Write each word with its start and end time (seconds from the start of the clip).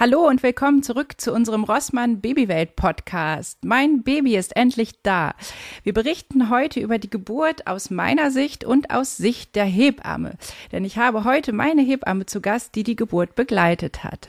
Hallo 0.00 0.28
und 0.28 0.44
willkommen 0.44 0.84
zurück 0.84 1.20
zu 1.20 1.32
unserem 1.32 1.64
Rossmann 1.64 2.20
Babywelt 2.20 2.76
Podcast. 2.76 3.64
Mein 3.64 4.04
Baby 4.04 4.36
ist 4.36 4.54
endlich 4.54 5.02
da. 5.02 5.34
Wir 5.82 5.92
berichten 5.92 6.50
heute 6.50 6.78
über 6.78 6.98
die 6.98 7.10
Geburt 7.10 7.66
aus 7.66 7.90
meiner 7.90 8.30
Sicht 8.30 8.62
und 8.62 8.92
aus 8.92 9.16
Sicht 9.16 9.56
der 9.56 9.64
Hebamme. 9.64 10.34
Denn 10.70 10.84
ich 10.84 10.98
habe 10.98 11.24
heute 11.24 11.52
meine 11.52 11.82
Hebamme 11.82 12.26
zu 12.26 12.40
Gast, 12.40 12.76
die 12.76 12.84
die 12.84 12.94
Geburt 12.94 13.34
begleitet 13.34 14.04
hat. 14.04 14.28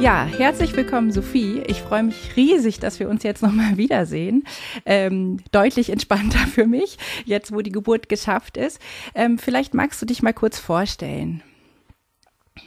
Ja, 0.00 0.24
herzlich 0.26 0.76
willkommen, 0.76 1.10
Sophie. 1.10 1.60
Ich 1.66 1.82
freue 1.82 2.04
mich 2.04 2.36
riesig, 2.36 2.78
dass 2.78 3.00
wir 3.00 3.08
uns 3.08 3.24
jetzt 3.24 3.42
nochmal 3.42 3.76
wiedersehen. 3.76 4.44
Ähm, 4.86 5.38
deutlich 5.50 5.90
entspannter 5.90 6.38
für 6.38 6.66
mich, 6.66 6.98
jetzt 7.24 7.52
wo 7.52 7.62
die 7.62 7.72
Geburt 7.72 8.08
geschafft 8.08 8.56
ist. 8.56 8.80
Ähm, 9.16 9.38
vielleicht 9.38 9.74
magst 9.74 10.00
du 10.00 10.06
dich 10.06 10.22
mal 10.22 10.32
kurz 10.32 10.60
vorstellen. 10.60 11.42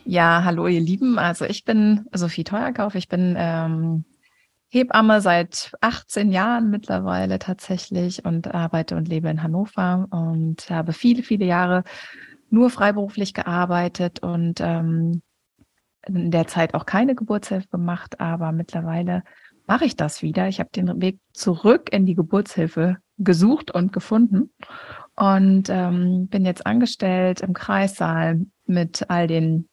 Ja, 0.03 0.43
hallo 0.43 0.67
ihr 0.67 0.81
Lieben. 0.81 1.17
Also 1.17 1.45
ich 1.45 1.63
bin 1.63 2.05
Sophie 2.11 2.43
Teuerkauf. 2.43 2.95
Ich 2.95 3.07
bin 3.07 3.35
ähm, 3.37 4.03
Hebamme 4.67 5.21
seit 5.21 5.71
18 5.79 6.33
Jahren 6.33 6.69
mittlerweile 6.69 7.39
tatsächlich 7.39 8.25
und 8.25 8.53
arbeite 8.53 8.97
und 8.97 9.07
lebe 9.07 9.29
in 9.29 9.41
Hannover 9.41 10.05
und 10.11 10.69
habe 10.69 10.91
viele, 10.91 11.23
viele 11.23 11.45
Jahre 11.45 11.85
nur 12.49 12.69
freiberuflich 12.69 13.33
gearbeitet 13.33 14.21
und 14.21 14.59
ähm, 14.59 15.21
in 16.07 16.31
der 16.31 16.47
Zeit 16.47 16.73
auch 16.73 16.85
keine 16.85 17.15
Geburtshilfe 17.15 17.67
gemacht, 17.69 18.19
aber 18.19 18.51
mittlerweile 18.51 19.23
mache 19.67 19.85
ich 19.85 19.95
das 19.95 20.21
wieder. 20.21 20.47
Ich 20.47 20.59
habe 20.59 20.69
den 20.75 21.01
Weg 21.01 21.19
zurück 21.33 21.89
in 21.91 22.05
die 22.05 22.15
Geburtshilfe 22.15 22.97
gesucht 23.17 23.71
und 23.71 23.93
gefunden 23.93 24.51
und 25.15 25.69
ähm, 25.69 26.27
bin 26.27 26.45
jetzt 26.45 26.65
angestellt 26.65 27.41
im 27.41 27.53
Kreissaal 27.53 28.41
mit 28.65 29.09
all 29.09 29.27
den 29.27 29.69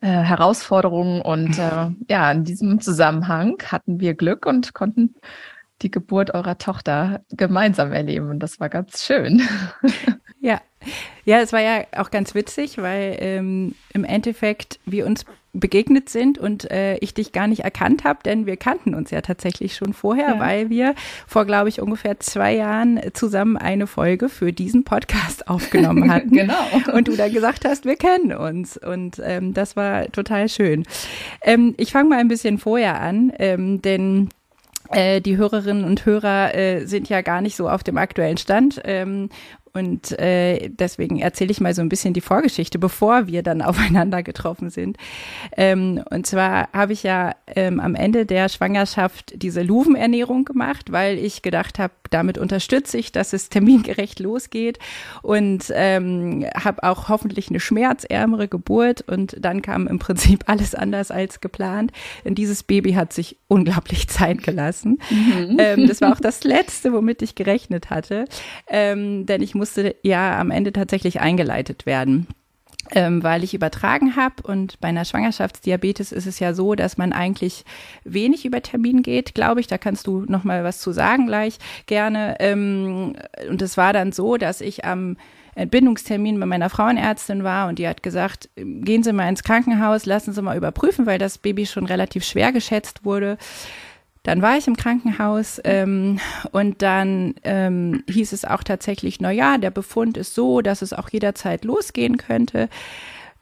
äh, 0.00 0.08
Herausforderungen 0.08 1.22
und 1.22 1.58
äh, 1.58 1.90
ja, 2.08 2.30
in 2.32 2.44
diesem 2.44 2.80
Zusammenhang 2.80 3.62
hatten 3.66 4.00
wir 4.00 4.14
Glück 4.14 4.46
und 4.46 4.74
konnten 4.74 5.14
die 5.82 5.90
Geburt 5.90 6.34
eurer 6.34 6.58
Tochter 6.58 7.22
gemeinsam 7.30 7.92
erleben 7.92 8.30
und 8.30 8.40
das 8.40 8.60
war 8.60 8.68
ganz 8.68 9.04
schön. 9.04 9.42
Ja, 10.42 10.60
ja, 11.24 11.40
es 11.40 11.52
war 11.52 11.60
ja 11.60 11.84
auch 11.96 12.10
ganz 12.10 12.34
witzig, 12.34 12.78
weil 12.78 13.16
ähm, 13.20 13.76
im 13.92 14.04
Endeffekt 14.04 14.80
wir 14.84 15.06
uns 15.06 15.24
begegnet 15.54 16.08
sind 16.08 16.38
und 16.38 16.70
äh, 16.70 16.96
ich 16.96 17.14
dich 17.14 17.30
gar 17.30 17.46
nicht 17.46 17.62
erkannt 17.62 18.02
habe, 18.04 18.20
denn 18.24 18.46
wir 18.46 18.56
kannten 18.56 18.94
uns 18.94 19.10
ja 19.10 19.20
tatsächlich 19.20 19.76
schon 19.76 19.92
vorher, 19.92 20.30
ja. 20.30 20.40
weil 20.40 20.68
wir 20.68 20.94
vor, 21.28 21.44
glaube 21.44 21.68
ich, 21.68 21.80
ungefähr 21.80 22.18
zwei 22.18 22.54
Jahren 22.56 22.98
zusammen 23.12 23.56
eine 23.56 23.86
Folge 23.86 24.28
für 24.28 24.52
diesen 24.52 24.82
Podcast 24.82 25.46
aufgenommen 25.48 26.10
hatten. 26.10 26.30
genau. 26.32 26.54
Und 26.92 27.06
du 27.06 27.16
dann 27.16 27.32
gesagt 27.32 27.64
hast, 27.66 27.84
wir 27.84 27.96
kennen 27.96 28.32
uns. 28.32 28.76
Und 28.78 29.20
ähm, 29.24 29.54
das 29.54 29.76
war 29.76 30.10
total 30.10 30.48
schön. 30.48 30.84
Ähm, 31.42 31.74
ich 31.76 31.92
fange 31.92 32.08
mal 32.08 32.18
ein 32.18 32.28
bisschen 32.28 32.58
vorher 32.58 33.00
an, 33.00 33.32
ähm, 33.38 33.80
denn 33.80 34.30
äh, 34.90 35.20
die 35.20 35.36
Hörerinnen 35.36 35.84
und 35.84 36.04
Hörer 36.04 36.54
äh, 36.54 36.86
sind 36.86 37.08
ja 37.08 37.20
gar 37.20 37.42
nicht 37.42 37.56
so 37.56 37.68
auf 37.68 37.82
dem 37.82 37.98
aktuellen 37.98 38.38
Stand. 38.38 38.80
Ähm, 38.84 39.28
und 39.74 40.18
äh, 40.18 40.68
deswegen 40.68 41.18
erzähle 41.18 41.50
ich 41.50 41.60
mal 41.60 41.74
so 41.74 41.80
ein 41.80 41.88
bisschen 41.88 42.12
die 42.12 42.20
Vorgeschichte, 42.20 42.78
bevor 42.78 43.26
wir 43.26 43.42
dann 43.42 43.62
aufeinander 43.62 44.22
getroffen 44.22 44.70
sind. 44.70 44.98
Ähm, 45.56 46.02
und 46.10 46.26
zwar 46.26 46.68
habe 46.72 46.92
ich 46.92 47.02
ja 47.02 47.34
ähm, 47.46 47.80
am 47.80 47.94
Ende 47.94 48.26
der 48.26 48.48
Schwangerschaft 48.48 49.32
diese 49.36 49.62
Luvenernährung 49.62 50.44
gemacht, 50.44 50.92
weil 50.92 51.18
ich 51.18 51.42
gedacht 51.42 51.78
habe, 51.78 51.94
damit 52.10 52.36
unterstütze 52.36 52.98
ich, 52.98 53.12
dass 53.12 53.32
es 53.32 53.48
termingerecht 53.48 54.20
losgeht 54.20 54.78
und 55.22 55.72
ähm, 55.74 56.46
habe 56.54 56.82
auch 56.82 57.08
hoffentlich 57.08 57.48
eine 57.48 57.60
schmerzärmere 57.60 58.48
Geburt. 58.48 59.02
Und 59.02 59.36
dann 59.40 59.62
kam 59.62 59.86
im 59.86 59.98
Prinzip 59.98 60.44
alles 60.46 60.74
anders 60.74 61.10
als 61.10 61.40
geplant. 61.40 61.92
Denn 62.24 62.34
dieses 62.34 62.62
Baby 62.62 62.92
hat 62.92 63.12
sich 63.12 63.38
unglaublich 63.48 64.08
Zeit 64.08 64.42
gelassen. 64.42 64.98
Mhm. 65.10 65.56
Ähm, 65.58 65.86
das 65.86 66.00
war 66.02 66.12
auch 66.12 66.20
das 66.20 66.44
Letzte, 66.44 66.92
womit 66.92 67.22
ich 67.22 67.34
gerechnet 67.34 67.88
hatte. 67.88 68.26
Ähm, 68.68 69.24
denn 69.24 69.40
ich 69.40 69.54
musste 69.62 69.94
ja 70.02 70.40
am 70.40 70.50
Ende 70.50 70.72
tatsächlich 70.72 71.20
eingeleitet 71.20 71.86
werden. 71.86 72.26
Ähm, 72.90 73.22
weil 73.22 73.44
ich 73.44 73.54
übertragen 73.54 74.16
habe 74.16 74.42
und 74.42 74.80
bei 74.80 74.88
einer 74.88 75.04
Schwangerschaftsdiabetes 75.04 76.10
ist 76.10 76.26
es 76.26 76.40
ja 76.40 76.52
so, 76.52 76.74
dass 76.74 76.98
man 76.98 77.12
eigentlich 77.12 77.64
wenig 78.02 78.44
über 78.44 78.60
Termin 78.60 79.02
geht, 79.02 79.36
glaube 79.36 79.60
ich. 79.60 79.68
Da 79.68 79.78
kannst 79.78 80.08
du 80.08 80.24
noch 80.26 80.42
mal 80.42 80.64
was 80.64 80.80
zu 80.80 80.90
sagen 80.90 81.28
gleich 81.28 81.58
gerne. 81.86 82.38
Ähm, 82.40 83.14
und 83.48 83.62
es 83.62 83.76
war 83.76 83.92
dann 83.92 84.10
so, 84.10 84.36
dass 84.36 84.60
ich 84.60 84.84
am 84.84 85.16
Entbindungstermin 85.54 86.40
bei 86.40 86.46
meiner 86.46 86.70
Frauenärztin 86.70 87.44
war 87.44 87.68
und 87.68 87.78
die 87.78 87.86
hat 87.86 88.02
gesagt, 88.02 88.50
gehen 88.56 89.04
Sie 89.04 89.12
mal 89.12 89.28
ins 89.28 89.44
Krankenhaus, 89.44 90.04
lassen 90.04 90.32
Sie 90.32 90.42
mal 90.42 90.56
überprüfen, 90.56 91.06
weil 91.06 91.20
das 91.20 91.38
Baby 91.38 91.66
schon 91.66 91.86
relativ 91.86 92.24
schwer 92.24 92.50
geschätzt 92.50 93.04
wurde. 93.04 93.38
Dann 94.22 94.40
war 94.40 94.56
ich 94.56 94.68
im 94.68 94.76
Krankenhaus 94.76 95.60
ähm, 95.64 96.20
und 96.52 96.80
dann 96.82 97.34
ähm, 97.42 98.04
hieß 98.08 98.32
es 98.32 98.44
auch 98.44 98.62
tatsächlich, 98.62 99.20
na 99.20 99.32
ja, 99.32 99.58
der 99.58 99.72
Befund 99.72 100.16
ist 100.16 100.34
so, 100.34 100.60
dass 100.60 100.80
es 100.80 100.92
auch 100.92 101.08
jederzeit 101.08 101.64
losgehen 101.64 102.18
könnte. 102.18 102.68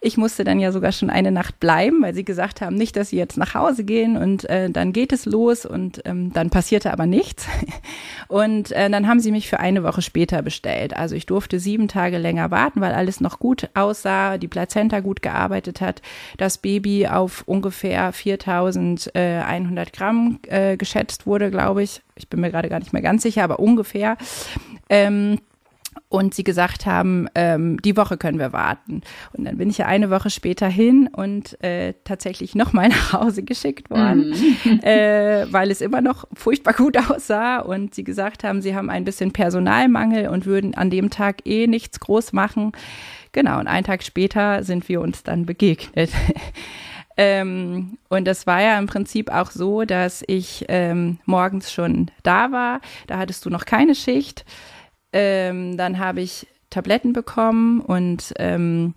Ich 0.03 0.17
musste 0.17 0.45
dann 0.45 0.59
ja 0.59 0.73
sogar 0.73 0.93
schon 0.93 1.11
eine 1.11 1.31
Nacht 1.31 1.61
bleiben, 1.61 2.01
weil 2.01 2.15
sie 2.15 2.25
gesagt 2.25 2.63
haben, 2.63 2.75
nicht, 2.75 2.97
dass 2.97 3.11
sie 3.11 3.19
jetzt 3.19 3.37
nach 3.37 3.53
Hause 3.53 3.85
gehen 3.85 4.17
und 4.17 4.49
äh, 4.49 4.71
dann 4.71 4.95
geht 4.95 5.13
es 5.13 5.27
los 5.27 5.67
und 5.67 6.01
ähm, 6.07 6.33
dann 6.33 6.49
passierte 6.49 6.91
aber 6.91 7.05
nichts. 7.05 7.47
Und 8.29 8.71
äh, 8.71 8.89
dann 8.89 9.09
haben 9.09 9.19
sie 9.19 9.33
mich 9.33 9.49
für 9.49 9.59
eine 9.59 9.83
Woche 9.83 10.03
später 10.03 10.41
bestellt. 10.41 10.97
Also 10.97 11.17
ich 11.17 11.27
durfte 11.27 11.59
sieben 11.59 11.89
Tage 11.89 12.17
länger 12.17 12.53
warten, 12.53 12.81
weil 12.81 12.93
alles 12.93 13.21
noch 13.21 13.41
gut 13.41 13.69
aussah, 13.75 14.39
die 14.39 14.47
Plazenta 14.47 15.01
gut 15.01 15.21
gearbeitet 15.21 15.81
hat, 15.81 16.01
das 16.39 16.59
Baby 16.59 17.09
auf 17.09 17.43
ungefähr 17.47 18.13
4100 18.13 19.93
Gramm 19.93 20.39
äh, 20.47 20.77
geschätzt 20.77 21.27
wurde, 21.27 21.51
glaube 21.51 21.83
ich. 21.83 22.03
Ich 22.15 22.29
bin 22.29 22.41
mir 22.41 22.53
gerade 22.53 22.69
gar 22.69 22.79
nicht 22.79 22.93
mehr 22.93 23.03
ganz 23.03 23.23
sicher, 23.25 23.43
aber 23.43 23.59
ungefähr. 23.59 24.17
Ähm, 24.89 25.39
und 26.09 26.35
sie 26.35 26.45
gesagt 26.45 26.87
haben, 26.87 27.29
ähm, 27.35 27.81
die 27.83 27.97
Woche 27.97 28.17
können 28.17 28.39
wir 28.39 28.53
warten. 28.53 29.03
Und 29.33 29.45
dann 29.45 29.57
bin 29.59 29.71
ich 29.71 29.79
ja 29.79 29.87
eine 29.87 30.11
Woche 30.11 30.31
später 30.31 30.69
hin 30.69 31.09
und 31.13 31.63
äh, 31.63 31.95
tatsächlich 32.05 32.55
nochmal 32.55 32.89
nach 32.89 33.13
Hause 33.13 33.43
geschickt 33.43 33.91
worden, 33.91 34.31
mhm. 34.65 34.81
äh, 34.83 35.47
weil 35.53 35.71
es 35.71 35.81
immer 35.81 36.01
noch 36.01 36.27
furchtbar 36.35 36.75
gut 36.75 36.97
aussah 37.11 37.61
und 37.61 37.95
sie 37.95 38.05
gesagt 38.05 38.45
haben, 38.45 38.63
sie 38.63 38.75
haben 38.75 38.91
ein 38.91 39.05
bisschen 39.05 39.33
Personalmangel 39.33 40.29
und 40.29 40.47
würden 40.47 40.75
an 40.75 40.91
dem 40.91 41.11
Tag 41.11 41.47
eh 41.47 41.67
nichts 41.67 42.01
groß 42.01 42.33
machen. 42.33 42.73
Genau, 43.33 43.61
und 43.61 43.69
einen 43.69 43.85
Tag 43.85 44.03
später 44.03 44.65
sind 44.65 44.89
wir 44.89 45.01
uns 45.01 45.23
dann 45.23 45.47
begegnet. 45.47 46.11
Ähm, 47.17 47.99
und 48.09 48.25
das 48.25 48.47
war 48.47 48.63
ja 48.63 48.79
im 48.79 48.87
Prinzip 48.87 49.31
auch 49.31 49.51
so, 49.51 49.85
dass 49.85 50.25
ich 50.27 50.65
ähm, 50.69 51.19
morgens 51.27 51.71
schon 51.71 52.11
da 52.23 52.51
war. 52.51 52.81
Da 53.09 53.19
hattest 53.19 53.45
du 53.45 53.51
noch 53.51 53.67
keine 53.67 53.95
Schicht. 53.95 54.47
Ähm, 55.13 55.77
dann 55.77 55.99
habe 55.99 56.21
ich 56.21 56.47
Tabletten 56.71 57.13
bekommen 57.13 57.81
und 57.81 58.33
ähm, 58.39 58.95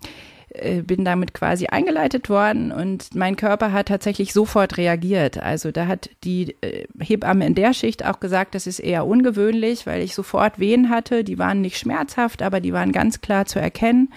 äh, 0.54 0.82
bin 0.82 1.04
damit 1.04 1.34
quasi 1.34 1.66
eingeleitet 1.66 2.28
worden 2.28 2.70
und 2.70 3.16
mein 3.16 3.34
Körper 3.34 3.72
hat 3.72 3.88
tatsächlich 3.88 4.32
sofort 4.32 4.76
reagiert. 4.76 5.36
Also 5.38 5.72
da 5.72 5.88
hat 5.88 6.10
die 6.22 6.54
äh, 6.60 6.86
Hebamme 7.00 7.44
in 7.44 7.56
der 7.56 7.74
Schicht 7.74 8.04
auch 8.04 8.20
gesagt, 8.20 8.54
das 8.54 8.68
ist 8.68 8.78
eher 8.78 9.04
ungewöhnlich, 9.04 9.84
weil 9.84 10.00
ich 10.00 10.14
sofort 10.14 10.60
Wehen 10.60 10.90
hatte. 10.90 11.24
Die 11.24 11.38
waren 11.38 11.60
nicht 11.60 11.76
schmerzhaft, 11.76 12.40
aber 12.40 12.60
die 12.60 12.72
waren 12.72 12.92
ganz 12.92 13.20
klar 13.20 13.46
zu 13.46 13.58
erkennen. 13.58 14.12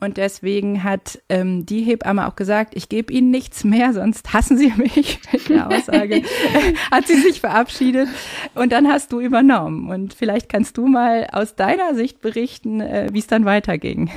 Und 0.00 0.16
deswegen 0.16 0.84
hat 0.84 1.20
ähm, 1.28 1.66
die 1.66 1.82
Hebamme 1.82 2.28
auch 2.28 2.36
gesagt, 2.36 2.76
ich 2.76 2.88
gebe 2.88 3.12
Ihnen 3.12 3.30
nichts 3.30 3.64
mehr, 3.64 3.92
sonst 3.92 4.32
hassen 4.32 4.56
Sie 4.56 4.72
mich. 4.76 5.18
Mit 5.32 5.48
der 5.48 5.66
Aussage 5.66 6.22
hat 6.92 7.08
sie 7.08 7.20
sich 7.20 7.40
verabschiedet 7.40 8.08
und 8.54 8.70
dann 8.70 8.86
hast 8.86 9.10
du 9.12 9.20
übernommen. 9.20 9.90
Und 9.90 10.14
vielleicht 10.14 10.48
kannst 10.48 10.76
du 10.76 10.86
mal 10.86 11.26
aus 11.32 11.56
deiner 11.56 11.96
Sicht 11.96 12.20
berichten, 12.20 12.80
äh, 12.80 13.08
wie 13.12 13.18
es 13.18 13.26
dann 13.26 13.44
weiterging. 13.44 14.08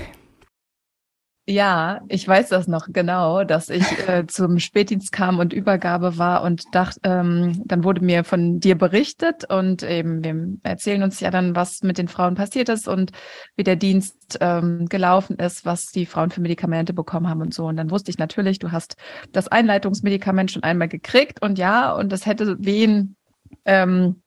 Ja, 1.51 2.00
ich 2.07 2.25
weiß 2.25 2.48
das 2.48 2.69
noch 2.69 2.88
genau, 2.94 3.44
dass 3.44 3.69
ich 3.69 3.83
äh, 4.07 4.25
zum 4.25 4.57
Spätdienst 4.57 5.12
kam 5.12 5.38
und 5.38 5.51
Übergabe 5.51 6.18
war 6.18 6.44
und 6.44 6.63
dachte, 6.74 7.01
ähm, 7.03 7.62
dann 7.65 7.83
wurde 7.83 8.06
mir 8.06 8.24
von 8.24 8.62
dir 8.62 8.77
berichtet 8.77 9.51
und 9.51 9.83
eben 9.83 10.24
wir 10.24 10.57
erzählen 10.63 11.03
uns 11.03 11.19
ja 11.19 11.30
dann, 11.30 11.53
was 11.53 11.83
mit 11.83 11.98
den 11.98 12.07
Frauen 12.07 12.36
passiert 12.36 12.69
ist 12.69 12.88
und 12.88 13.12
wie 13.57 13.65
der 13.65 13.75
Dienst 13.75 14.38
ähm, 14.39 14.86
gelaufen 14.88 15.36
ist, 15.39 15.65
was 15.65 15.88
die 15.88 16.06
Frauen 16.06 16.31
für 16.31 16.39
Medikamente 16.39 16.94
bekommen 16.94 17.27
haben 17.27 17.42
und 17.42 17.54
so. 17.54 17.65
Und 17.65 17.75
dann 17.75 17.92
wusste 17.92 18.12
ich 18.12 18.18
natürlich, 18.18 18.59
du 18.59 18.71
hast 18.71 18.95
das 19.33 19.50
Einleitungsmedikament 19.50 20.51
schon 20.51 20.63
einmal 20.63 20.88
gekriegt 20.88 21.42
und 21.42 21.59
ja, 21.59 21.92
und 21.92 22.13
das 22.13 22.25
hätte 22.25 22.56
wen 22.59 23.18
ähm, 23.65 24.21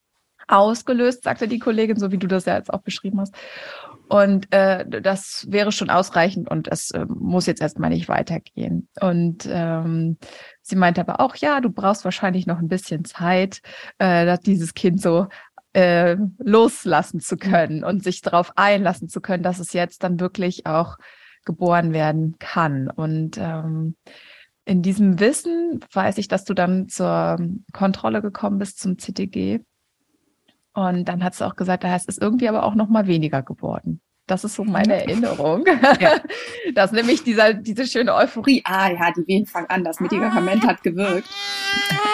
ausgelöst, 0.46 1.22
sagte 1.22 1.48
die 1.48 1.58
Kollegin, 1.58 1.98
so 1.98 2.12
wie 2.12 2.18
du 2.18 2.26
das 2.26 2.44
ja 2.44 2.56
jetzt 2.56 2.72
auch 2.72 2.82
beschrieben 2.82 3.20
hast. 3.20 3.34
Und 4.08 4.52
äh, 4.52 4.84
das 5.00 5.46
wäre 5.48 5.72
schon 5.72 5.90
ausreichend 5.90 6.50
und 6.50 6.68
es 6.68 6.90
äh, 6.90 7.06
muss 7.08 7.46
jetzt 7.46 7.62
erstmal 7.62 7.90
nicht 7.90 8.08
weitergehen. 8.08 8.88
Und 9.00 9.48
ähm, 9.50 10.18
sie 10.60 10.76
meinte 10.76 11.00
aber 11.00 11.20
auch, 11.20 11.36
ja, 11.36 11.60
du 11.60 11.70
brauchst 11.70 12.04
wahrscheinlich 12.04 12.46
noch 12.46 12.58
ein 12.58 12.68
bisschen 12.68 13.04
Zeit, 13.04 13.60
äh, 13.98 14.36
dieses 14.44 14.74
Kind 14.74 15.00
so 15.00 15.28
äh, 15.72 16.16
loslassen 16.38 17.20
zu 17.20 17.36
können 17.36 17.82
und 17.82 18.04
sich 18.04 18.20
darauf 18.20 18.52
einlassen 18.56 19.08
zu 19.08 19.20
können, 19.20 19.42
dass 19.42 19.58
es 19.58 19.72
jetzt 19.72 20.02
dann 20.04 20.20
wirklich 20.20 20.66
auch 20.66 20.96
geboren 21.44 21.92
werden 21.92 22.36
kann. 22.38 22.88
Und 22.90 23.38
ähm, 23.38 23.96
in 24.64 24.82
diesem 24.82 25.20
Wissen 25.20 25.80
weiß 25.92 26.18
ich, 26.18 26.28
dass 26.28 26.44
du 26.44 26.54
dann 26.54 26.88
zur 26.88 27.38
Kontrolle 27.72 28.22
gekommen 28.22 28.58
bist 28.58 28.78
zum 28.78 28.98
CTG. 28.98 29.60
Und 30.74 31.04
dann 31.06 31.22
hat 31.22 31.34
sie 31.34 31.46
auch 31.46 31.56
gesagt, 31.56 31.84
da 31.84 31.90
heißt 31.90 32.08
es 32.08 32.18
irgendwie 32.18 32.48
aber 32.48 32.64
auch 32.64 32.74
noch 32.74 32.88
mal 32.88 33.06
weniger 33.06 33.42
geworden. 33.42 34.00
Das 34.26 34.42
ist 34.42 34.54
so 34.54 34.64
meine 34.64 35.02
Erinnerung. 35.02 35.66
Ja. 36.00 36.18
Dass 36.74 36.92
nämlich 36.92 37.24
dieser, 37.24 37.52
diese 37.52 37.86
schöne 37.86 38.14
Euphorie, 38.14 38.62
ah 38.64 38.90
ja, 38.90 39.12
die 39.12 39.26
Wehen 39.26 39.44
fangen 39.44 39.68
an, 39.68 39.84
das 39.84 40.00
Medikament 40.00 40.66
hat 40.66 40.82
gewirkt. 40.82 41.28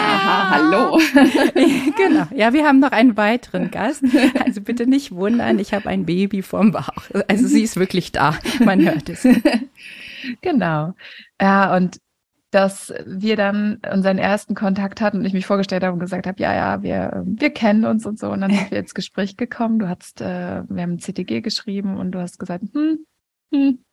Aha, 0.01 0.49
hallo. 0.49 0.99
genau. 1.95 2.25
Ja, 2.35 2.51
wir 2.51 2.67
haben 2.67 2.79
noch 2.79 2.91
einen 2.91 3.15
weiteren 3.15 3.71
Gast. 3.71 4.03
Also 4.43 4.59
bitte 4.59 4.87
nicht 4.87 5.13
wundern, 5.13 5.57
ich 5.57 5.73
habe 5.73 5.87
ein 5.87 6.05
Baby 6.05 6.41
vorm 6.41 6.73
Bauch. 6.73 6.89
Also 7.29 7.47
sie 7.47 7.63
ist 7.63 7.77
wirklich 7.77 8.11
da. 8.11 8.37
Man 8.59 8.83
hört 8.83 9.09
es. 9.09 9.25
Genau. 10.41 10.93
Ja, 11.41 11.75
und 11.75 11.97
dass 12.51 12.93
wir 13.05 13.37
dann 13.37 13.79
unseren 13.91 14.17
ersten 14.17 14.55
Kontakt 14.55 14.99
hatten 14.99 15.19
und 15.19 15.25
ich 15.25 15.33
mich 15.33 15.45
vorgestellt 15.45 15.83
habe 15.83 15.93
und 15.93 15.99
gesagt 15.99 16.27
habe, 16.27 16.41
ja, 16.41 16.53
ja, 16.53 16.83
wir, 16.83 17.23
wir 17.25 17.49
kennen 17.49 17.85
uns 17.85 18.05
und 18.05 18.19
so. 18.19 18.29
Und 18.29 18.41
dann 18.41 18.51
sind 18.51 18.71
wir 18.71 18.79
ins 18.79 18.93
Gespräch 18.93 19.37
gekommen. 19.37 19.79
Du 19.79 19.87
hast, 19.87 20.21
äh, 20.21 20.63
wir 20.67 20.83
haben 20.83 20.99
CTG 20.99 21.41
geschrieben 21.41 21.97
und 21.97 22.11
du 22.11 22.19
hast 22.19 22.39
gesagt, 22.39 22.65
hm, 22.73 23.05
hm, 23.53 23.83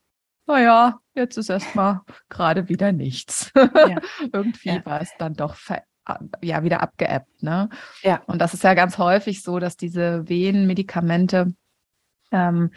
naja, 0.46 0.98
jetzt 1.14 1.36
ist 1.36 1.50
erstmal 1.50 2.00
gerade 2.28 2.68
wieder 2.68 2.92
nichts. 2.92 3.52
Ja. 3.88 4.00
Irgendwie 4.32 4.70
ja. 4.70 4.84
war 4.84 5.00
es 5.00 5.10
dann 5.18 5.34
doch 5.34 5.56
ja 6.42 6.62
wieder 6.64 6.80
abgeebbt, 6.80 7.42
ne? 7.42 7.68
Ja. 8.02 8.22
Und 8.26 8.40
das 8.40 8.54
ist 8.54 8.64
ja 8.64 8.74
ganz 8.74 8.98
häufig 8.98 9.42
so, 9.42 9.58
dass 9.58 9.76
diese 9.76 10.28
Venenmedikamente 10.28 11.54
ähm, 12.32 12.70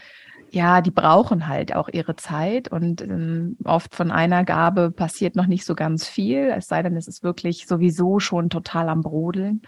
ja, 0.52 0.82
die 0.82 0.92
brauchen 0.92 1.48
halt 1.48 1.74
auch 1.74 1.88
ihre 1.88 2.18
Zeit 2.18 2.68
und 2.70 3.02
ähm, 3.02 3.58
oft 3.64 3.96
von 3.96 4.12
einer 4.12 4.44
Gabe 4.44 4.92
passiert 4.92 5.36
noch 5.38 5.48
nicht 5.48 5.66
so 5.66 5.76
ganz 5.76 6.08
viel, 6.08 6.54
es 6.56 6.68
sei 6.68 6.84
denn, 6.84 6.98
es 6.98 7.08
ist 7.08 7.24
wirklich 7.24 7.68
sowieso 7.68 8.20
schon 8.20 8.50
total 8.50 8.90
am 8.90 9.02
Brodeln. 9.02 9.62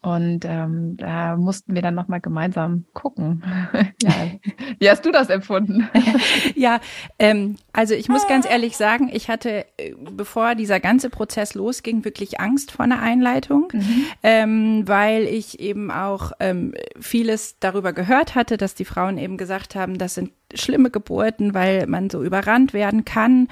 Und 0.00 0.44
ähm, 0.44 0.96
da 0.96 1.36
mussten 1.36 1.74
wir 1.74 1.82
dann 1.82 1.94
nochmal 1.94 2.20
gemeinsam 2.20 2.84
gucken. 2.92 3.42
ja. 4.02 4.12
Wie 4.78 4.88
hast 4.88 5.04
du 5.04 5.10
das 5.10 5.28
empfunden? 5.28 5.88
ja, 6.54 6.80
ähm, 7.18 7.56
also 7.72 7.94
ich 7.94 8.08
muss 8.08 8.26
ganz 8.28 8.48
ehrlich 8.48 8.76
sagen, 8.76 9.10
ich 9.12 9.28
hatte, 9.28 9.66
äh, 9.76 9.94
bevor 10.12 10.54
dieser 10.54 10.78
ganze 10.78 11.10
Prozess 11.10 11.54
losging, 11.54 12.04
wirklich 12.04 12.38
Angst 12.38 12.70
vor 12.70 12.84
einer 12.84 13.00
Einleitung, 13.00 13.68
mhm. 13.72 14.04
ähm, 14.22 14.82
weil 14.86 15.24
ich 15.24 15.58
eben 15.58 15.90
auch 15.90 16.32
ähm, 16.38 16.74
vieles 17.00 17.58
darüber 17.58 17.92
gehört 17.92 18.36
hatte, 18.36 18.56
dass 18.56 18.76
die 18.76 18.84
Frauen 18.84 19.18
eben 19.18 19.36
gesagt 19.36 19.74
haben, 19.74 19.98
das 19.98 20.14
sind 20.14 20.30
schlimme 20.54 20.90
Geburten, 20.90 21.54
weil 21.54 21.86
man 21.86 22.08
so 22.08 22.22
überrannt 22.22 22.72
werden 22.72 23.04
kann 23.04 23.48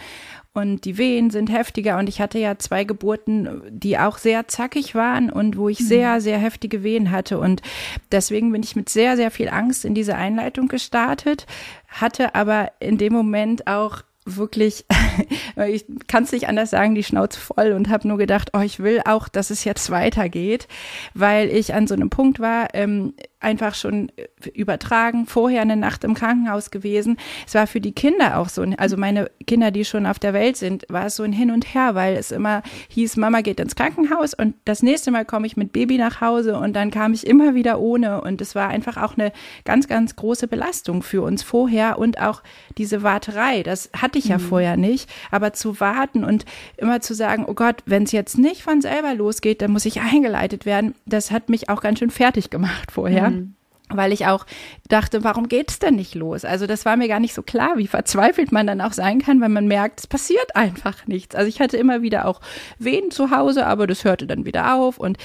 und 0.56 0.85
die 0.85 0.97
Wehen 0.97 1.31
sind 1.31 1.53
heftiger 1.53 1.99
und 1.99 2.08
ich 2.08 2.20
hatte 2.20 2.38
ja 2.38 2.58
zwei 2.58 2.85
Geburten, 2.85 3.62
die 3.69 3.99
auch 3.99 4.19
sehr 4.19 4.49
zackig 4.49 4.94
waren 4.94 5.31
und 5.31 5.56
wo 5.56 5.69
ich 5.69 5.81
mhm. 5.81 5.85
sehr, 5.85 6.20
sehr 6.20 6.38
heftige 6.38 6.82
Wehen 6.82 7.11
hatte 7.11 7.38
und 7.38 7.62
deswegen 8.11 8.50
bin 8.53 8.62
ich 8.62 8.75
mit 8.75 8.88
sehr, 8.88 9.17
sehr 9.17 9.31
viel 9.31 9.49
Angst 9.49 9.85
in 9.85 9.94
diese 9.94 10.17
Einleitung 10.17 10.69
gestartet, 10.69 11.47
hatte 11.88 12.35
aber 12.35 12.73
in 12.81 12.97
dem 12.99 13.12
Moment 13.12 13.67
auch 13.67 14.03
wirklich, 14.26 14.85
ich 15.69 15.87
kann 16.08 16.25
es 16.25 16.32
nicht 16.32 16.49
anders 16.49 16.70
sagen, 16.70 16.94
die 16.94 17.05
Schnauze 17.05 17.38
voll 17.38 17.73
und 17.73 17.88
habe 17.88 18.08
nur 18.08 18.19
gedacht, 18.19 18.50
oh, 18.55 18.61
ich 18.61 18.81
will 18.81 19.00
auch, 19.05 19.29
dass 19.29 19.50
es 19.50 19.64
jetzt 19.64 19.91
weitergeht, 19.91 20.69
weil 21.14 21.49
ich 21.49 21.75
an 21.75 21.87
so 21.87 21.94
einem 21.94 22.11
Punkt 22.11 22.41
war, 22.41 22.69
ähm, 22.75 23.14
einfach 23.46 23.76
schon 23.76 24.10
äh, 24.16 24.48
übertragen, 24.50 25.26
vorher 25.26 25.62
eine 25.62 25.76
Nacht 25.76 26.02
im 26.02 26.14
Krankenhaus 26.14 26.72
gewesen. 26.72 27.16
Es 27.46 27.54
war 27.54 27.69
für 27.69 27.81
die 27.81 27.93
Kinder 27.93 28.38
auch 28.38 28.48
so, 28.48 28.66
also 28.76 28.96
meine 28.96 29.31
Kinder, 29.46 29.70
die 29.70 29.84
schon 29.84 30.04
auf 30.04 30.19
der 30.19 30.34
Welt 30.34 30.56
sind, 30.56 30.84
war 30.88 31.06
es 31.06 31.16
so 31.16 31.22
ein 31.22 31.32
Hin 31.32 31.52
und 31.52 31.72
Her, 31.72 31.94
weil 31.94 32.16
es 32.16 32.32
immer 32.32 32.62
hieß, 32.88 33.16
Mama 33.16 33.43
geht 33.43 33.60
ins 33.60 33.76
Krankenhaus 33.76 34.34
und 34.34 34.56
das 34.64 34.82
nächste 34.82 35.12
Mal 35.12 35.25
komme 35.25 35.46
ich 35.46 35.56
mit 35.56 35.72
Baby 35.72 35.96
nach 35.96 36.20
Hause 36.20 36.58
und 36.58 36.75
dann 36.75 36.90
kam 36.90 37.12
ich 37.12 37.25
immer 37.25 37.54
wieder 37.54 37.78
ohne 37.78 38.20
und 38.20 38.40
es 38.40 38.56
war 38.56 38.69
einfach 38.69 38.96
auch 38.96 39.16
eine 39.16 39.32
ganz, 39.64 39.87
ganz 39.87 40.16
große 40.16 40.48
Belastung 40.48 41.04
für 41.04 41.22
uns 41.22 41.44
vorher 41.44 42.00
und 42.00 42.20
auch 42.20 42.43
diese 42.76 43.04
Warterei, 43.04 43.62
das 43.62 43.90
hatte 43.96 44.19
ich 44.19 44.26
ja 44.26 44.38
mhm. 44.38 44.43
vorher 44.43 44.76
nicht, 44.76 45.08
aber 45.31 45.52
zu 45.52 45.78
warten 45.78 46.25
und 46.25 46.44
immer 46.78 47.00
zu 47.00 47.14
sagen, 47.14 47.44
oh 47.46 47.54
Gott, 47.54 47.84
wenn 47.87 48.02
es 48.02 48.12
jetzt 48.12 48.38
nicht 48.38 48.62
von 48.62 48.81
selber 48.81 49.14
losgeht, 49.14 49.62
dann 49.62 49.70
muss 49.70 49.87
ich 49.87 50.00
eingeleitet 50.00 50.66
werden, 50.66 50.96
das 51.06 51.31
hat 51.31 51.48
mich 51.48 51.69
auch 51.69 51.81
ganz 51.81 52.00
schön 52.00 52.10
fertig 52.10 52.50
gemacht 52.50 52.90
vorher. 52.90 53.31
Mhm 53.31 53.36
Um, 53.37 53.56
weil 53.88 54.12
ich 54.12 54.27
auch 54.27 54.47
dachte, 54.88 55.23
warum 55.25 55.49
geht's 55.49 55.79
denn 55.79 55.94
nicht 55.94 56.15
los? 56.15 56.44
Also 56.44 56.67
das 56.67 56.85
war 56.85 56.97
mir 56.97 57.09
gar 57.09 57.21
nicht 57.21 57.35
so 57.35 57.43
klar, 57.43 57.77
wie 57.77 57.87
verzweifelt 57.87 58.53
man 58.53 58.67
dann 58.67 58.81
auch 58.81 58.93
sein 58.93 59.21
kann, 59.21 59.41
wenn 59.41 59.53
man 59.53 59.67
merkt, 59.67 60.00
es 60.00 60.06
passiert 60.06 60.56
einfach 60.56 61.06
nichts. 61.06 61.35
Also 61.35 61.49
ich 61.49 61.61
hatte 61.61 61.77
immer 61.77 62.03
wieder 62.03 62.27
auch 62.27 62.41
Wehen 62.79 63.11
zu 63.11 63.31
Hause, 63.31 63.67
aber 63.67 63.87
das 63.87 64.05
hörte 64.05 64.27
dann 64.27 64.44
wieder 64.44 64.75
auf 64.75 64.99
und 64.99 65.19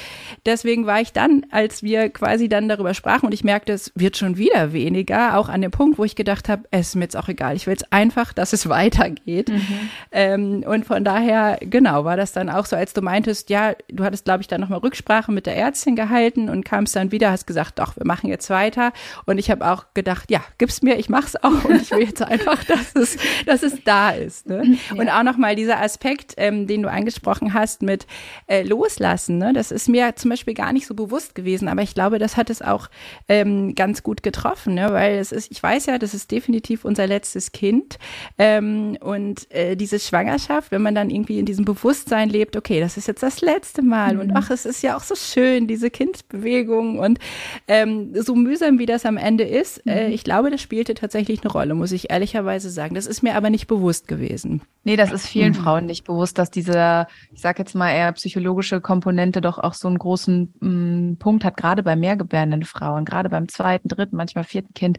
deswegen 0.45 0.85
war 0.85 1.01
ich 1.01 1.11
dann, 1.13 1.45
als 1.51 1.81
wir 1.83 2.09
quasi 2.09 2.49
dann 2.49 2.69
darüber 2.69 2.93
sprachen 2.93 3.25
und 3.25 3.33
ich 3.33 3.43
merkte, 3.43 3.73
es 3.73 3.91
wird 3.95 4.17
schon 4.17 4.37
wieder 4.37 4.73
weniger, 4.73 5.37
auch 5.37 5.49
an 5.49 5.61
dem 5.61 5.71
Punkt, 5.71 5.97
wo 5.97 6.03
ich 6.03 6.15
gedacht 6.15 6.49
habe, 6.49 6.63
es 6.71 6.89
ist 6.89 6.95
mir 6.95 7.03
jetzt 7.03 7.17
auch 7.17 7.29
egal, 7.29 7.55
ich 7.55 7.65
will 7.65 7.73
jetzt 7.73 7.91
einfach, 7.91 8.33
dass 8.33 8.53
es 8.53 8.69
weitergeht. 8.69 9.49
Mhm. 9.49 9.89
Ähm, 10.11 10.63
und 10.67 10.85
von 10.85 11.03
daher, 11.03 11.57
genau, 11.61 12.05
war 12.05 12.17
das 12.17 12.31
dann 12.31 12.49
auch 12.49 12.65
so, 12.65 12.75
als 12.75 12.93
du 12.93 13.01
meintest, 13.01 13.49
ja, 13.49 13.73
du 13.89 14.03
hattest, 14.03 14.25
glaube 14.25 14.41
ich, 14.41 14.47
dann 14.47 14.61
nochmal 14.61 14.79
Rücksprache 14.79 15.31
mit 15.31 15.45
der 15.45 15.57
Ärztin 15.57 15.95
gehalten 15.95 16.49
und 16.49 16.63
kamst 16.63 16.95
dann 16.95 17.11
wieder, 17.11 17.31
hast 17.31 17.47
gesagt, 17.47 17.79
doch, 17.79 17.95
wir 17.95 18.05
machen 18.05 18.29
jetzt 18.29 18.50
weiter. 18.51 18.93
Und 19.25 19.39
ich 19.39 19.49
habe 19.49 19.67
auch 19.67 19.85
gedacht, 19.95 20.29
ja, 20.29 20.43
gib's 20.59 20.83
mir, 20.83 20.99
ich 20.99 21.09
mach's 21.09 21.35
auch. 21.35 21.65
Und 21.65 21.81
ich 21.81 21.89
will 21.89 22.03
jetzt 22.03 22.21
einfach, 22.21 22.63
dass 22.65 22.95
es, 22.95 23.17
dass 23.47 23.63
es 23.63 23.83
da 23.83 24.11
ist. 24.11 24.47
Ne? 24.47 24.77
Ja. 24.89 25.01
Und 25.01 25.09
auch 25.09 25.23
nochmal 25.23 25.55
dieser 25.55 25.81
Aspekt, 25.81 26.35
ähm, 26.37 26.67
den 26.67 26.83
du 26.83 26.91
angesprochen 26.91 27.55
hast 27.55 27.81
mit 27.81 28.05
äh, 28.45 28.61
Loslassen. 28.61 29.39
Ne? 29.39 29.53
Das 29.53 29.71
ist 29.71 29.89
mir 29.89 30.15
zum 30.15 30.29
Beispiel 30.29 30.53
gar 30.53 30.73
nicht 30.73 30.85
so 30.85 30.93
bewusst 30.93 31.33
gewesen, 31.33 31.67
aber 31.67 31.81
ich 31.81 31.95
glaube, 31.95 32.19
das 32.19 32.37
hat 32.37 32.51
es 32.51 32.61
auch 32.61 32.89
ähm, 33.27 33.73
ganz 33.73 34.03
gut 34.03 34.21
getroffen, 34.21 34.75
ne? 34.75 34.89
weil 34.91 35.17
es 35.17 35.31
ist, 35.31 35.51
ich 35.51 35.63
weiß 35.63 35.87
ja, 35.87 35.97
das 35.97 36.13
ist 36.13 36.29
definitiv 36.29 36.85
unser 36.85 37.07
letztes 37.07 37.51
Kind. 37.51 37.97
Ähm, 38.37 38.97
und 38.99 39.49
äh, 39.51 39.75
diese 39.75 39.99
Schwangerschaft, 39.99 40.71
wenn 40.71 40.81
man 40.81 40.95
dann 40.95 41.09
irgendwie 41.09 41.39
in 41.39 41.45
diesem 41.45 41.65
Bewusstsein 41.65 42.29
lebt, 42.29 42.55
okay, 42.55 42.79
das 42.79 42.97
ist 42.97 43.07
jetzt 43.07 43.23
das 43.23 43.41
letzte 43.41 43.81
Mal. 43.81 44.15
Mhm. 44.15 44.19
Und 44.19 44.31
ach, 44.35 44.49
es 44.49 44.65
ist 44.65 44.83
ja 44.83 44.97
auch 44.97 45.03
so 45.03 45.15
schön, 45.15 45.67
diese 45.67 45.89
Kindbewegung 45.89 46.99
und 46.99 47.19
ähm, 47.67 48.11
so 48.21 48.35
mühsam, 48.43 48.79
wie 48.79 48.85
das 48.85 49.05
am 49.05 49.17
Ende 49.17 49.43
ist, 49.43 49.85
äh, 49.85 50.07
mhm. 50.07 50.13
ich 50.13 50.23
glaube, 50.23 50.51
das 50.51 50.61
spielte 50.61 50.93
tatsächlich 50.93 51.41
eine 51.41 51.51
Rolle, 51.51 51.75
muss 51.75 51.91
ich 51.91 52.11
ehrlicherweise 52.11 52.69
sagen. 52.69 52.95
Das 52.95 53.05
ist 53.05 53.23
mir 53.23 53.35
aber 53.35 53.49
nicht 53.49 53.67
bewusst 53.67 54.07
gewesen. 54.07 54.61
Nee, 54.83 54.95
das 54.95 55.11
ist 55.11 55.27
vielen 55.27 55.49
mhm. 55.49 55.55
Frauen 55.55 55.85
nicht 55.85 56.05
bewusst, 56.05 56.37
dass 56.37 56.49
diese, 56.49 57.05
ich 57.31 57.41
sag 57.41 57.59
jetzt 57.59 57.75
mal 57.75 57.91
eher 57.91 58.11
psychologische 58.13 58.81
Komponente 58.81 59.39
doch 59.39 59.59
auch 59.59 59.73
so 59.73 59.87
einen 59.87 59.99
großen 59.99 60.53
mh, 60.59 60.69
mm, 60.69 61.17
Punkt 61.17 61.45
hat, 61.45 61.55
gerade 61.57 61.83
bei 61.83 61.95
mehrgebärenden 61.95 62.63
Frauen, 62.63 63.05
gerade 63.05 63.29
beim 63.29 63.47
zweiten, 63.47 63.87
dritten, 63.87 64.15
manchmal 64.15 64.43
vierten 64.43 64.73
Kind. 64.73 64.97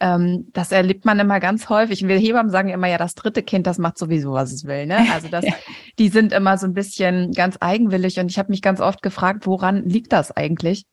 Ähm, 0.00 0.48
das 0.52 0.70
erlebt 0.70 1.04
man 1.04 1.18
immer 1.18 1.40
ganz 1.40 1.68
häufig. 1.68 2.02
Und 2.02 2.08
wir 2.08 2.18
Hebammen 2.18 2.50
sagen 2.50 2.68
immer, 2.68 2.88
ja, 2.88 2.98
das 2.98 3.14
dritte 3.14 3.42
Kind, 3.42 3.66
das 3.66 3.78
macht 3.78 3.96
sowieso, 3.96 4.32
was 4.32 4.52
es 4.52 4.66
will. 4.66 4.86
Ne? 4.86 5.06
Also 5.12 5.28
das, 5.28 5.44
ja. 5.46 5.54
die 5.98 6.08
sind 6.08 6.32
immer 6.32 6.58
so 6.58 6.66
ein 6.66 6.74
bisschen 6.74 7.32
ganz 7.32 7.56
eigenwillig. 7.60 8.18
Und 8.18 8.30
ich 8.30 8.38
habe 8.38 8.50
mich 8.50 8.62
ganz 8.62 8.80
oft 8.80 9.02
gefragt, 9.02 9.46
woran 9.46 9.84
liegt 9.84 10.12
das 10.12 10.30
eigentlich? 10.30 10.84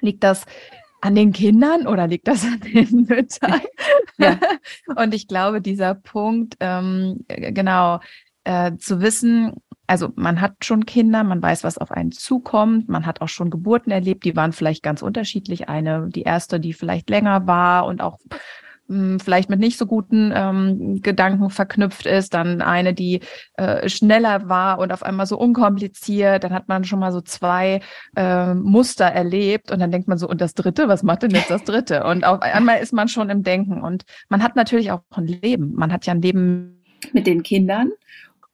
Liegt 0.00 0.24
das 0.24 0.44
an 1.02 1.14
den 1.16 1.32
Kindern 1.32 1.86
oder 1.86 2.06
liegt 2.06 2.28
das 2.28 2.44
an 2.44 2.60
den 2.60 3.06
Müttern? 3.08 3.60
Ja. 4.18 4.38
Und 4.96 5.12
ich 5.12 5.28
glaube, 5.28 5.60
dieser 5.60 5.94
Punkt, 5.94 6.56
ähm, 6.60 7.24
genau, 7.28 8.00
äh, 8.44 8.76
zu 8.76 9.00
wissen, 9.00 9.54
also 9.86 10.10
man 10.14 10.40
hat 10.40 10.64
schon 10.64 10.86
Kinder, 10.86 11.24
man 11.24 11.42
weiß, 11.42 11.64
was 11.64 11.76
auf 11.76 11.90
einen 11.90 12.12
zukommt, 12.12 12.88
man 12.88 13.04
hat 13.04 13.20
auch 13.20 13.28
schon 13.28 13.50
Geburten 13.50 13.90
erlebt, 13.90 14.24
die 14.24 14.36
waren 14.36 14.52
vielleicht 14.52 14.82
ganz 14.82 15.02
unterschiedlich. 15.02 15.68
Eine, 15.68 16.08
die 16.08 16.22
erste, 16.22 16.60
die 16.60 16.72
vielleicht 16.72 17.10
länger 17.10 17.46
war 17.46 17.84
und 17.86 18.00
auch 18.00 18.18
hm, 18.92 19.20
vielleicht 19.20 19.48
mit 19.48 19.58
nicht 19.58 19.78
so 19.78 19.86
guten 19.86 20.32
ähm, 20.34 21.00
Gedanken 21.00 21.48
verknüpft 21.48 22.04
ist, 22.04 22.34
dann 22.34 22.60
eine, 22.60 22.92
die 22.92 23.20
äh, 23.54 23.88
schneller 23.88 24.50
war 24.50 24.78
und 24.78 24.92
auf 24.92 25.02
einmal 25.02 25.24
so 25.24 25.38
unkompliziert, 25.38 26.44
dann 26.44 26.52
hat 26.52 26.68
man 26.68 26.84
schon 26.84 26.98
mal 26.98 27.10
so 27.10 27.22
zwei 27.22 27.80
äh, 28.16 28.52
Muster 28.52 29.06
erlebt 29.06 29.70
und 29.70 29.80
dann 29.80 29.90
denkt 29.90 30.08
man 30.08 30.18
so, 30.18 30.28
und 30.28 30.42
das 30.42 30.52
dritte, 30.52 30.88
was 30.88 31.02
macht 31.02 31.22
denn 31.22 31.30
jetzt 31.30 31.50
das 31.50 31.64
dritte? 31.64 32.04
Und 32.04 32.24
auf 32.24 32.42
einmal 32.42 32.80
ist 32.80 32.92
man 32.92 33.08
schon 33.08 33.30
im 33.30 33.42
Denken 33.42 33.80
und 33.80 34.04
man 34.28 34.42
hat 34.42 34.56
natürlich 34.56 34.92
auch 34.92 35.00
ein 35.10 35.26
Leben. 35.26 35.72
Man 35.74 35.90
hat 35.90 36.04
ja 36.04 36.12
ein 36.12 36.20
Leben 36.20 36.82
mit 37.12 37.26
den 37.26 37.42
Kindern 37.42 37.92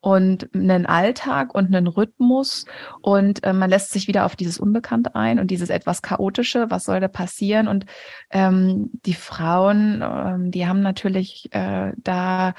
und 0.00 0.54
einen 0.54 0.86
Alltag 0.86 1.54
und 1.54 1.74
einen 1.74 1.86
Rhythmus. 1.86 2.64
Und 3.00 3.44
äh, 3.44 3.52
man 3.52 3.70
lässt 3.70 3.90
sich 3.90 4.08
wieder 4.08 4.24
auf 4.24 4.36
dieses 4.36 4.58
Unbekannte 4.58 5.14
ein 5.14 5.38
und 5.38 5.50
dieses 5.50 5.70
etwas 5.70 6.02
chaotische, 6.02 6.70
was 6.70 6.84
soll 6.84 7.00
da 7.00 7.08
passieren? 7.08 7.68
Und 7.68 7.86
ähm, 8.30 8.90
die 9.06 9.14
Frauen, 9.14 10.02
ähm, 10.02 10.50
die 10.50 10.66
haben 10.66 10.80
natürlich 10.80 11.48
äh, 11.52 11.92
da 11.96 12.54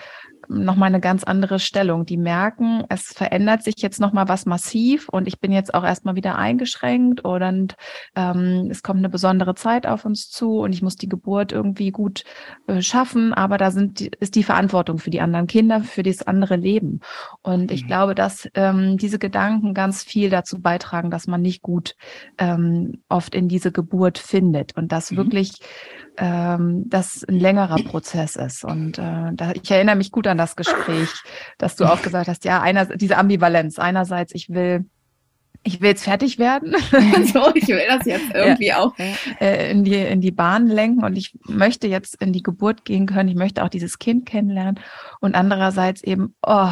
nochmal 0.50 0.88
eine 0.88 1.00
ganz 1.00 1.24
andere 1.24 1.60
Stellung. 1.60 2.06
Die 2.06 2.18
merken, 2.18 2.84
es 2.90 3.14
verändert 3.14 3.64
sich 3.64 3.76
jetzt 3.78 4.00
nochmal 4.02 4.28
was 4.28 4.46
massiv 4.46 5.08
und 5.10 5.28
ich 5.28 5.40
bin 5.40 5.52
jetzt 5.52 5.74
auch 5.74 5.84
erstmal 5.84 6.16
wieder 6.16 6.38
eingeschränkt 6.38 7.22
und 7.22 7.76
ähm, 8.16 8.68
es 8.70 8.82
kommt 8.84 9.00
eine 9.00 9.10
besondere 9.10 9.56
Zeit 9.56 9.86
auf 9.86 10.06
uns 10.06 10.30
zu 10.30 10.60
und 10.60 10.74
ich 10.74 10.82
muss 10.82 10.96
die 10.96 11.08
Geburt 11.08 11.52
irgendwie 11.52 11.92
gut 11.92 12.24
äh, 12.68 12.82
schaffen, 12.82 13.34
aber 13.34 13.58
da 13.58 13.72
sind 13.72 14.02
ist 14.02 14.36
die 14.36 14.44
Verantwortung 14.44 14.98
für 14.98 15.12
die 15.12 15.22
anderen 15.22 15.48
Kinder, 15.48 15.82
für 15.82 16.04
das 16.04 16.26
andere 16.26 16.56
Leben. 16.56 17.00
Und 17.44 17.72
ich 17.72 17.84
mhm. 17.84 17.88
glaube, 17.88 18.16
dass 18.16 18.50
ähm, 18.56 18.98
diese 18.98 19.20
Gedanken 19.20 19.74
ganz 19.74 20.04
viel 20.04 20.30
dazu 20.30 20.60
beitragen, 20.62 21.12
dass 21.12 21.28
man 21.28 21.42
nicht 21.42 21.62
gut 21.62 21.96
ähm, 22.38 23.04
oft 23.08 23.36
in 23.36 23.48
diese 23.48 23.72
Geburt 23.72 24.18
findet 24.18 24.76
und 24.76 24.92
dass 24.92 25.12
mhm. 25.12 25.18
wirklich 25.18 25.60
ähm, 26.20 26.84
das 26.88 27.24
ein 27.24 27.40
längerer 27.40 27.82
Prozess 27.84 28.36
ist. 28.36 28.64
Und 28.64 28.98
äh, 28.98 29.32
da, 29.34 29.52
ich 29.54 29.72
erinnere 29.72 29.96
mich 29.96 30.12
gut 30.12 30.28
an 30.28 30.38
das 30.38 30.56
Gespräch, 30.56 31.10
dass 31.58 31.76
du 31.76 31.86
auch 31.86 32.02
gesagt 32.02 32.28
hast, 32.28 32.46
ja, 32.46 32.62
einer, 32.62 32.86
diese 32.86 33.18
Ambivalenz. 33.18 33.80
Einerseits, 33.80 34.36
ich 34.36 34.50
will 34.50 34.86
ich 35.64 35.82
will 35.82 35.90
jetzt 35.90 36.06
fertig 36.06 36.40
werden. 36.40 36.74
so, 37.34 37.54
ich 37.54 37.68
will 37.68 37.82
das 37.88 38.06
jetzt 38.06 38.34
irgendwie 38.34 38.68
ja. 38.68 38.80
auch 38.80 38.94
äh, 39.42 39.72
in, 39.72 39.84
die, 39.84 39.96
in 39.96 40.22
die 40.22 40.32
Bahn 40.32 40.68
lenken 40.68 41.04
und 41.04 41.18
ich 41.18 41.38
möchte 41.44 41.88
jetzt 41.88 42.22
in 42.22 42.32
die 42.32 42.44
Geburt 42.44 42.86
gehen 42.86 43.06
können. 43.06 43.30
Ich 43.30 43.36
möchte 43.36 43.64
auch 43.64 43.70
dieses 43.70 44.00
Kind 44.00 44.26
kennenlernen. 44.26 44.80
Und 45.20 45.36
andererseits 45.36 46.02
eben, 46.02 46.34
oh, 46.42 46.72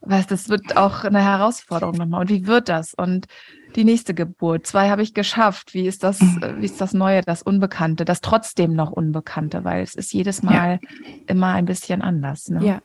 was, 0.00 0.26
das 0.26 0.50
wird 0.50 0.76
auch 0.76 1.04
eine 1.04 1.24
Herausforderung 1.24 1.96
nochmal. 1.96 2.20
Und 2.22 2.28
wie 2.28 2.46
wird 2.46 2.68
das? 2.68 2.92
Und 2.92 3.26
die 3.76 3.84
nächste 3.84 4.14
Geburt. 4.14 4.66
Zwei 4.66 4.90
habe 4.90 5.02
ich 5.02 5.14
geschafft. 5.14 5.74
Wie 5.74 5.86
ist 5.86 6.04
das, 6.04 6.20
mhm. 6.20 6.56
wie 6.58 6.64
ist 6.64 6.80
das 6.80 6.92
Neue, 6.92 7.22
das 7.22 7.42
Unbekannte, 7.42 8.04
das 8.04 8.20
trotzdem 8.20 8.74
noch 8.74 8.92
Unbekannte, 8.92 9.64
weil 9.64 9.82
es 9.82 9.94
ist 9.94 10.12
jedes 10.12 10.42
Mal 10.42 10.80
ja. 10.82 10.88
immer 11.26 11.52
ein 11.52 11.66
bisschen 11.66 12.02
anders. 12.02 12.48
Ne? 12.48 12.64
Ja. 12.64 12.80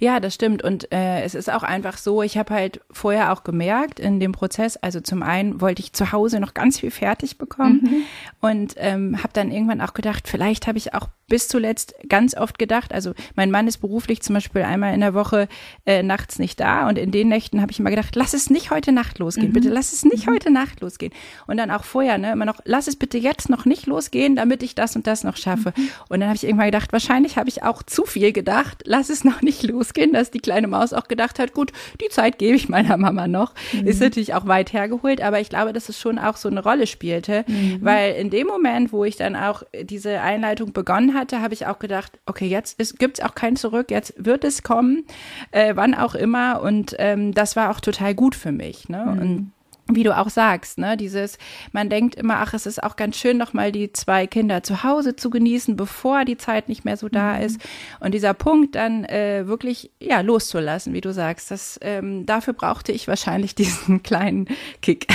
Ja, 0.00 0.20
das 0.20 0.34
stimmt. 0.34 0.62
Und 0.62 0.92
äh, 0.92 1.22
es 1.22 1.34
ist 1.34 1.50
auch 1.50 1.62
einfach 1.62 1.96
so, 1.96 2.22
ich 2.22 2.36
habe 2.36 2.52
halt 2.52 2.80
vorher 2.90 3.32
auch 3.32 3.44
gemerkt 3.44 4.00
in 4.00 4.20
dem 4.20 4.32
Prozess, 4.32 4.76
also 4.76 5.00
zum 5.00 5.22
einen 5.22 5.60
wollte 5.60 5.80
ich 5.80 5.92
zu 5.92 6.12
Hause 6.12 6.40
noch 6.40 6.54
ganz 6.54 6.80
viel 6.80 6.90
fertig 6.90 7.38
bekommen 7.38 7.80
mhm. 7.82 8.02
und 8.40 8.74
ähm, 8.76 9.22
habe 9.22 9.32
dann 9.32 9.50
irgendwann 9.50 9.80
auch 9.80 9.94
gedacht, 9.94 10.28
vielleicht 10.28 10.66
habe 10.66 10.78
ich 10.78 10.94
auch 10.94 11.08
bis 11.32 11.48
zuletzt 11.48 11.94
ganz 12.10 12.36
oft 12.36 12.58
gedacht, 12.58 12.92
also 12.92 13.14
mein 13.36 13.50
Mann 13.50 13.66
ist 13.66 13.78
beruflich 13.78 14.20
zum 14.20 14.34
Beispiel 14.34 14.60
einmal 14.60 14.92
in 14.92 15.00
der 15.00 15.14
Woche 15.14 15.48
äh, 15.86 16.02
nachts 16.02 16.38
nicht 16.38 16.60
da 16.60 16.86
und 16.86 16.98
in 16.98 17.10
den 17.10 17.28
Nächten 17.28 17.62
habe 17.62 17.72
ich 17.72 17.80
immer 17.80 17.88
gedacht, 17.88 18.14
lass 18.16 18.34
es 18.34 18.50
nicht 18.50 18.70
heute 18.70 18.92
Nacht 18.92 19.18
losgehen, 19.18 19.48
mhm. 19.48 19.54
bitte 19.54 19.70
lass 19.70 19.94
es 19.94 20.04
nicht 20.04 20.26
mhm. 20.26 20.32
heute 20.32 20.50
Nacht 20.50 20.82
losgehen. 20.82 21.10
Und 21.46 21.56
dann 21.56 21.70
auch 21.70 21.84
vorher, 21.84 22.18
ne, 22.18 22.32
immer 22.32 22.44
noch, 22.44 22.60
lass 22.66 22.86
es 22.86 22.96
bitte 22.96 23.16
jetzt 23.16 23.48
noch 23.48 23.64
nicht 23.64 23.86
losgehen, 23.86 24.36
damit 24.36 24.62
ich 24.62 24.74
das 24.74 24.94
und 24.94 25.06
das 25.06 25.24
noch 25.24 25.38
schaffe. 25.38 25.72
Mhm. 25.74 25.88
Und 26.10 26.20
dann 26.20 26.28
habe 26.28 26.36
ich 26.36 26.44
irgendwann 26.44 26.66
gedacht, 26.66 26.92
wahrscheinlich 26.92 27.38
habe 27.38 27.48
ich 27.48 27.62
auch 27.62 27.82
zu 27.82 28.04
viel 28.04 28.32
gedacht, 28.34 28.82
lass 28.84 29.08
es 29.08 29.24
noch 29.24 29.40
nicht 29.40 29.62
losgehen, 29.62 30.12
dass 30.12 30.30
die 30.30 30.40
kleine 30.40 30.66
Maus 30.66 30.92
auch 30.92 31.08
gedacht 31.08 31.38
hat, 31.38 31.54
gut, 31.54 31.72
die 32.02 32.10
Zeit 32.10 32.38
gebe 32.38 32.56
ich 32.56 32.68
meiner 32.68 32.98
Mama 32.98 33.26
noch. 33.26 33.54
Mhm. 33.72 33.86
Ist 33.86 34.02
natürlich 34.02 34.34
auch 34.34 34.46
weit 34.46 34.74
hergeholt, 34.74 35.22
aber 35.22 35.40
ich 35.40 35.48
glaube, 35.48 35.72
dass 35.72 35.88
es 35.88 35.98
schon 35.98 36.18
auch 36.18 36.36
so 36.36 36.50
eine 36.50 36.62
Rolle 36.62 36.86
spielte, 36.86 37.46
mhm. 37.48 37.78
weil 37.80 38.16
in 38.16 38.28
dem 38.28 38.46
Moment, 38.46 38.92
wo 38.92 39.06
ich 39.06 39.16
dann 39.16 39.34
auch 39.34 39.62
diese 39.82 40.20
Einleitung 40.20 40.74
begonnen 40.74 41.14
hatte, 41.14 41.21
habe 41.30 41.54
ich 41.54 41.66
auch 41.66 41.78
gedacht, 41.78 42.18
okay, 42.26 42.46
jetzt 42.46 42.78
gibt 42.98 43.18
es 43.18 43.24
auch 43.24 43.34
kein 43.34 43.56
Zurück, 43.56 43.90
jetzt 43.90 44.14
wird 44.16 44.44
es 44.44 44.62
kommen, 44.62 45.04
äh, 45.50 45.76
wann 45.76 45.94
auch 45.94 46.14
immer. 46.14 46.62
Und 46.62 46.96
ähm, 46.98 47.32
das 47.32 47.56
war 47.56 47.70
auch 47.70 47.80
total 47.80 48.14
gut 48.14 48.34
für 48.34 48.52
mich. 48.52 48.88
Ne? 48.88 49.04
Mhm. 49.04 49.20
Und 49.20 49.52
wie 49.94 50.02
du 50.02 50.16
auch 50.16 50.28
sagst, 50.28 50.78
ne, 50.78 50.96
dieses, 50.96 51.38
man 51.72 51.88
denkt 51.88 52.14
immer, 52.14 52.36
ach, 52.36 52.54
es 52.54 52.66
ist 52.66 52.82
auch 52.82 52.96
ganz 52.96 53.16
schön, 53.16 53.38
nochmal 53.38 53.72
die 53.72 53.92
zwei 53.92 54.26
Kinder 54.26 54.62
zu 54.62 54.82
Hause 54.84 55.16
zu 55.16 55.30
genießen, 55.30 55.76
bevor 55.76 56.24
die 56.24 56.36
Zeit 56.36 56.68
nicht 56.68 56.84
mehr 56.84 56.96
so 56.96 57.08
da 57.08 57.34
mhm. 57.34 57.42
ist. 57.42 57.60
Und 58.00 58.14
dieser 58.14 58.34
Punkt 58.34 58.74
dann 58.74 59.04
äh, 59.04 59.46
wirklich, 59.46 59.90
ja, 60.00 60.20
loszulassen, 60.20 60.92
wie 60.92 61.00
du 61.00 61.12
sagst, 61.12 61.50
das, 61.50 61.78
ähm, 61.82 62.26
dafür 62.26 62.54
brauchte 62.54 62.92
ich 62.92 63.08
wahrscheinlich 63.08 63.54
diesen 63.56 64.02
kleinen 64.02 64.46
Kick. 64.80 65.06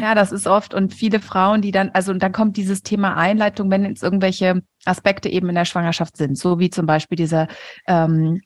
ja, 0.00 0.14
das 0.14 0.32
ist 0.32 0.46
oft 0.46 0.74
und 0.74 0.94
viele 0.94 1.20
Frauen, 1.20 1.62
die 1.62 1.70
dann, 1.70 1.90
also 1.92 2.12
und 2.12 2.22
dann 2.22 2.32
kommt 2.32 2.56
dieses 2.56 2.82
Thema 2.82 3.16
Einleitung, 3.16 3.70
wenn 3.70 3.84
jetzt 3.84 4.02
irgendwelche 4.02 4.62
Aspekte 4.84 5.28
eben 5.28 5.48
in 5.48 5.54
der 5.54 5.64
Schwangerschaft 5.64 6.16
sind, 6.16 6.38
so 6.38 6.58
wie 6.58 6.70
zum 6.70 6.86
Beispiel 6.86 7.16
dieser 7.16 7.48
ähm, 7.86 8.40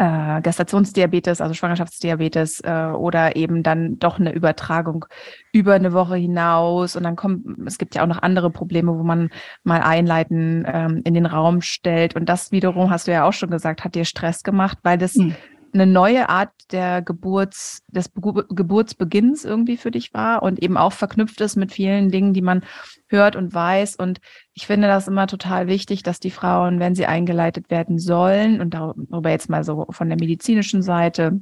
äh, 0.00 0.40
Gestationsdiabetes, 0.40 1.42
also 1.42 1.52
Schwangerschaftsdiabetes 1.52 2.60
äh, 2.60 2.92
oder 2.96 3.36
eben 3.36 3.62
dann 3.62 3.98
doch 3.98 4.18
eine 4.18 4.32
Übertragung 4.32 5.04
über 5.52 5.74
eine 5.74 5.92
Woche 5.92 6.16
hinaus. 6.16 6.96
Und 6.96 7.02
dann 7.02 7.16
kommt, 7.16 7.44
es 7.66 7.76
gibt 7.76 7.94
ja 7.94 8.02
auch 8.02 8.06
noch 8.06 8.22
andere 8.22 8.50
Probleme, 8.50 8.98
wo 8.98 9.02
man 9.02 9.28
mal 9.62 9.82
Einleiten 9.82 10.64
ähm, 10.66 11.02
in 11.04 11.12
den 11.12 11.26
Raum 11.26 11.60
stellt. 11.60 12.16
Und 12.16 12.30
das 12.30 12.50
wiederum, 12.50 12.90
hast 12.90 13.08
du 13.08 13.12
ja 13.12 13.28
auch 13.28 13.34
schon 13.34 13.50
gesagt, 13.50 13.84
hat 13.84 13.94
dir 13.94 14.06
Stress 14.06 14.42
gemacht, 14.42 14.78
weil 14.82 14.96
das 14.96 15.16
mhm 15.16 15.36
eine 15.72 15.86
neue 15.86 16.28
Art 16.28 16.50
der 16.72 17.02
Geburts, 17.02 17.82
des 17.88 18.08
Be 18.08 18.46
Geburtsbeginns 18.48 19.44
irgendwie 19.44 19.76
für 19.76 19.90
dich 19.90 20.14
war 20.14 20.42
und 20.42 20.62
eben 20.62 20.76
auch 20.76 20.92
verknüpft 20.92 21.40
ist 21.40 21.56
mit 21.56 21.72
vielen 21.72 22.10
Dingen, 22.10 22.32
die 22.32 22.42
man 22.42 22.64
hört 23.08 23.36
und 23.36 23.52
weiß. 23.52 23.96
Und 23.96 24.20
ich 24.54 24.66
finde 24.66 24.88
das 24.88 25.08
immer 25.08 25.26
total 25.26 25.66
wichtig, 25.66 26.02
dass 26.02 26.20
die 26.20 26.30
Frauen, 26.30 26.80
wenn 26.80 26.94
sie 26.94 27.06
eingeleitet 27.06 27.70
werden 27.70 27.98
sollen 27.98 28.60
und 28.60 28.74
darüber 28.74 29.30
jetzt 29.30 29.50
mal 29.50 29.64
so 29.64 29.86
von 29.90 30.08
der 30.08 30.18
medizinischen 30.18 30.82
Seite 30.82 31.40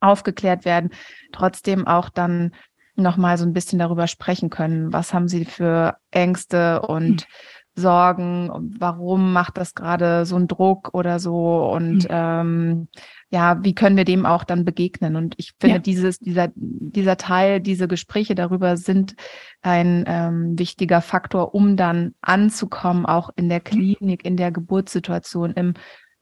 aufgeklärt 0.00 0.64
werden, 0.64 0.90
trotzdem 1.32 1.86
auch 1.86 2.08
dann 2.08 2.52
nochmal 2.94 3.38
so 3.38 3.44
ein 3.44 3.52
bisschen 3.52 3.78
darüber 3.78 4.06
sprechen 4.06 4.50
können. 4.50 4.92
Was 4.92 5.14
haben 5.14 5.28
sie 5.28 5.44
für 5.44 5.96
Ängste 6.10 6.82
und 6.82 7.26
mhm. 7.26 7.32
Sorgen? 7.78 8.50
Warum 8.78 9.32
macht 9.32 9.56
das 9.56 9.74
gerade 9.74 10.26
so 10.26 10.36
einen 10.36 10.48
Druck 10.48 10.90
oder 10.92 11.18
so? 11.18 11.70
Und 11.70 12.04
mhm. 12.04 12.08
ähm, 12.10 12.88
ja, 13.30 13.62
wie 13.62 13.74
können 13.74 13.96
wir 13.96 14.04
dem 14.04 14.26
auch 14.26 14.44
dann 14.44 14.64
begegnen? 14.64 15.16
Und 15.16 15.34
ich 15.38 15.52
finde, 15.60 15.76
ja. 15.76 15.82
dieses, 15.82 16.18
dieser, 16.18 16.48
dieser 16.54 17.16
Teil, 17.16 17.60
diese 17.60 17.88
Gespräche 17.88 18.34
darüber 18.34 18.76
sind 18.76 19.14
ein 19.62 20.04
ähm, 20.06 20.58
wichtiger 20.58 21.00
Faktor, 21.00 21.54
um 21.54 21.76
dann 21.76 22.14
anzukommen, 22.20 23.06
auch 23.06 23.30
in 23.36 23.48
der 23.48 23.60
Klinik, 23.60 24.24
in 24.24 24.36
der 24.36 24.50
Geburtssituation, 24.50 25.52
im 25.52 25.74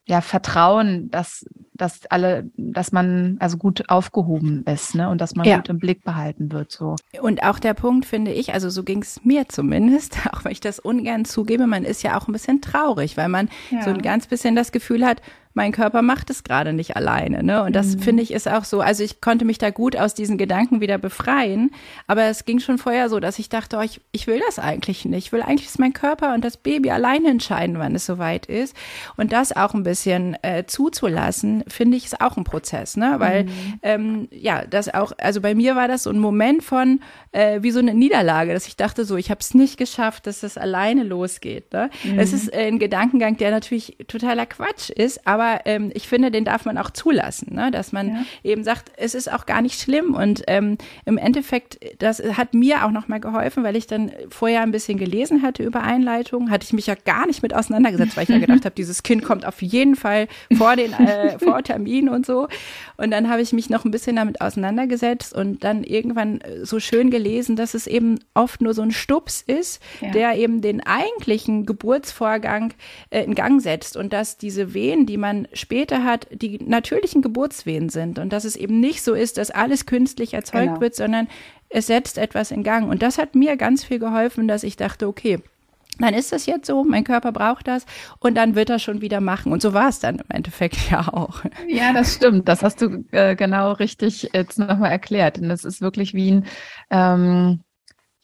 ja, 0.09 0.21
Vertrauen, 0.21 1.11
dass, 1.11 1.45
dass 1.75 2.07
alle, 2.07 2.49
dass 2.57 2.93
man 2.93 3.37
also 3.41 3.57
gut 3.57 3.89
aufgehoben 3.89 4.63
ist, 4.65 4.95
ne? 4.95 5.09
Und 5.09 5.21
dass 5.21 5.35
man 5.35 5.47
ja. 5.47 5.57
gut 5.57 5.69
im 5.69 5.79
Blick 5.79 6.05
behalten 6.05 6.53
wird. 6.53 6.71
so. 6.71 6.95
Und 7.21 7.43
auch 7.43 7.59
der 7.59 7.75
Punkt, 7.75 8.07
finde 8.07 8.33
ich, 8.33 8.55
also 8.55 8.71
so 8.71 8.85
ging 8.85 9.03
es 9.03 9.25
mir 9.25 9.49
zumindest, 9.49 10.19
auch 10.33 10.45
wenn 10.45 10.53
ich 10.53 10.61
das 10.61 10.79
ungern 10.79 11.25
zugebe, 11.25 11.67
man 11.67 11.83
ist 11.85 12.05
ja 12.05 12.17
auch 12.17 12.29
ein 12.29 12.33
bisschen 12.33 12.61
traurig, 12.61 13.17
weil 13.17 13.29
man 13.29 13.49
ja. 13.71 13.83
so 13.83 13.91
ein 13.91 14.01
ganz 14.01 14.29
bisschen 14.29 14.55
das 14.55 14.71
Gefühl 14.71 15.05
hat, 15.05 15.21
mein 15.57 15.73
Körper 15.73 16.03
macht 16.03 16.29
es 16.29 16.45
gerade 16.45 16.75
nicht 16.75 16.97
alleine. 16.97 17.43
Ne? 17.43 17.63
Und 17.63 17.75
das 17.75 17.97
mhm. 17.97 18.01
finde 18.01 18.23
ich 18.23 18.31
ist 18.31 18.47
auch 18.47 18.65
so, 18.65 18.83
also 18.83 19.03
ich 19.03 19.23
konnte 19.23 19.47
mich 19.47 19.57
da 19.57 19.71
gut 19.71 19.97
aus 19.97 20.13
diesen 20.13 20.37
Gedanken 20.37 20.83
wieder 20.83 20.99
befreien, 20.99 21.71
aber 22.07 22.25
es 22.25 22.45
ging 22.45 22.59
schon 22.59 22.77
vorher 22.77 23.09
so, 23.09 23.21
dass 23.21 23.39
ich 23.39 23.49
dachte, 23.49 23.79
oh, 23.79 23.81
ich, 23.81 24.03
ich 24.13 24.27
will 24.27 24.39
das 24.45 24.59
eigentlich 24.59 25.07
nicht. 25.07 25.27
Ich 25.27 25.33
will 25.33 25.41
eigentlich, 25.41 25.67
dass 25.67 25.79
mein 25.79 25.95
Körper 25.95 26.35
und 26.35 26.45
das 26.45 26.59
Baby 26.59 26.91
alleine 26.91 27.31
entscheiden, 27.31 27.79
wann 27.79 27.95
es 27.95 28.05
soweit 28.05 28.45
ist. 28.45 28.77
Und 29.17 29.33
das 29.33 29.57
auch 29.57 29.73
ein 29.73 29.83
bisschen 29.83 30.37
äh, 30.43 30.65
zuzulassen, 30.67 31.65
finde 31.69 31.97
ich, 31.97 32.05
ist 32.05 32.21
auch 32.21 32.37
ein 32.37 32.45
Prozess, 32.45 32.99
ne? 32.99 33.15
Weil 33.17 33.45
mhm. 33.45 33.51
ähm, 33.83 34.29
ja, 34.31 34.67
das 34.67 34.93
auch, 34.93 35.13
also 35.17 35.41
bei 35.41 35.55
mir 35.55 35.75
war 35.75 35.89
das 35.89 36.03
so 36.03 36.11
ein 36.11 36.19
Moment 36.19 36.65
von 36.65 37.01
äh, 37.33 37.63
wie 37.63 37.71
so 37.71 37.79
eine 37.79 37.95
Niederlage, 37.95 38.53
dass 38.53 38.67
ich 38.67 38.77
dachte, 38.77 39.07
so, 39.07 39.17
ich 39.17 39.31
habe 39.31 39.41
es 39.41 39.55
nicht 39.55 39.79
geschafft, 39.79 40.27
dass 40.27 40.43
es 40.43 40.59
alleine 40.59 41.03
losgeht. 41.03 41.73
Ne? 41.73 41.89
Mhm. 42.05 42.19
Es 42.19 42.35
ist 42.35 42.53
äh, 42.53 42.67
ein 42.67 42.79
Gedankengang, 42.79 43.39
der 43.39 43.51
natürlich 43.51 43.97
totaler 44.07 44.45
Quatsch 44.45 44.91
ist, 44.91 45.27
aber 45.27 45.46
aber 45.47 45.67
ähm, 45.67 45.91
ich 45.95 46.09
finde, 46.09 46.31
den 46.31 46.45
darf 46.45 46.65
man 46.65 46.79
auch 46.79 46.91
zulassen, 46.91 47.55
ne? 47.55 47.71
dass 47.71 47.93
man 47.93 48.09
ja. 48.09 48.25
eben 48.43 48.65
sagt, 48.65 48.93
es 48.97 49.15
ist 49.15 49.33
auch 49.33 49.47
gar 49.47 49.63
nicht 49.63 49.81
schlimm 49.81 50.15
und 50.15 50.43
ähm, 50.47 50.79
im 51.05 51.19
Endeffekt, 51.19 51.79
das 51.99 52.23
hat 52.23 52.55
mir 52.55 52.85
auch 52.85 52.91
nochmal 52.91 53.21
geholfen, 53.21 53.65
weil 53.65 53.77
ich 53.77 53.87
dann 53.87 54.13
vorher 54.29 54.63
ein 54.63 54.73
bisschen 54.73 54.99
gelesen 54.99 55.43
hatte 55.43 55.63
über 55.63 55.83
Einleitungen, 55.83 56.51
hatte 56.51 56.65
ich 56.65 56.73
mich 56.73 56.87
ja 56.87 56.95
gar 56.95 57.27
nicht 57.27 57.43
mit 57.43 57.55
auseinandergesetzt, 57.55 58.17
weil 58.17 58.25
ich 58.25 58.29
ja 58.29 58.39
gedacht 58.39 58.65
habe, 58.65 58.75
dieses 58.75 59.03
Kind 59.03 59.25
kommt 59.25 59.47
auf 59.47 59.63
jeden 59.63 59.97
Fall 59.97 60.29
vor 60.57 60.77
den 60.77 60.93
äh, 60.93 61.39
vor 61.39 61.63
Termin 61.63 62.09
und 62.09 62.27
so 62.27 62.49
und 62.97 63.11
dann 63.11 63.29
habe 63.29 63.43
ich 63.43 63.53
mich 63.53 63.71
noch 63.71 63.85
ein 63.85 63.91
bisschen 63.91 64.17
damit 64.17 64.41
auseinandergesetzt 64.41 65.35
und 65.35 65.65
dann 65.65 65.85
irgendwann 65.85 66.41
so 66.63 66.81
schön 66.81 67.11
gelesen, 67.11 67.57
dass 67.57 67.75
es 67.75 67.87
eben 67.87 68.19
oft 68.35 68.61
nur 68.61 68.75
so 68.75 68.83
ein 68.83 68.91
Stups 68.91 69.43
ist, 69.47 69.83
ja. 70.01 70.11
der 70.11 70.37
eben 70.37 70.61
den 70.61 70.85
eigentlichen 70.85 71.67
Geburtsvorgang 71.67 72.75
äh, 73.11 73.25
in 73.25 73.35
Gang 73.35 73.61
setzt 73.61 73.97
und 73.97 74.13
dass 74.13 74.39
diese 74.39 74.75
Wehen, 74.75 75.07
die 75.07 75.17
man 75.17 75.36
man 75.37 75.49
später 75.53 76.05
hat, 76.05 76.27
die 76.31 76.59
natürlichen 76.65 77.23
Geburtswehen 77.23 77.89
sind 77.89 78.19
und 78.19 78.33
dass 78.33 78.45
es 78.45 78.57
eben 78.57 78.81
nicht 78.81 79.03
so 79.03 79.15
ist, 79.15 79.39
dass 79.39 79.51
alles 79.51 79.87
künstlich 79.87 80.35
erzeugt 80.35 80.67
genau. 80.67 80.81
wird, 80.81 80.95
sondern 80.95 81.29
es 81.69 81.87
setzt 81.87 82.19
etwas 82.19 82.51
in 82.51 82.63
Gang. 82.63 82.89
Und 82.89 83.03
das 83.03 83.19
hat 83.19 83.35
mir 83.35 83.57
ganz 83.57 83.85
viel 83.85 83.99
geholfen, 83.99 84.49
dass 84.49 84.63
ich 84.63 84.77
dachte, 84.77 85.09
okay, 85.09 85.41
dann 85.99 86.15
ist 86.15 86.33
das 86.33 86.47
jetzt 86.47 86.67
so, 86.67 86.85
mein 86.85 87.05
Körper 87.05 87.33
braucht 87.33 87.69
das 87.69 87.87
und 88.19 88.35
dann 88.35 88.55
wird 88.55 88.69
er 88.69 88.79
schon 88.79 89.01
wieder 89.01 89.21
machen. 89.21 89.53
Und 89.53 89.63
so 89.63 89.73
war 89.73 89.89
es 89.89 89.99
dann 89.99 90.17
im 90.17 90.27
Endeffekt 90.29 90.77
ja 90.91 91.09
auch. 91.09 91.43
Ja, 91.69 91.93
das 91.93 92.15
stimmt. 92.15 92.49
Das 92.49 92.63
hast 92.63 92.83
du 92.83 93.05
äh, 93.13 93.35
genau 93.35 93.73
richtig 93.73 94.31
jetzt 94.33 94.59
nochmal 94.59 94.91
erklärt. 94.91 95.39
Und 95.39 95.49
das 95.49 95.65
ist 95.65 95.81
wirklich 95.81 96.13
wie 96.15 96.33
ein, 96.33 96.47
ähm, 96.91 97.61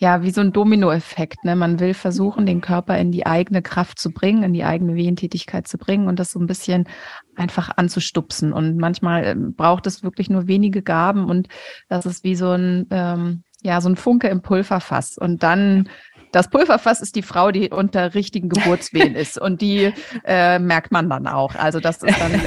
ja, 0.02 0.24
wie 0.24 0.32
so 0.32 0.40
ein 0.40 0.52
Dominoeffekt. 0.52 1.44
Ne? 1.44 1.54
Man 1.54 1.78
will 1.78 1.94
versuchen, 1.94 2.44
den 2.44 2.60
Körper 2.60 2.98
in 2.98 3.12
die 3.12 3.24
eigene 3.24 3.62
Kraft 3.62 4.00
zu 4.00 4.10
bringen, 4.10 4.42
in 4.42 4.52
die 4.52 4.64
eigene 4.64 4.96
Wehentätigkeit 4.96 5.68
zu 5.68 5.78
bringen 5.78 6.08
und 6.08 6.18
das 6.18 6.32
so 6.32 6.40
ein 6.40 6.48
bisschen 6.48 6.88
einfach 7.36 7.70
anzustupsen. 7.76 8.52
Und 8.52 8.78
manchmal 8.78 9.24
ähm, 9.24 9.54
braucht 9.54 9.86
es 9.86 10.02
wirklich 10.02 10.28
nur 10.28 10.48
wenige 10.48 10.82
Gaben 10.82 11.30
und 11.30 11.46
das 11.88 12.04
ist 12.04 12.24
wie 12.24 12.34
so 12.34 12.50
ein, 12.50 12.88
ähm, 12.90 13.44
ja, 13.62 13.80
so 13.80 13.90
ein 13.90 13.94
Funke 13.94 14.26
im 14.26 14.42
Pulverfass. 14.42 15.18
Und 15.18 15.44
dann 15.44 15.88
das 16.32 16.48
Pulverfass 16.48 17.00
ist 17.00 17.14
die 17.14 17.22
Frau, 17.22 17.52
die 17.52 17.70
unter 17.70 18.14
richtigen 18.14 18.48
Geburtswehen 18.48 19.14
ist. 19.14 19.38
Und 19.38 19.60
die 19.60 19.92
äh, 20.24 20.58
merkt 20.58 20.90
man 20.90 21.08
dann 21.08 21.26
auch. 21.26 21.54
Also 21.54 21.78
das 21.78 22.02
ist 22.02 22.18
dann. 22.18 22.32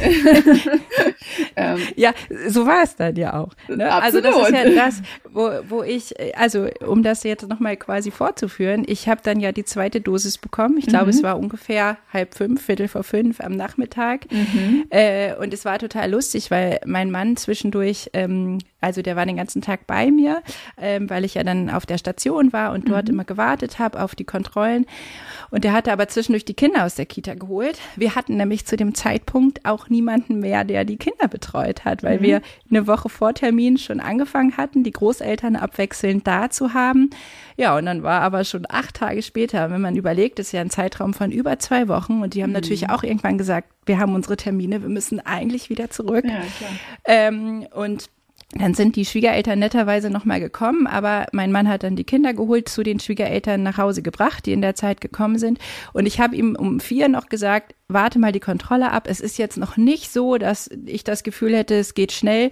ähm, 1.56 1.80
ja, 1.96 2.12
so 2.48 2.65
war 2.65 2.84
es 2.84 2.96
dann 2.96 3.15
ja 3.15 3.39
auch. 3.39 3.54
Ne? 3.68 3.92
Also 3.92 4.22
das 4.22 4.36
ist 4.36 4.51
ja 4.51 4.70
das, 4.70 5.01
wo, 5.32 5.51
wo 5.70 5.84
ich, 5.84 6.13
also 6.38 6.68
um 6.86 7.04
das 7.04 7.24
jetzt 7.24 7.48
nochmal 7.48 7.77
quasi 7.77 8.12
vorzuführen, 8.12 8.84
ich 8.88 9.08
habe 9.08 9.22
dann 9.24 9.39
ja 9.39 9.51
die 9.51 9.65
zweite 9.65 10.01
Dosis 10.01 10.38
bekommen. 10.38 10.77
Ich 10.77 10.88
glaube, 10.88 11.06
mhm. 11.06 11.12
es 11.12 11.24
war 11.24 11.38
ungefähr 11.38 11.98
halb 12.12 12.36
fünf, 12.36 12.63
Viertel 12.65 12.88
vor 12.88 13.04
fünf 13.04 13.39
am 13.39 13.54
Nachmittag. 13.54 14.32
Mhm. 14.32 14.86
Äh, 14.89 15.36
und 15.36 15.54
es 15.54 15.63
war 15.63 15.77
total 15.80 16.12
lustig, 16.12 16.50
weil 16.51 16.80
mein 16.86 17.12
Mann 17.12 17.38
zwischendurch 17.38 18.10
ähm, 18.13 18.60
also 18.86 19.01
der 19.01 19.15
war 19.15 19.25
den 19.25 19.38
ganzen 19.38 19.63
Tag 19.63 19.88
bei 19.88 20.12
mir, 20.12 20.44
ähm, 20.77 21.10
weil 21.10 21.25
ich 21.25 21.34
ja 21.34 21.44
dann 21.44 21.72
auf 21.72 21.88
der 21.88 21.98
Station 21.98 22.54
war 22.54 22.72
und 22.72 22.88
dort 22.88 23.08
mhm. 23.08 23.15
immer 23.15 23.24
gewartet 23.24 23.75
habe 23.79 24.01
auf 24.01 24.15
die 24.15 24.24
Kontrollen. 24.24 24.86
Und 25.51 25.63
der 25.63 25.74
hatte 25.74 25.91
aber 25.91 26.08
zwischendurch 26.08 26.46
die 26.46 26.53
Kinder 26.53 26.86
aus 26.86 26.96
der 26.96 27.05
Kita 27.05 27.34
geholt. 27.34 27.79
Wir 27.96 28.15
hatten 28.15 28.38
nämlich 28.38 28.65
zu 28.65 28.75
dem 28.75 28.96
Zeitpunkt 28.96 29.65
auch 29.65 29.89
niemanden 29.89 30.39
mehr, 30.39 30.63
der 30.63 30.86
die 30.86 30.98
Kinder 30.98 31.27
betreut 31.27 31.86
hat, 31.86 32.03
weil 32.03 32.20
mhm. 32.20 32.24
wir 32.24 32.41
eine 32.70 32.88
Woche 32.88 33.10
vor 33.10 33.34
Termin 33.34 33.77
schon 33.77 34.00
angefangen 34.00 34.58
hatten, 34.58 34.84
die 34.84 34.91
Großeltern 34.91 35.55
abwechselnd 35.55 36.25
da 36.27 36.50
zu 36.50 36.74
haben. 36.74 37.10
Ja, 37.58 37.77
und 37.77 37.86
dann 37.86 38.03
war 38.03 38.22
aber 38.22 38.44
schon 38.44 38.65
acht 38.67 38.96
Tage 38.96 39.22
später, 39.22 39.70
wenn 39.72 39.82
man 39.82 39.96
überlegt, 39.96 40.39
ist 40.39 40.51
ja 40.51 40.62
ein 40.62 40.70
Zeitraum 40.70 41.13
von 41.13 41.32
über 41.32 41.58
zwei 41.60 41.88
Wochen 41.88 42.22
und 42.22 42.34
die 42.34 42.44
haben 42.44 42.50
mhm. 42.50 42.55
natürlich 42.55 42.89
auch 42.89 43.03
irgendwann 43.03 43.38
gesagt, 43.38 43.70
wir 43.86 44.00
haben 44.00 44.15
unsere 44.15 44.36
Termine, 44.36 44.82
wir 44.82 44.89
müssen 44.89 45.20
eigentlich 45.20 45.70
wieder 45.70 45.89
zurück. 45.89 46.25
Ja. 46.25 46.41
Ähm, 47.05 47.67
und 47.74 48.10
dann 48.52 48.74
sind 48.74 48.96
die 48.96 49.06
Schwiegereltern 49.06 49.60
netterweise 49.60 50.10
nochmal 50.10 50.40
gekommen, 50.40 50.88
aber 50.88 51.25
mein 51.34 51.52
Mann 51.52 51.68
hat 51.68 51.84
dann 51.84 51.96
die 51.96 52.04
Kinder 52.04 52.34
geholt, 52.34 52.70
zu 52.70 52.84
den 52.84 53.00
Schwiegereltern 53.00 53.64
nach 53.64 53.78
Hause 53.78 54.02
gebracht, 54.02 54.46
die 54.46 54.54
in 54.54 54.62
der 54.62 54.75
Zeit 54.75 55.02
gekommen 55.02 55.40
sind. 55.40 55.60
Und 55.94 56.06
ich 56.06 56.20
habe 56.20 56.36
ihm 56.36 56.56
um 56.56 56.80
vier 56.80 57.10
noch 57.10 57.28
gesagt, 57.28 57.75
warte 57.88 58.20
mal 58.20 58.32
die 58.32 58.40
Kontrolle 58.40 58.92
ab. 58.92 59.08
Es 59.10 59.20
ist 59.20 59.38
jetzt 59.38 59.58
noch 59.58 59.78
nicht 59.78 60.12
so, 60.12 60.38
dass 60.38 60.70
ich 60.86 61.04
das 61.04 61.24
Gefühl 61.24 61.56
hätte, 61.56 61.75
es 61.75 61.96
geht 61.96 62.12
schnell 62.12 62.52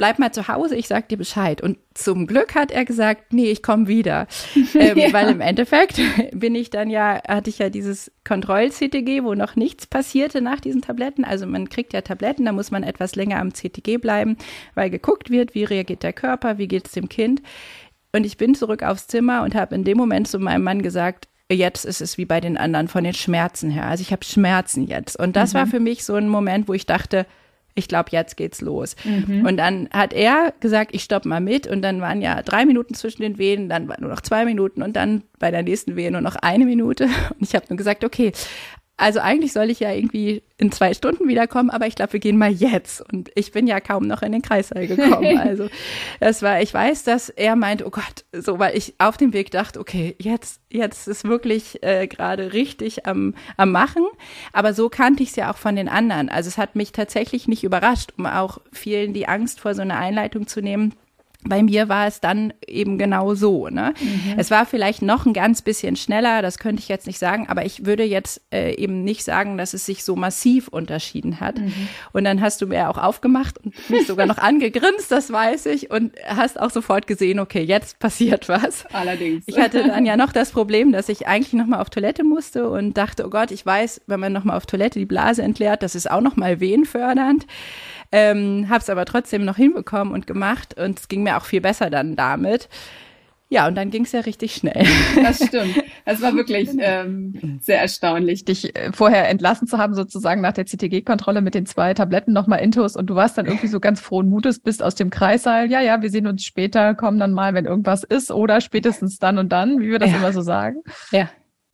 bleib 0.00 0.18
mal 0.18 0.32
zu 0.32 0.48
Hause, 0.48 0.76
ich 0.76 0.88
sag 0.88 1.10
dir 1.10 1.18
Bescheid. 1.18 1.60
Und 1.60 1.76
zum 1.92 2.26
Glück 2.26 2.54
hat 2.54 2.70
er 2.70 2.86
gesagt, 2.86 3.34
nee, 3.34 3.50
ich 3.50 3.62
komme 3.62 3.86
wieder. 3.86 4.26
Ähm, 4.72 4.96
ja. 4.96 5.12
Weil 5.12 5.28
im 5.28 5.40
Endeffekt 5.40 6.00
bin 6.32 6.54
ich 6.54 6.70
dann 6.70 6.88
ja, 6.90 7.20
hatte 7.28 7.50
ich 7.50 7.58
ja 7.58 7.70
dieses 7.70 8.10
Kontroll-CTG, 8.24 9.24
wo 9.24 9.34
noch 9.34 9.56
nichts 9.56 9.86
passierte 9.86 10.40
nach 10.40 10.60
diesen 10.60 10.80
Tabletten. 10.80 11.24
Also 11.24 11.46
man 11.46 11.68
kriegt 11.68 11.92
ja 11.92 12.00
Tabletten, 12.00 12.46
da 12.46 12.52
muss 12.52 12.70
man 12.70 12.82
etwas 12.82 13.16
länger 13.16 13.40
am 13.40 13.52
CTG 13.52 13.98
bleiben, 13.98 14.36
weil 14.74 14.88
geguckt 14.88 15.28
wird, 15.28 15.54
wie 15.54 15.64
reagiert 15.64 16.02
der 16.02 16.12
Körper, 16.12 16.56
wie 16.56 16.68
geht 16.68 16.86
es 16.86 16.92
dem 16.92 17.08
Kind. 17.08 17.42
Und 18.12 18.24
ich 18.24 18.36
bin 18.36 18.54
zurück 18.54 18.82
aufs 18.82 19.06
Zimmer 19.06 19.42
und 19.42 19.54
habe 19.54 19.74
in 19.74 19.84
dem 19.84 19.98
Moment 19.98 20.28
zu 20.28 20.38
meinem 20.38 20.62
Mann 20.62 20.82
gesagt, 20.82 21.28
jetzt 21.50 21.84
ist 21.84 22.00
es 22.00 22.16
wie 22.16 22.26
bei 22.26 22.40
den 22.40 22.56
anderen 22.56 22.88
von 22.88 23.04
den 23.04 23.14
Schmerzen 23.14 23.70
her. 23.70 23.86
Also 23.86 24.02
ich 24.02 24.12
habe 24.12 24.24
Schmerzen 24.24 24.86
jetzt. 24.86 25.18
Und 25.18 25.36
das 25.36 25.52
mhm. 25.52 25.58
war 25.58 25.66
für 25.66 25.80
mich 25.80 26.04
so 26.04 26.14
ein 26.14 26.28
Moment, 26.28 26.68
wo 26.68 26.74
ich 26.74 26.86
dachte, 26.86 27.26
ich 27.74 27.88
glaube, 27.88 28.10
jetzt 28.12 28.36
geht's 28.36 28.60
los. 28.60 28.96
Mhm. 29.04 29.46
Und 29.46 29.56
dann 29.56 29.88
hat 29.92 30.12
er 30.12 30.52
gesagt, 30.60 30.94
ich 30.94 31.02
stopp 31.04 31.24
mal 31.24 31.40
mit. 31.40 31.66
Und 31.66 31.82
dann 31.82 32.00
waren 32.00 32.20
ja 32.20 32.42
drei 32.42 32.64
Minuten 32.64 32.94
zwischen 32.94 33.22
den 33.22 33.38
Wehen, 33.38 33.68
dann 33.68 33.88
waren 33.88 34.00
nur 34.00 34.10
noch 34.10 34.20
zwei 34.20 34.44
Minuten 34.44 34.82
und 34.82 34.96
dann 34.96 35.22
bei 35.38 35.50
der 35.50 35.62
nächsten 35.62 35.96
Wehe 35.96 36.10
nur 36.10 36.20
noch 36.20 36.36
eine 36.36 36.66
Minute. 36.66 37.04
Und 37.30 37.42
ich 37.42 37.54
habe 37.54 37.66
nur 37.68 37.76
gesagt, 37.76 38.04
okay, 38.04 38.32
also 39.00 39.20
eigentlich 39.20 39.54
soll 39.54 39.70
ich 39.70 39.80
ja 39.80 39.92
irgendwie 39.92 40.42
in 40.58 40.70
zwei 40.72 40.92
Stunden 40.92 41.26
wiederkommen, 41.26 41.70
aber 41.70 41.86
ich 41.86 41.94
glaube, 41.94 42.12
wir 42.12 42.20
gehen 42.20 42.36
mal 42.36 42.52
jetzt. 42.52 43.00
Und 43.10 43.30
ich 43.34 43.50
bin 43.50 43.66
ja 43.66 43.80
kaum 43.80 44.06
noch 44.06 44.22
in 44.22 44.32
den 44.32 44.42
Kreissaal 44.42 44.86
gekommen. 44.86 45.10
Also 45.40 45.68
das 46.18 46.42
war, 46.42 46.60
ich 46.60 46.72
weiß, 46.74 47.04
dass 47.04 47.30
er 47.30 47.56
meint, 47.56 47.84
oh 47.84 47.90
Gott, 47.90 48.24
so, 48.32 48.58
weil 48.58 48.76
ich 48.76 48.94
auf 48.98 49.16
dem 49.16 49.32
Weg 49.32 49.50
dachte, 49.50 49.80
okay, 49.80 50.14
jetzt, 50.18 50.60
jetzt 50.68 51.08
ist 51.08 51.24
wirklich 51.24 51.82
äh, 51.82 52.06
gerade 52.08 52.52
richtig 52.52 53.06
am, 53.06 53.34
am 53.56 53.72
Machen. 53.72 54.04
Aber 54.52 54.74
so 54.74 54.90
kannte 54.90 55.22
ich 55.22 55.30
es 55.30 55.36
ja 55.36 55.50
auch 55.50 55.56
von 55.56 55.76
den 55.76 55.88
anderen. 55.88 56.28
Also 56.28 56.48
es 56.48 56.58
hat 56.58 56.76
mich 56.76 56.92
tatsächlich 56.92 57.48
nicht 57.48 57.64
überrascht, 57.64 58.12
um 58.18 58.26
auch 58.26 58.58
vielen 58.70 59.14
die 59.14 59.28
Angst 59.28 59.60
vor 59.60 59.74
so 59.74 59.82
einer 59.82 59.96
Einleitung 59.96 60.46
zu 60.46 60.60
nehmen 60.60 60.94
bei 61.44 61.62
mir 61.62 61.88
war 61.88 62.06
es 62.06 62.20
dann 62.20 62.52
eben 62.66 62.98
genau 62.98 63.34
so. 63.34 63.68
Ne? 63.68 63.94
Mhm. 64.00 64.34
Es 64.36 64.50
war 64.50 64.66
vielleicht 64.66 65.00
noch 65.00 65.24
ein 65.24 65.32
ganz 65.32 65.62
bisschen 65.62 65.96
schneller, 65.96 66.42
das 66.42 66.58
könnte 66.58 66.82
ich 66.82 66.88
jetzt 66.88 67.06
nicht 67.06 67.18
sagen, 67.18 67.48
aber 67.48 67.64
ich 67.64 67.86
würde 67.86 68.04
jetzt 68.04 68.42
äh, 68.52 68.74
eben 68.74 69.04
nicht 69.04 69.24
sagen, 69.24 69.56
dass 69.56 69.72
es 69.72 69.86
sich 69.86 70.04
so 70.04 70.16
massiv 70.16 70.68
unterschieden 70.68 71.40
hat. 71.40 71.58
Mhm. 71.58 71.88
Und 72.12 72.24
dann 72.24 72.40
hast 72.40 72.60
du 72.60 72.66
mir 72.66 72.90
auch 72.90 72.98
aufgemacht 72.98 73.56
und 73.58 73.74
mich 73.88 74.06
sogar 74.06 74.26
noch 74.26 74.38
angegrinst, 74.38 75.10
das 75.10 75.32
weiß 75.32 75.66
ich, 75.66 75.90
und 75.90 76.12
hast 76.26 76.60
auch 76.60 76.70
sofort 76.70 77.06
gesehen, 77.06 77.40
okay, 77.40 77.62
jetzt 77.62 77.98
passiert 77.98 78.48
was. 78.48 78.84
Allerdings. 78.92 79.44
Ich 79.46 79.58
hatte 79.58 79.86
dann 79.86 80.04
ja 80.04 80.16
noch 80.16 80.32
das 80.32 80.50
Problem, 80.50 80.92
dass 80.92 81.08
ich 81.08 81.26
eigentlich 81.26 81.54
noch 81.54 81.66
mal 81.66 81.80
auf 81.80 81.88
Toilette 81.88 82.22
musste 82.22 82.68
und 82.68 82.98
dachte, 82.98 83.26
oh 83.26 83.30
Gott, 83.30 83.50
ich 83.50 83.64
weiß, 83.64 84.02
wenn 84.06 84.20
man 84.20 84.32
noch 84.32 84.44
mal 84.44 84.56
auf 84.56 84.66
Toilette 84.66 84.98
die 84.98 85.06
Blase 85.06 85.42
entleert, 85.42 85.82
das 85.82 85.94
ist 85.94 86.10
auch 86.10 86.20
noch 86.20 86.36
mal 86.36 86.60
wehenfördernd. 86.60 87.46
Ähm, 88.12 88.68
habe 88.68 88.80
es 88.80 88.90
aber 88.90 89.04
trotzdem 89.04 89.44
noch 89.44 89.56
hinbekommen 89.56 90.12
und 90.12 90.26
gemacht 90.26 90.78
und 90.78 90.98
es 90.98 91.08
ging 91.08 91.22
mir 91.22 91.36
auch 91.36 91.44
viel 91.44 91.60
besser 91.60 91.90
dann 91.90 92.16
damit. 92.16 92.68
Ja, 93.52 93.66
und 93.66 93.74
dann 93.74 93.90
ging 93.90 94.04
es 94.04 94.12
ja 94.12 94.20
richtig 94.20 94.54
schnell. 94.54 94.86
Das 95.22 95.44
stimmt. 95.44 95.82
Das 96.04 96.22
war 96.22 96.34
wirklich 96.34 96.70
ähm, 96.78 97.58
sehr 97.60 97.80
erstaunlich, 97.80 98.44
dich 98.44 98.76
äh, 98.76 98.92
vorher 98.92 99.28
entlassen 99.28 99.66
zu 99.66 99.76
haben, 99.78 99.94
sozusagen 99.94 100.40
nach 100.40 100.52
der 100.52 100.66
CTG-Kontrolle 100.66 101.40
mit 101.40 101.54
den 101.54 101.66
zwei 101.66 101.92
Tabletten 101.92 102.32
nochmal 102.32 102.60
Intus 102.60 102.94
und 102.94 103.06
du 103.08 103.16
warst 103.16 103.36
dann 103.36 103.46
irgendwie 103.46 103.66
so 103.66 103.80
ganz 103.80 104.00
frohen 104.00 104.28
Mutes, 104.28 104.60
bist 104.60 104.84
aus 104.84 104.94
dem 104.94 105.10
Kreissaal, 105.10 105.70
ja, 105.70 105.80
ja, 105.80 106.00
wir 106.00 106.10
sehen 106.10 106.28
uns 106.28 106.44
später, 106.44 106.94
kommen 106.94 107.18
dann 107.18 107.32
mal, 107.32 107.52
wenn 107.52 107.66
irgendwas 107.66 108.04
ist 108.04 108.30
oder 108.30 108.60
spätestens 108.60 109.18
dann 109.18 109.38
und 109.38 109.50
dann, 109.50 109.80
wie 109.80 109.90
wir 109.90 109.98
das 109.98 110.10
ja. 110.10 110.16
immer 110.16 110.32
so 110.32 110.42
sagen. 110.42 110.82
Ja. 111.10 111.28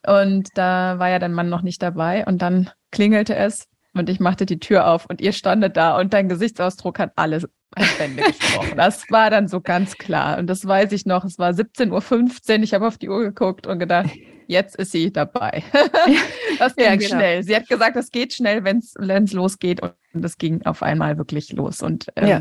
Und 0.07 0.49
da 0.55 0.99
war 0.99 1.11
ja 1.11 1.19
dein 1.19 1.33
Mann 1.33 1.51
noch 1.51 1.63
nicht 1.63 1.83
dabei 1.83 2.25
und 2.27 2.41
dann 2.41 2.71
klingelte 2.91 3.35
es 3.35 3.69
und 3.99 4.09
ich 4.09 4.21
machte 4.21 4.47
die 4.47 4.59
Tür 4.59 4.89
auf 4.89 5.07
und 5.09 5.21
ihr 5.21 5.33
standet 5.33 5.77
da 5.77 5.99
und 5.99 6.13
dein 6.13 6.29
Gesichtsausdruck 6.29 6.99
hat 6.99 7.13
alles 7.17 7.49
als 7.73 7.99
Bände 7.99 8.23
gesprochen. 8.23 8.77
Das 8.77 9.11
war 9.11 9.31
dann 9.31 9.49
so 9.49 9.61
ganz 9.61 9.97
klar. 9.99 10.39
Und 10.39 10.47
das 10.47 10.67
weiß 10.67 10.93
ich 10.93 11.07
noch. 11.07 11.25
Es 11.25 11.39
war 11.39 11.51
17.15 11.51 12.57
Uhr. 12.59 12.63
Ich 12.63 12.75
habe 12.75 12.87
auf 12.87 12.99
die 12.99 13.09
Uhr 13.09 13.23
geguckt 13.23 13.67
und 13.67 13.79
gedacht, 13.79 14.11
jetzt 14.47 14.77
ist 14.77 14.93
sie 14.93 15.13
dabei. 15.13 15.63
das 16.59 16.75
ging 16.77 16.87
ja, 16.87 16.97
genau. 16.97 17.09
schnell. 17.09 17.43
Sie 17.43 17.55
hat 17.55 17.69
gesagt, 17.69 17.97
es 17.97 18.11
geht 18.11 18.33
schnell, 18.33 18.65
wenn 18.65 18.79
es 18.79 19.33
losgeht. 19.33 19.83
Und 19.83 20.25
es 20.25 20.39
ging 20.39 20.65
auf 20.65 20.83
einmal 20.83 21.19
wirklich 21.19 21.53
los. 21.53 21.83
Und 21.83 22.07
ähm, 22.17 22.29
ja. 22.29 22.41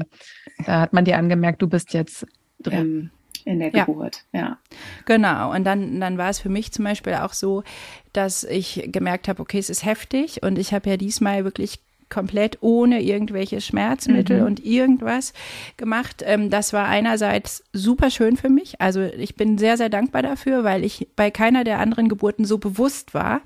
da 0.66 0.82
hat 0.82 0.94
man 0.94 1.06
dir 1.06 1.18
angemerkt, 1.18 1.62
du 1.62 1.68
bist 1.68 1.94
jetzt 1.94 2.26
drin 2.60 3.12
in 3.46 3.60
der 3.60 3.70
Geburt, 3.70 4.26
ja. 4.34 4.40
ja. 4.40 4.58
Genau. 5.06 5.54
Und 5.54 5.64
dann, 5.64 6.00
dann 6.02 6.18
war 6.18 6.30
es 6.30 6.40
für 6.40 6.50
mich 6.50 6.72
zum 6.72 6.84
Beispiel 6.84 7.14
auch 7.14 7.34
so, 7.34 7.64
dass 8.12 8.44
ich 8.44 8.90
gemerkt 8.92 9.28
habe, 9.28 9.42
okay, 9.42 9.60
es 9.60 9.70
ist 9.70 9.86
heftig 9.86 10.42
und 10.44 10.58
ich 10.58 10.74
habe 10.74 10.90
ja 10.90 10.98
diesmal 10.98 11.44
wirklich 11.44 11.80
komplett 12.10 12.58
ohne 12.62 13.02
irgendwelche 13.02 13.62
Schmerzmittel 13.62 14.42
mhm. 14.42 14.48
und 14.48 14.66
irgendwas 14.66 15.34
gemacht. 15.78 16.24
Ähm, 16.26 16.50
das 16.50 16.74
war 16.74 16.88
einerseits 16.88 17.64
super 17.74 18.10
schön 18.10 18.38
für 18.38 18.50
mich. 18.50 18.80
Also 18.80 19.02
ich 19.02 19.36
bin 19.36 19.58
sehr, 19.58 19.78
sehr 19.78 19.90
dankbar 19.90 20.22
dafür, 20.22 20.64
weil 20.64 20.84
ich 20.84 21.08
bei 21.16 21.32
keiner 21.32 21.64
der 21.64 21.80
anderen 21.80 22.10
Geburten 22.10 22.46
so 22.46 22.58
bewusst 22.58 23.14
war. 23.14 23.42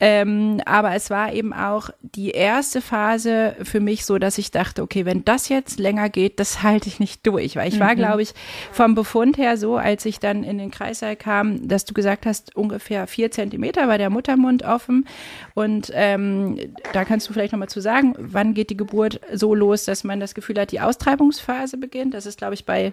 Ähm, 0.00 0.60
aber 0.64 0.94
es 0.94 1.10
war 1.10 1.32
eben 1.32 1.52
auch 1.52 1.90
die 2.02 2.30
erste 2.30 2.80
Phase 2.80 3.56
für 3.62 3.80
mich 3.80 4.04
so, 4.04 4.18
dass 4.18 4.38
ich 4.38 4.50
dachte, 4.50 4.82
okay, 4.82 5.04
wenn 5.04 5.24
das 5.24 5.48
jetzt 5.48 5.78
länger 5.78 6.08
geht, 6.08 6.40
das 6.40 6.62
halte 6.62 6.88
ich 6.88 7.00
nicht 7.00 7.26
durch. 7.26 7.56
Weil 7.56 7.68
ich 7.68 7.76
mhm. 7.76 7.80
war, 7.80 7.94
glaube 7.94 8.22
ich, 8.22 8.32
vom 8.72 8.94
Befund 8.94 9.36
her 9.38 9.56
so, 9.56 9.76
als 9.76 10.04
ich 10.06 10.18
dann 10.18 10.44
in 10.44 10.58
den 10.58 10.70
Kreissaal 10.70 11.16
kam, 11.16 11.68
dass 11.68 11.84
du 11.84 11.94
gesagt 11.94 12.26
hast, 12.26 12.56
ungefähr 12.56 13.06
vier 13.06 13.30
Zentimeter 13.30 13.88
war 13.88 13.98
der 13.98 14.10
Muttermund 14.10 14.62
offen. 14.62 15.06
Und 15.54 15.90
ähm, 15.94 16.58
da 16.92 17.04
kannst 17.04 17.28
du 17.28 17.32
vielleicht 17.32 17.52
nochmal 17.52 17.68
zu 17.68 17.80
sagen, 17.80 17.97
sagen, 17.98 18.14
wann 18.18 18.54
geht 18.54 18.70
die 18.70 18.76
Geburt 18.76 19.20
so 19.32 19.54
los, 19.54 19.84
dass 19.84 20.04
man 20.04 20.20
das 20.20 20.34
Gefühl 20.34 20.58
hat, 20.58 20.72
die 20.72 20.80
Austreibungsphase 20.80 21.76
beginnt? 21.76 22.14
Das 22.14 22.26
ist, 22.26 22.38
glaube 22.38 22.54
ich, 22.54 22.64
bei 22.64 22.92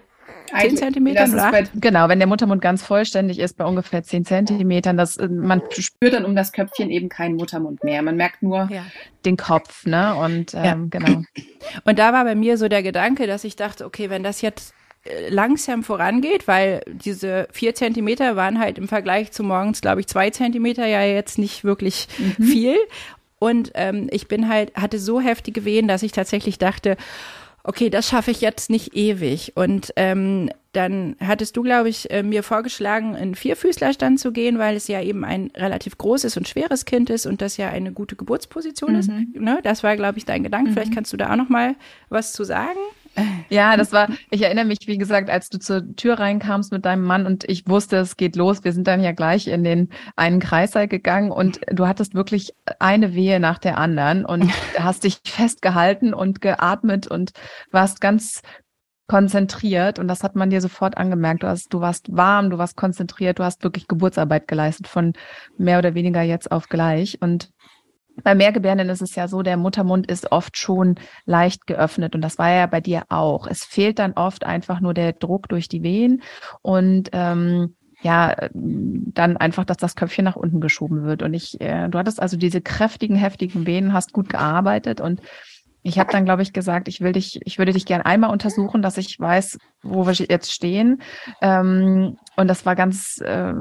10 0.58 0.76
Zentimetern 0.76 1.32
oder 1.32 1.50
bei, 1.50 1.64
Genau, 1.74 2.08
wenn 2.08 2.18
der 2.18 2.28
Muttermund 2.28 2.62
ganz 2.62 2.82
vollständig 2.82 3.38
ist, 3.38 3.56
bei 3.56 3.64
ungefähr 3.64 4.02
10 4.02 4.24
Zentimetern, 4.24 4.96
das, 4.96 5.16
äh, 5.16 5.28
man 5.28 5.62
spürt 5.70 6.14
dann 6.14 6.24
um 6.24 6.34
das 6.34 6.52
Köpfchen 6.52 6.90
eben 6.90 7.08
keinen 7.08 7.36
Muttermund 7.36 7.84
mehr. 7.84 8.02
Man 8.02 8.16
merkt 8.16 8.42
nur 8.42 8.68
ja. 8.70 8.84
den 9.24 9.36
Kopf, 9.36 9.86
ne? 9.86 10.14
Und 10.14 10.54
ähm, 10.54 10.64
ja. 10.64 10.76
genau. 10.90 11.22
Und 11.84 11.98
da 11.98 12.12
war 12.12 12.24
bei 12.24 12.34
mir 12.34 12.58
so 12.58 12.68
der 12.68 12.82
Gedanke, 12.82 13.26
dass 13.26 13.44
ich 13.44 13.56
dachte, 13.56 13.84
okay, 13.84 14.10
wenn 14.10 14.22
das 14.22 14.40
jetzt 14.42 14.74
äh, 15.04 15.28
langsam 15.30 15.82
vorangeht, 15.82 16.48
weil 16.48 16.82
diese 16.86 17.48
vier 17.52 17.74
Zentimeter 17.74 18.36
waren 18.36 18.58
halt 18.58 18.78
im 18.78 18.88
Vergleich 18.88 19.32
zu 19.32 19.42
morgens, 19.42 19.80
glaube 19.80 20.00
ich, 20.00 20.06
zwei 20.06 20.30
Zentimeter 20.30 20.86
ja 20.86 21.02
jetzt 21.02 21.38
nicht 21.38 21.64
wirklich 21.64 22.08
mhm. 22.18 22.42
viel. 22.42 22.76
Und 23.38 23.72
ähm, 23.74 24.08
ich 24.10 24.28
bin 24.28 24.48
halt, 24.48 24.74
hatte 24.74 24.98
so 24.98 25.20
heftige 25.20 25.64
Wehen, 25.64 25.88
dass 25.88 26.02
ich 26.02 26.12
tatsächlich 26.12 26.58
dachte, 26.58 26.96
okay, 27.66 27.90
das 27.90 28.08
schaffe 28.08 28.30
ich 28.30 28.40
jetzt 28.40 28.70
nicht 28.70 28.94
ewig. 28.94 29.52
Und 29.56 29.92
ähm, 29.96 30.50
dann 30.72 31.16
hattest 31.20 31.56
du, 31.56 31.62
glaube 31.62 31.88
ich, 31.88 32.10
äh, 32.10 32.22
mir 32.22 32.42
vorgeschlagen, 32.42 33.14
in 33.16 33.34
Vierfüßlerstand 33.34 34.20
zu 34.20 34.30
gehen, 34.30 34.58
weil 34.58 34.76
es 34.76 34.88
ja 34.88 35.02
eben 35.02 35.24
ein 35.24 35.50
relativ 35.56 35.98
großes 35.98 36.36
und 36.36 36.48
schweres 36.48 36.84
Kind 36.84 37.10
ist 37.10 37.26
und 37.26 37.42
das 37.42 37.56
ja 37.56 37.68
eine 37.68 37.92
gute 37.92 38.14
Geburtsposition 38.14 38.92
mhm. 38.92 38.98
ist. 38.98 39.08
Ne? 39.08 39.58
Das 39.64 39.82
war, 39.82 39.96
glaube 39.96 40.18
ich, 40.18 40.24
dein 40.24 40.44
Gedanke. 40.44 40.70
Mhm. 40.70 40.74
Vielleicht 40.74 40.94
kannst 40.94 41.12
du 41.12 41.16
da 41.16 41.32
auch 41.32 41.36
noch 41.36 41.48
mal 41.48 41.74
was 42.08 42.32
zu 42.32 42.44
sagen. 42.44 42.78
Ja, 43.48 43.76
das 43.76 43.92
war, 43.92 44.08
ich 44.30 44.42
erinnere 44.42 44.64
mich, 44.64 44.78
wie 44.86 44.98
gesagt, 44.98 45.30
als 45.30 45.48
du 45.48 45.58
zur 45.58 45.94
Tür 45.96 46.18
reinkamst 46.18 46.72
mit 46.72 46.84
deinem 46.84 47.04
Mann 47.04 47.26
und 47.26 47.44
ich 47.48 47.66
wusste, 47.68 47.96
es 47.96 48.16
geht 48.16 48.36
los. 48.36 48.64
Wir 48.64 48.72
sind 48.72 48.86
dann 48.86 49.02
ja 49.02 49.12
gleich 49.12 49.46
in 49.46 49.64
den 49.64 49.88
einen 50.16 50.40
Kreissaal 50.40 50.88
gegangen 50.88 51.30
und 51.30 51.60
du 51.70 51.86
hattest 51.86 52.14
wirklich 52.14 52.52
eine 52.78 53.14
Wehe 53.14 53.40
nach 53.40 53.58
der 53.58 53.78
anderen 53.78 54.24
und 54.24 54.50
hast 54.78 55.04
dich 55.04 55.20
festgehalten 55.24 56.12
und 56.12 56.40
geatmet 56.40 57.06
und 57.06 57.30
warst 57.70 58.00
ganz 58.00 58.42
konzentriert 59.08 60.00
und 60.00 60.08
das 60.08 60.24
hat 60.24 60.34
man 60.34 60.50
dir 60.50 60.60
sofort 60.60 60.96
angemerkt. 60.96 61.42
Du, 61.42 61.46
hast, 61.46 61.72
du 61.72 61.80
warst 61.80 62.08
warm, 62.10 62.50
du 62.50 62.58
warst 62.58 62.76
konzentriert, 62.76 63.38
du 63.38 63.44
hast 63.44 63.62
wirklich 63.62 63.86
Geburtsarbeit 63.86 64.48
geleistet 64.48 64.88
von 64.88 65.12
mehr 65.56 65.78
oder 65.78 65.94
weniger 65.94 66.22
jetzt 66.22 66.50
auf 66.50 66.68
gleich 66.68 67.18
und 67.22 67.50
bei 68.22 68.34
Mehrgebärenden 68.34 68.88
ist 68.88 69.02
es 69.02 69.14
ja 69.14 69.28
so, 69.28 69.42
der 69.42 69.56
Muttermund 69.56 70.10
ist 70.10 70.32
oft 70.32 70.56
schon 70.56 70.96
leicht 71.24 71.66
geöffnet 71.66 72.14
und 72.14 72.22
das 72.22 72.38
war 72.38 72.50
ja 72.50 72.66
bei 72.66 72.80
dir 72.80 73.04
auch. 73.08 73.46
Es 73.46 73.64
fehlt 73.64 73.98
dann 73.98 74.12
oft 74.14 74.44
einfach 74.44 74.80
nur 74.80 74.94
der 74.94 75.12
Druck 75.12 75.48
durch 75.48 75.68
die 75.68 75.82
Wehen 75.82 76.22
und 76.62 77.10
ähm, 77.12 77.74
ja, 78.02 78.36
dann 78.52 79.36
einfach, 79.36 79.64
dass 79.64 79.78
das 79.78 79.96
Köpfchen 79.96 80.24
nach 80.24 80.36
unten 80.36 80.60
geschoben 80.60 81.04
wird. 81.04 81.22
Und 81.22 81.32
ich, 81.32 81.60
äh, 81.60 81.88
du 81.88 81.98
hattest 81.98 82.20
also 82.20 82.36
diese 82.36 82.60
kräftigen, 82.60 83.16
heftigen 83.16 83.66
Venen, 83.66 83.92
hast 83.92 84.12
gut 84.12 84.28
gearbeitet 84.28 85.00
und 85.00 85.20
ich 85.82 86.00
habe 86.00 86.10
dann, 86.10 86.24
glaube 86.24 86.42
ich, 86.42 86.52
gesagt, 86.52 86.88
ich 86.88 87.00
will 87.00 87.12
dich, 87.12 87.40
ich 87.44 87.58
würde 87.58 87.72
dich 87.72 87.86
gern 87.86 88.02
einmal 88.02 88.30
untersuchen, 88.30 88.82
dass 88.82 88.98
ich 88.98 89.20
weiß, 89.20 89.58
wo 89.82 90.04
wir 90.04 90.14
jetzt 90.14 90.52
stehen. 90.52 91.00
Ähm, 91.40 92.18
und 92.36 92.48
das 92.48 92.66
war 92.66 92.76
ganz, 92.76 93.18
äh, 93.24 93.52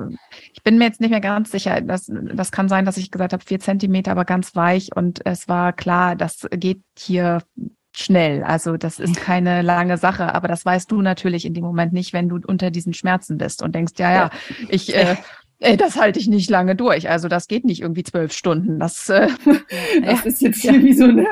ich 0.53 0.63
bin 0.63 0.77
mir 0.77 0.85
jetzt 0.85 1.01
nicht 1.01 1.09
mehr 1.09 1.21
ganz 1.21 1.51
sicher. 1.51 1.81
Das, 1.81 2.09
das 2.09 2.51
kann 2.51 2.69
sein, 2.69 2.85
dass 2.85 2.97
ich 2.97 3.11
gesagt 3.11 3.33
habe, 3.33 3.43
vier 3.43 3.59
Zentimeter, 3.59 4.11
aber 4.11 4.25
ganz 4.25 4.55
weich. 4.55 4.89
Und 4.95 5.25
es 5.25 5.47
war 5.47 5.73
klar, 5.73 6.15
das 6.15 6.47
geht 6.51 6.81
hier 6.97 7.41
schnell. 7.95 8.43
Also 8.43 8.75
das 8.75 8.99
ist 8.99 9.15
keine 9.15 9.61
lange 9.61 9.97
Sache, 9.97 10.35
aber 10.35 10.49
das 10.49 10.65
weißt 10.65 10.91
du 10.91 11.01
natürlich 11.01 11.45
in 11.45 11.53
dem 11.53 11.63
Moment 11.63 11.93
nicht, 11.93 12.11
wenn 12.11 12.27
du 12.27 12.39
unter 12.45 12.69
diesen 12.69 12.93
Schmerzen 12.93 13.37
bist 13.37 13.63
und 13.63 13.73
denkst, 13.73 13.93
ja, 13.97 14.13
ja, 14.13 14.29
ich 14.67 14.93
äh, 14.93 15.15
das 15.59 15.95
halte 15.95 16.19
ich 16.19 16.27
nicht 16.27 16.49
lange 16.49 16.75
durch. 16.75 17.09
Also 17.09 17.27
das 17.27 17.47
geht 17.47 17.65
nicht 17.65 17.81
irgendwie 17.81 18.03
zwölf 18.03 18.33
Stunden. 18.33 18.79
Das, 18.79 19.09
äh, 19.09 19.27
das 20.03 20.23
ja. 20.23 20.25
ist 20.25 20.41
jetzt 20.41 20.63
ja. 20.63 20.73
wie 20.73 20.93
so, 20.93 21.05
eine, 21.05 21.27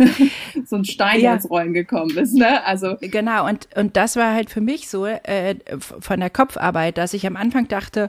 so 0.64 0.76
ein 0.76 0.84
Stein 0.84 1.20
ja. 1.20 1.34
ins 1.34 1.50
Rollen 1.50 1.72
gekommen 1.72 2.16
ist. 2.16 2.34
Ne? 2.34 2.64
Also 2.64 2.96
genau. 3.00 3.46
Und 3.46 3.68
und 3.76 3.96
das 3.96 4.16
war 4.16 4.32
halt 4.32 4.50
für 4.50 4.60
mich 4.60 4.88
so 4.88 5.06
äh, 5.06 5.56
von 5.78 6.20
der 6.20 6.30
Kopfarbeit, 6.30 6.96
dass 6.96 7.12
ich 7.12 7.26
am 7.26 7.36
Anfang 7.36 7.66
dachte, 7.68 8.08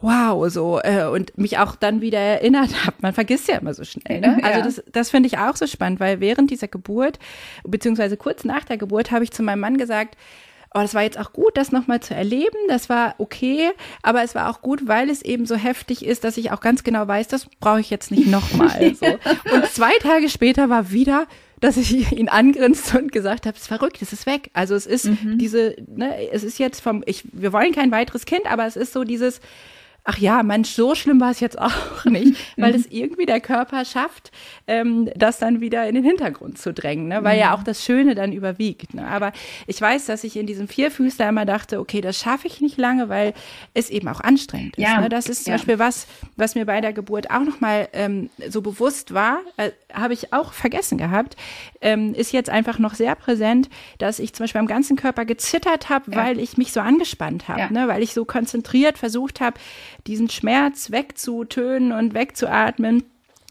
wow, 0.00 0.48
so 0.50 0.80
äh, 0.82 1.04
und 1.04 1.36
mich 1.36 1.58
auch 1.58 1.76
dann 1.76 2.00
wieder 2.00 2.18
erinnert 2.18 2.84
habe. 2.84 2.96
Man 3.00 3.12
vergisst 3.12 3.48
ja 3.48 3.58
immer 3.58 3.74
so 3.74 3.84
schnell. 3.84 4.20
Ne? 4.20 4.38
Also 4.42 4.64
das, 4.64 4.82
das 4.90 5.10
finde 5.10 5.28
ich 5.28 5.38
auch 5.38 5.56
so 5.56 5.66
spannend, 5.66 6.00
weil 6.00 6.20
während 6.20 6.50
dieser 6.50 6.68
Geburt 6.68 7.18
beziehungsweise 7.64 8.16
kurz 8.16 8.44
nach 8.44 8.64
der 8.64 8.78
Geburt 8.78 9.10
habe 9.10 9.24
ich 9.24 9.30
zu 9.30 9.42
meinem 9.42 9.60
Mann 9.60 9.76
gesagt 9.78 10.16
oh, 10.74 10.80
das 10.80 10.94
war 10.94 11.02
jetzt 11.02 11.18
auch 11.18 11.32
gut, 11.32 11.56
das 11.56 11.72
nochmal 11.72 12.00
zu 12.00 12.14
erleben. 12.14 12.56
Das 12.68 12.88
war 12.88 13.14
okay, 13.18 13.70
aber 14.02 14.22
es 14.22 14.34
war 14.34 14.48
auch 14.50 14.62
gut, 14.62 14.86
weil 14.86 15.10
es 15.10 15.22
eben 15.22 15.46
so 15.46 15.56
heftig 15.56 16.04
ist, 16.04 16.24
dass 16.24 16.36
ich 16.36 16.52
auch 16.52 16.60
ganz 16.60 16.84
genau 16.84 17.06
weiß, 17.06 17.28
das 17.28 17.46
brauche 17.60 17.80
ich 17.80 17.90
jetzt 17.90 18.10
nicht 18.10 18.26
nochmal. 18.26 18.94
so. 19.00 19.06
Und 19.06 19.66
zwei 19.72 19.92
Tage 20.00 20.28
später 20.28 20.68
war 20.68 20.90
wieder 20.90 21.26
dass 21.60 21.76
ich 21.76 22.12
ihn 22.12 22.30
angrinste 22.30 22.98
und 22.98 23.12
gesagt 23.12 23.44
habe, 23.44 23.54
es 23.54 23.64
ist 23.64 23.68
verrückt, 23.68 24.00
es 24.00 24.14
ist 24.14 24.24
weg. 24.24 24.50
Also 24.54 24.74
es 24.74 24.86
ist 24.86 25.04
mhm. 25.04 25.36
diese, 25.36 25.76
ne, 25.94 26.30
es 26.30 26.42
ist 26.42 26.58
jetzt 26.58 26.80
vom, 26.80 27.02
ich, 27.04 27.24
wir 27.32 27.52
wollen 27.52 27.72
kein 27.72 27.92
weiteres 27.92 28.24
Kind, 28.24 28.50
aber 28.50 28.64
es 28.64 28.76
ist 28.76 28.94
so 28.94 29.04
dieses, 29.04 29.40
ach 30.04 30.18
ja, 30.18 30.42
Mensch, 30.42 30.70
so 30.70 30.94
schlimm 30.94 31.20
war 31.20 31.30
es 31.30 31.40
jetzt 31.40 31.58
auch 31.58 32.04
nicht, 32.04 32.36
weil 32.56 32.74
es 32.74 32.86
irgendwie 32.86 33.26
der 33.26 33.40
Körper 33.40 33.84
schafft, 33.84 34.30
ähm, 34.66 35.10
das 35.14 35.38
dann 35.38 35.60
wieder 35.60 35.86
in 35.88 35.94
den 35.94 36.04
Hintergrund 36.04 36.58
zu 36.58 36.72
drängen, 36.72 37.08
ne? 37.08 37.22
weil 37.22 37.38
ja 37.38 37.48
mhm. 37.48 37.54
auch 37.54 37.62
das 37.62 37.84
Schöne 37.84 38.14
dann 38.14 38.32
überwiegt. 38.32 38.94
Ne? 38.94 39.06
Aber 39.06 39.32
ich 39.66 39.80
weiß, 39.80 40.06
dass 40.06 40.24
ich 40.24 40.36
in 40.36 40.46
diesem 40.46 40.68
Vierfüßler 40.68 41.28
immer 41.28 41.44
dachte, 41.44 41.80
okay, 41.80 42.00
das 42.00 42.18
schaffe 42.18 42.46
ich 42.46 42.60
nicht 42.60 42.78
lange, 42.78 43.08
weil 43.08 43.34
es 43.74 43.90
eben 43.90 44.08
auch 44.08 44.20
anstrengend 44.20 44.76
ist. 44.76 44.82
Ja. 44.82 45.00
Ne? 45.00 45.08
Das 45.08 45.28
ist 45.28 45.44
zum 45.44 45.52
ja. 45.52 45.56
Beispiel 45.56 45.78
was, 45.78 46.06
was 46.36 46.54
mir 46.54 46.66
bei 46.66 46.80
der 46.80 46.92
Geburt 46.92 47.30
auch 47.30 47.44
nochmal 47.44 47.88
ähm, 47.92 48.30
so 48.48 48.62
bewusst 48.62 49.12
war, 49.12 49.40
äh, 49.56 49.70
habe 49.92 50.14
ich 50.14 50.32
auch 50.32 50.52
vergessen 50.52 50.98
gehabt, 50.98 51.36
ähm, 51.80 52.14
ist 52.14 52.32
jetzt 52.32 52.50
einfach 52.50 52.78
noch 52.78 52.94
sehr 52.94 53.14
präsent, 53.14 53.68
dass 53.98 54.18
ich 54.18 54.32
zum 54.32 54.44
Beispiel 54.44 54.60
am 54.60 54.66
ganzen 54.66 54.96
Körper 54.96 55.24
gezittert 55.24 55.88
habe, 55.88 56.10
ja. 56.12 56.16
weil 56.16 56.38
ich 56.38 56.56
mich 56.56 56.72
so 56.72 56.80
angespannt 56.80 57.48
habe, 57.48 57.72
ne? 57.72 57.88
weil 57.88 58.02
ich 58.02 58.14
so 58.14 58.24
konzentriert 58.24 58.98
versucht 58.98 59.40
habe, 59.40 59.58
diesen 60.06 60.28
Schmerz 60.28 60.90
wegzutönen 60.90 61.92
und 61.92 62.14
wegzuatmen 62.14 63.04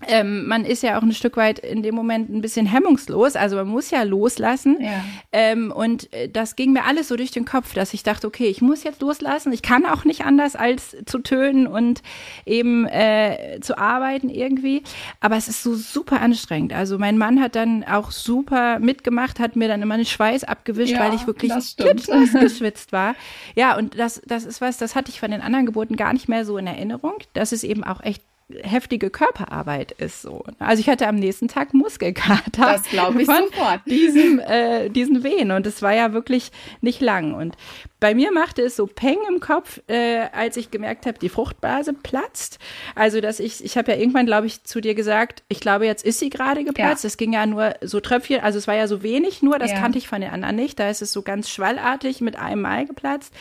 ähm, 0.07 0.47
man 0.47 0.65
ist 0.65 0.83
ja 0.83 0.97
auch 0.97 1.03
ein 1.03 1.11
Stück 1.13 1.35
weit 1.37 1.59
in 1.59 1.83
dem 1.83 1.95
Moment 1.95 2.29
ein 2.29 2.41
bisschen 2.41 2.65
hemmungslos, 2.65 3.35
also 3.35 3.57
man 3.57 3.67
muss 3.67 3.91
ja 3.91 4.03
loslassen. 4.03 4.77
Ja. 4.79 5.03
Ähm, 5.31 5.71
und 5.71 6.11
äh, 6.13 6.29
das 6.29 6.55
ging 6.55 6.71
mir 6.71 6.85
alles 6.85 7.09
so 7.09 7.15
durch 7.15 7.31
den 7.31 7.45
Kopf, 7.45 7.73
dass 7.73 7.93
ich 7.93 8.03
dachte, 8.03 8.27
okay, 8.27 8.47
ich 8.47 8.61
muss 8.61 8.83
jetzt 8.83 9.01
loslassen. 9.01 9.51
Ich 9.51 9.61
kann 9.61 9.85
auch 9.85 10.05
nicht 10.05 10.25
anders 10.25 10.55
als 10.55 10.95
zu 11.05 11.19
tönen 11.19 11.67
und 11.67 12.01
eben 12.45 12.85
äh, 12.87 13.59
zu 13.61 13.77
arbeiten 13.77 14.29
irgendwie. 14.29 14.83
Aber 15.19 15.35
es 15.35 15.47
ist 15.47 15.63
so 15.63 15.75
super 15.75 16.21
anstrengend. 16.21 16.73
Also 16.73 16.97
mein 16.97 17.17
Mann 17.17 17.41
hat 17.41 17.55
dann 17.55 17.83
auch 17.83 18.11
super 18.11 18.79
mitgemacht, 18.79 19.39
hat 19.39 19.55
mir 19.55 19.67
dann 19.67 19.81
immer 19.81 19.95
einen 19.95 20.05
Schweiß 20.05 20.45
abgewischt, 20.45 20.93
ja, 20.93 20.99
weil 20.99 21.13
ich 21.13 21.27
wirklich 21.27 21.51
geschwitzt 22.39 22.91
war. 22.91 23.15
Ja, 23.55 23.77
und 23.77 23.99
das, 23.99 24.21
das 24.25 24.45
ist 24.45 24.61
was, 24.61 24.77
das 24.77 24.95
hatte 24.95 25.11
ich 25.11 25.19
von 25.19 25.31
den 25.31 25.41
anderen 25.41 25.65
Geburten 25.65 25.95
gar 25.95 26.13
nicht 26.13 26.29
mehr 26.29 26.45
so 26.45 26.57
in 26.57 26.67
Erinnerung. 26.67 27.15
Das 27.33 27.51
ist 27.51 27.63
eben 27.63 27.83
auch 27.83 28.01
echt 28.01 28.23
heftige 28.63 29.09
Körperarbeit 29.09 29.91
ist 29.93 30.21
so. 30.21 30.43
Also 30.57 30.79
ich 30.79 30.89
hatte 30.89 31.07
am 31.07 31.15
nächsten 31.15 31.47
Tag 31.47 31.73
Muskelkater. 31.73 32.73
Das 32.73 32.83
glaube 32.83 33.21
ich 33.21 33.25
von 33.25 33.45
sofort. 33.51 33.81
Diesem, 33.85 34.39
äh, 34.39 34.89
diesen 34.89 35.23
Wehen 35.23 35.51
und 35.51 35.67
es 35.67 35.81
war 35.81 35.93
ja 35.93 36.13
wirklich 36.13 36.51
nicht 36.81 37.01
lang 37.01 37.33
und 37.33 37.55
bei 37.99 38.15
mir 38.15 38.31
machte 38.31 38.61
es 38.61 38.75
so 38.75 38.87
Peng 38.87 39.17
im 39.27 39.39
Kopf, 39.39 39.81
äh, 39.87 40.27
als 40.31 40.55
ich 40.55 40.71
gemerkt 40.71 41.05
habe, 41.05 41.19
die 41.19 41.27
Fruchtblase 41.27 41.93
platzt. 41.93 42.59
Also, 42.95 43.19
dass 43.19 43.39
ich, 43.39 43.63
ich 43.63 43.77
habe 43.77 43.91
ja 43.91 43.97
irgendwann, 43.97 44.25
glaube 44.25 44.47
ich, 44.47 44.63
zu 44.63 44.79
dir 44.79 44.95
gesagt, 44.95 45.43
ich 45.49 45.59
glaube, 45.59 45.85
jetzt 45.85 46.05
ist 46.05 46.19
sie 46.19 46.29
gerade 46.29 46.63
geplatzt. 46.63 47.03
Es 47.03 47.17
ging 47.17 47.33
ja 47.33 47.45
nur 47.45 47.75
so 47.81 47.99
Tröpfchen, 47.99 48.39
also 48.39 48.57
es 48.57 48.67
war 48.67 48.75
ja 48.75 48.87
so 48.87 49.03
wenig 49.03 49.41
nur, 49.41 49.59
das 49.59 49.71
ja. 49.71 49.79
kannte 49.79 49.97
ich 49.97 50.07
von 50.07 50.21
den 50.21 50.29
anderen 50.29 50.55
nicht. 50.55 50.79
Da 50.79 50.89
ist 50.89 51.01
es 51.01 51.11
so 51.11 51.21
ganz 51.23 51.49
schwallartig 51.49 52.21
mit 52.21 52.37
einem 52.37 52.61
Mal 52.61 52.85
geplatzt. 52.85 53.33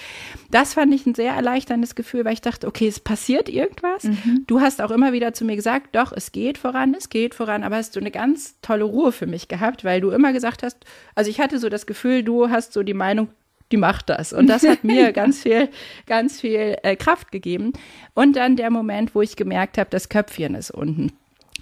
Das 0.51 0.75
fand 0.75 0.93
ich 0.93 1.07
ein 1.07 1.15
sehr 1.15 1.33
erleichterndes 1.33 1.95
Gefühl, 1.95 2.25
weil 2.25 2.33
ich 2.33 2.41
dachte, 2.41 2.67
okay, 2.67 2.89
es 2.89 2.99
passiert 2.99 3.49
irgendwas. 3.49 4.05
Mhm. 4.05 4.45
Du 4.47 4.61
hast 4.61 4.81
auch 4.81 4.91
immer 4.91 5.13
wieder 5.13 5.33
zu 5.35 5.45
mir 5.45 5.57
gesagt, 5.57 5.95
doch, 5.95 6.13
es 6.13 6.33
geht 6.33 6.59
voran, 6.59 6.95
es 6.95 7.11
geht 7.11 7.35
voran, 7.35 7.63
aber 7.63 7.77
hast 7.77 7.95
du 7.95 8.01
eine 8.01 8.11
ganz 8.11 8.57
tolle 8.61 8.85
Ruhe 8.85 9.13
für 9.13 9.27
mich 9.27 9.47
gehabt, 9.47 9.85
weil 9.85 10.01
du 10.01 10.11
immer 10.11 10.33
gesagt 10.33 10.63
hast, 10.65 10.79
also 11.15 11.31
ich 11.31 11.41
hatte 11.41 11.59
so 11.59 11.69
das 11.69 11.87
Gefühl, 11.87 12.25
du 12.25 12.51
hast 12.51 12.73
so 12.73 12.83
die 12.83 12.95
Meinung, 12.95 13.29
die 13.73 13.77
macht 13.77 14.09
das. 14.09 14.33
Und 14.33 14.47
das 14.47 14.67
hat 14.67 14.85
mir 14.85 15.13
ganz 15.13 15.43
viel, 15.43 15.69
ganz 16.07 16.41
viel 16.41 16.77
äh, 16.83 16.97
Kraft 16.97 17.33
gegeben. 17.33 17.73
Und 18.15 18.37
dann 18.37 18.57
der 18.57 18.71
Moment, 18.71 19.15
wo 19.15 19.23
ich 19.23 19.37
gemerkt 19.37 19.79
habe, 19.79 19.91
das 19.91 20.09
Köpfchen 20.09 20.55
ist 20.55 20.71
unten. 20.71 21.13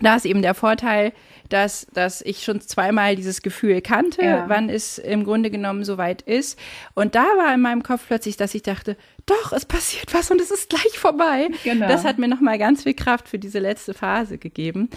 Da 0.01 0.17
ist 0.17 0.27
eben 0.27 0.43
der 0.43 0.55
Vorteil, 0.55 1.13
dass, 1.49 1.87
dass 1.95 2.21
ich 2.21 2.43
schon 2.43 2.61
zweimal 2.61 3.17
dieses 3.17 3.41
Gefühl 3.41 3.81
kannte, 3.81 4.23
ja. 4.23 4.45
wann 4.47 4.69
es 4.69 4.99
im 4.99 5.25
Grunde 5.25 5.51
genommen 5.51 5.85
soweit 5.85 6.21
ist. 6.23 6.59
Und 6.95 7.15
da 7.15 7.25
war 7.39 7.55
in 7.55 7.63
meinem 7.63 7.83
Kopf 7.83 8.07
plötzlich, 8.07 8.37
dass 8.37 8.55
ich 8.55 8.63
dachte, 8.63 8.97
doch, 9.25 9.53
es 9.53 9.65
passiert 9.65 10.13
was 10.13 10.31
und 10.31 10.41
es 10.41 10.51
ist 10.51 10.69
gleich 10.69 10.99
vorbei. 10.99 11.49
Genau. 11.65 11.89
Das 11.89 12.05
hat 12.05 12.19
mir 12.19 12.29
nochmal 12.29 12.59
ganz 12.59 12.83
viel 12.83 12.95
Kraft 12.95 13.29
für 13.29 13.39
diese 13.39 13.59
letzte 13.59 13.95
Phase 13.95 14.37
gegeben. 14.37 14.91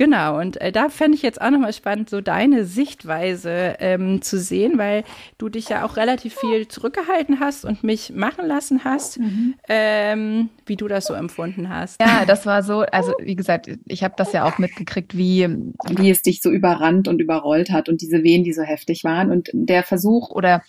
Genau, 0.00 0.40
und 0.40 0.58
äh, 0.62 0.72
da 0.72 0.88
fände 0.88 1.14
ich 1.14 1.20
jetzt 1.20 1.42
auch 1.42 1.50
nochmal 1.50 1.74
spannend, 1.74 2.08
so 2.08 2.22
deine 2.22 2.64
Sichtweise 2.64 3.76
ähm, 3.80 4.22
zu 4.22 4.38
sehen, 4.38 4.78
weil 4.78 5.04
du 5.36 5.50
dich 5.50 5.68
ja 5.68 5.84
auch 5.84 5.98
relativ 5.98 6.36
viel 6.36 6.66
zurückgehalten 6.68 7.38
hast 7.38 7.66
und 7.66 7.84
mich 7.84 8.10
machen 8.14 8.46
lassen 8.46 8.82
hast, 8.82 9.18
mhm. 9.18 9.56
ähm, 9.68 10.48
wie 10.64 10.76
du 10.76 10.88
das 10.88 11.04
so 11.04 11.12
empfunden 11.12 11.68
hast. 11.68 12.00
Ja, 12.00 12.24
das 12.24 12.46
war 12.46 12.62
so, 12.62 12.80
also 12.80 13.12
wie 13.20 13.36
gesagt, 13.36 13.68
ich 13.84 14.02
habe 14.02 14.14
das 14.16 14.32
ja 14.32 14.46
auch 14.46 14.56
mitgekriegt, 14.56 15.18
wie, 15.18 15.46
wie 15.90 16.08
es 16.08 16.22
dich 16.22 16.40
so 16.40 16.48
überrannt 16.50 17.06
und 17.06 17.20
überrollt 17.20 17.70
hat 17.70 17.90
und 17.90 18.00
diese 18.00 18.22
Wehen, 18.22 18.42
die 18.42 18.54
so 18.54 18.62
heftig 18.62 19.04
waren. 19.04 19.30
Und 19.30 19.50
der 19.52 19.82
Versuch 19.82 20.30
oder 20.30 20.62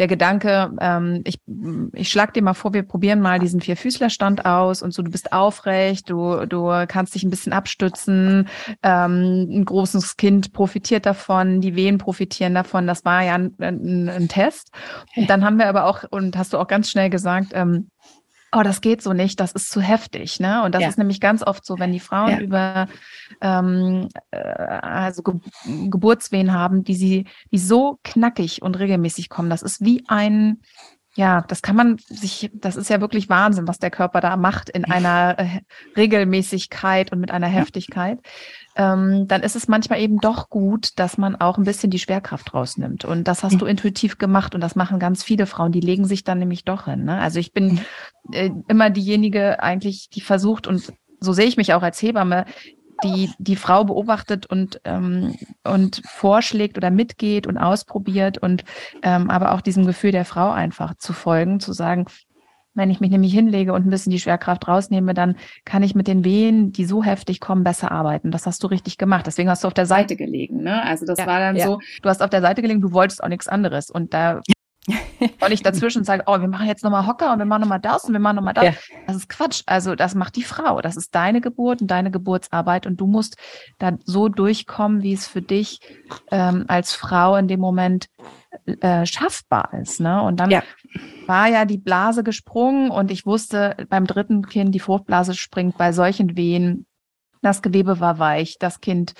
der 0.00 0.08
Gedanke, 0.08 0.72
ähm, 0.80 1.20
ich, 1.24 1.38
ich 1.92 2.08
schlag 2.08 2.32
dir 2.32 2.42
mal 2.42 2.54
vor, 2.54 2.72
wir 2.72 2.82
probieren 2.82 3.20
mal 3.20 3.38
diesen 3.38 3.60
Vierfüßlerstand 3.60 4.46
aus 4.46 4.80
und 4.82 4.94
so, 4.94 5.02
du 5.02 5.10
bist 5.10 5.34
aufrecht, 5.34 6.08
du, 6.08 6.46
du 6.46 6.86
kannst 6.88 7.14
dich 7.14 7.22
ein 7.22 7.28
bisschen 7.28 7.52
abstützen, 7.52 8.48
ähm, 8.82 9.46
ein 9.50 9.64
großes 9.66 10.16
Kind 10.16 10.54
profitiert 10.54 11.04
davon, 11.04 11.60
die 11.60 11.76
Wehen 11.76 11.98
profitieren 11.98 12.54
davon. 12.54 12.86
Das 12.86 13.04
war 13.04 13.22
ja 13.22 13.34
ein, 13.34 13.54
ein, 13.58 14.08
ein 14.08 14.28
Test. 14.28 14.70
Und 15.16 15.28
dann 15.28 15.44
haben 15.44 15.58
wir 15.58 15.68
aber 15.68 15.84
auch, 15.84 16.04
und 16.10 16.36
hast 16.36 16.54
du 16.54 16.58
auch 16.58 16.66
ganz 16.66 16.90
schnell 16.90 17.10
gesagt, 17.10 17.48
ähm, 17.52 17.90
oh, 18.52 18.62
das 18.62 18.80
geht 18.80 19.02
so 19.02 19.12
nicht, 19.12 19.40
das 19.40 19.52
ist 19.52 19.70
zu 19.70 19.80
heftig. 19.80 20.40
Ne? 20.40 20.62
Und 20.62 20.74
das 20.74 20.82
ja. 20.82 20.88
ist 20.88 20.98
nämlich 20.98 21.20
ganz 21.20 21.42
oft 21.42 21.64
so, 21.64 21.78
wenn 21.78 21.92
die 21.92 22.00
Frauen 22.00 22.30
ja. 22.30 22.40
über 22.40 22.88
ähm, 23.40 24.08
äh, 24.30 24.38
also 24.38 25.22
Ge 25.22 25.34
Geburtswehen 25.88 26.52
haben, 26.52 26.84
die 26.84 26.94
sie, 26.94 27.26
die 27.52 27.58
so 27.58 27.98
knackig 28.04 28.62
und 28.62 28.78
regelmäßig 28.78 29.28
kommen. 29.28 29.50
Das 29.50 29.62
ist 29.62 29.84
wie 29.84 30.04
ein 30.08 30.60
ja, 31.16 31.42
das 31.48 31.60
kann 31.60 31.74
man 31.74 31.98
sich, 31.98 32.50
das 32.54 32.76
ist 32.76 32.88
ja 32.88 33.00
wirklich 33.00 33.28
Wahnsinn, 33.28 33.66
was 33.66 33.78
der 33.78 33.90
Körper 33.90 34.20
da 34.20 34.36
macht 34.36 34.70
in 34.70 34.84
einer 34.84 35.38
äh, 35.38 35.60
Regelmäßigkeit 35.96 37.10
und 37.10 37.18
mit 37.18 37.32
einer 37.32 37.48
Heftigkeit. 37.48 38.20
Ähm, 38.80 39.28
dann 39.28 39.42
ist 39.42 39.56
es 39.56 39.68
manchmal 39.68 40.00
eben 40.00 40.20
doch 40.20 40.48
gut, 40.48 40.98
dass 40.98 41.18
man 41.18 41.36
auch 41.36 41.58
ein 41.58 41.64
bisschen 41.64 41.90
die 41.90 41.98
Schwerkraft 41.98 42.54
rausnimmt. 42.54 43.04
Und 43.04 43.28
das 43.28 43.42
hast 43.42 43.60
du 43.60 43.66
intuitiv 43.66 44.16
gemacht 44.16 44.54
und 44.54 44.62
das 44.62 44.74
machen 44.74 44.98
ganz 44.98 45.22
viele 45.22 45.44
Frauen. 45.44 45.70
Die 45.70 45.80
legen 45.80 46.06
sich 46.06 46.24
dann 46.24 46.38
nämlich 46.38 46.64
doch 46.64 46.86
hin. 46.86 47.04
Ne? 47.04 47.20
Also 47.20 47.40
ich 47.40 47.52
bin 47.52 47.82
äh, 48.32 48.48
immer 48.68 48.88
diejenige 48.88 49.62
eigentlich, 49.62 50.08
die 50.08 50.22
versucht 50.22 50.66
und 50.66 50.94
so 51.20 51.34
sehe 51.34 51.44
ich 51.44 51.58
mich 51.58 51.74
auch 51.74 51.82
als 51.82 52.00
Hebamme, 52.00 52.46
die 53.04 53.30
die 53.38 53.56
Frau 53.56 53.84
beobachtet 53.84 54.46
und 54.46 54.80
ähm, 54.84 55.36
und 55.62 56.00
vorschlägt 56.06 56.78
oder 56.78 56.90
mitgeht 56.90 57.46
und 57.46 57.58
ausprobiert 57.58 58.38
und 58.38 58.64
ähm, 59.02 59.28
aber 59.28 59.52
auch 59.52 59.60
diesem 59.60 59.84
Gefühl 59.84 60.12
der 60.12 60.24
Frau 60.24 60.50
einfach 60.50 60.94
zu 60.96 61.12
folgen, 61.12 61.60
zu 61.60 61.74
sagen, 61.74 62.06
wenn 62.74 62.90
ich 62.90 63.00
mich 63.00 63.10
nämlich 63.10 63.32
hinlege 63.32 63.72
und 63.72 63.86
ein 63.86 63.90
bisschen 63.90 64.12
die 64.12 64.20
Schwerkraft 64.20 64.68
rausnehme, 64.68 65.14
dann 65.14 65.36
kann 65.64 65.82
ich 65.82 65.94
mit 65.94 66.06
den 66.06 66.24
Wehen, 66.24 66.72
die 66.72 66.84
so 66.84 67.02
heftig 67.02 67.40
kommen, 67.40 67.64
besser 67.64 67.90
arbeiten. 67.90 68.30
Das 68.30 68.46
hast 68.46 68.62
du 68.62 68.68
richtig 68.68 68.96
gemacht. 68.96 69.26
Deswegen 69.26 69.50
hast 69.50 69.64
du 69.64 69.68
auf 69.68 69.74
der 69.74 69.86
Seite 69.86 70.16
gelegen. 70.16 70.62
Ne? 70.62 70.82
Also 70.84 71.04
das 71.04 71.18
ja, 71.18 71.26
war 71.26 71.40
dann 71.40 71.56
ja. 71.56 71.66
so, 71.66 71.80
du 72.02 72.08
hast 72.08 72.22
auf 72.22 72.30
der 72.30 72.40
Seite 72.40 72.62
gelegen, 72.62 72.80
du 72.80 72.92
wolltest 72.92 73.22
auch 73.22 73.28
nichts 73.28 73.48
anderes. 73.48 73.90
Und 73.90 74.14
da 74.14 74.40
und 75.20 75.52
ich 75.52 75.62
dazwischen 75.62 76.04
sage, 76.04 76.24
oh, 76.26 76.40
wir 76.40 76.48
machen 76.48 76.66
jetzt 76.66 76.82
nochmal 76.82 77.06
Hocker 77.06 77.32
und 77.32 77.38
wir 77.38 77.44
machen 77.44 77.62
nochmal 77.62 77.80
das 77.80 78.04
und 78.04 78.12
wir 78.12 78.20
machen 78.20 78.36
nochmal 78.36 78.54
das. 78.54 78.64
Ja. 78.64 78.72
Das 79.06 79.16
ist 79.16 79.28
Quatsch. 79.28 79.62
Also 79.66 79.94
das 79.94 80.14
macht 80.14 80.36
die 80.36 80.42
Frau. 80.42 80.80
Das 80.80 80.96
ist 80.96 81.14
deine 81.14 81.40
Geburt 81.40 81.82
und 81.82 81.90
deine 81.90 82.10
Geburtsarbeit 82.10 82.86
und 82.86 83.00
du 83.00 83.06
musst 83.06 83.36
da 83.78 83.92
so 84.04 84.28
durchkommen, 84.28 85.02
wie 85.02 85.12
es 85.12 85.26
für 85.26 85.42
dich 85.42 85.80
ähm, 86.30 86.64
als 86.68 86.94
Frau 86.94 87.36
in 87.36 87.48
dem 87.48 87.60
Moment 87.60 88.06
äh, 88.66 89.06
schaffbar 89.06 89.74
ist. 89.80 90.00
Ne? 90.00 90.22
Und 90.22 90.38
dann 90.40 90.50
ja. 90.50 90.62
war 91.26 91.48
ja 91.48 91.64
die 91.64 91.78
Blase 91.78 92.22
gesprungen 92.24 92.90
und 92.90 93.10
ich 93.10 93.26
wusste 93.26 93.76
beim 93.88 94.06
dritten 94.06 94.46
Kind, 94.46 94.74
die 94.74 94.80
Fruchtblase 94.80 95.34
springt 95.34 95.78
bei 95.78 95.92
solchen 95.92 96.36
Wehen 96.36 96.86
das 97.42 97.62
Gewebe 97.62 98.00
war 98.00 98.18
weich, 98.18 98.56
das 98.58 98.80
Kind 98.80 99.14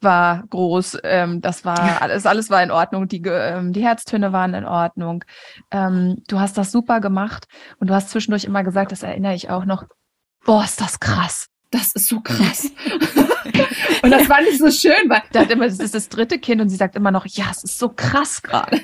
war 0.00 0.44
groß, 0.48 0.98
ähm, 1.02 1.40
das 1.40 1.64
war 1.64 1.78
alles, 2.02 2.26
alles 2.26 2.50
war 2.50 2.62
in 2.62 2.70
Ordnung, 2.70 3.08
die, 3.08 3.22
ähm, 3.24 3.72
die 3.72 3.84
Herztöne 3.84 4.32
waren 4.32 4.54
in 4.54 4.64
Ordnung. 4.64 5.24
Ähm, 5.70 6.22
du 6.28 6.40
hast 6.40 6.58
das 6.58 6.72
super 6.72 7.00
gemacht 7.00 7.46
und 7.78 7.88
du 7.88 7.94
hast 7.94 8.10
zwischendurch 8.10 8.44
immer 8.44 8.64
gesagt, 8.64 8.92
das 8.92 9.02
erinnere 9.02 9.34
ich 9.34 9.50
auch 9.50 9.64
noch, 9.64 9.84
boah, 10.44 10.64
ist 10.64 10.80
das 10.80 11.00
krass. 11.00 11.48
Das 11.74 11.90
ist 11.92 12.06
so 12.06 12.20
krass. 12.20 12.70
und 14.02 14.10
das 14.12 14.28
war 14.28 14.40
nicht 14.42 14.58
so 14.58 14.70
schön, 14.70 15.08
weil 15.08 15.22
da 15.32 15.40
hat 15.40 15.50
immer, 15.50 15.66
das 15.66 15.80
ist 15.80 15.92
das 15.92 16.08
dritte 16.08 16.38
Kind 16.38 16.60
und 16.60 16.68
sie 16.68 16.76
sagt 16.76 16.94
immer 16.94 17.10
noch, 17.10 17.26
ja, 17.26 17.46
es 17.50 17.64
ist 17.64 17.80
so 17.80 17.88
krass 17.88 18.44
gerade. 18.44 18.80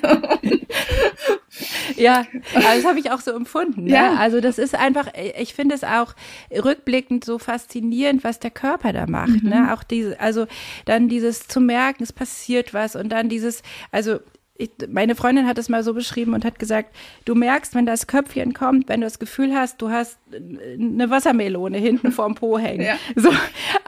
ja, 1.95 2.25
also 2.53 2.67
das 2.75 2.85
habe 2.85 2.99
ich 2.99 3.09
auch 3.09 3.21
so 3.21 3.31
empfunden. 3.31 3.85
Ne? 3.85 3.93
Ja. 3.93 4.15
Also 4.15 4.41
das 4.41 4.57
ist 4.57 4.75
einfach, 4.75 5.07
ich 5.39 5.53
finde 5.53 5.73
es 5.73 5.85
auch 5.85 6.15
rückblickend 6.51 7.23
so 7.23 7.39
faszinierend, 7.39 8.25
was 8.25 8.39
der 8.39 8.51
Körper 8.51 8.91
da 8.91 9.07
macht. 9.07 9.41
Ne? 9.41 9.41
Mhm. 9.41 9.49
Ne? 9.67 9.73
Auch 9.73 9.83
diese, 9.83 10.19
also 10.19 10.47
dann 10.83 11.07
dieses 11.07 11.47
zu 11.47 11.61
merken, 11.61 12.03
es 12.03 12.11
passiert 12.11 12.73
was 12.73 12.97
und 12.97 13.07
dann 13.07 13.29
dieses, 13.29 13.63
also 13.93 14.19
ich, 14.61 14.69
meine 14.87 15.15
Freundin 15.15 15.47
hat 15.47 15.57
es 15.57 15.69
mal 15.69 15.83
so 15.83 15.93
beschrieben 15.93 16.33
und 16.33 16.45
hat 16.45 16.59
gesagt, 16.59 16.95
du 17.25 17.33
merkst, 17.33 17.73
wenn 17.73 17.85
das 17.87 18.05
Köpfchen 18.05 18.53
kommt, 18.53 18.87
wenn 18.89 19.01
du 19.01 19.07
das 19.07 19.17
Gefühl 19.17 19.55
hast, 19.55 19.81
du 19.81 19.89
hast 19.89 20.19
eine 20.31 21.09
Wassermelone 21.09 21.77
hinten 21.77 22.11
vorm 22.11 22.35
Po 22.35 22.57
hängen. 22.57 22.71
Ja. 22.91 22.97
So, 23.15 23.29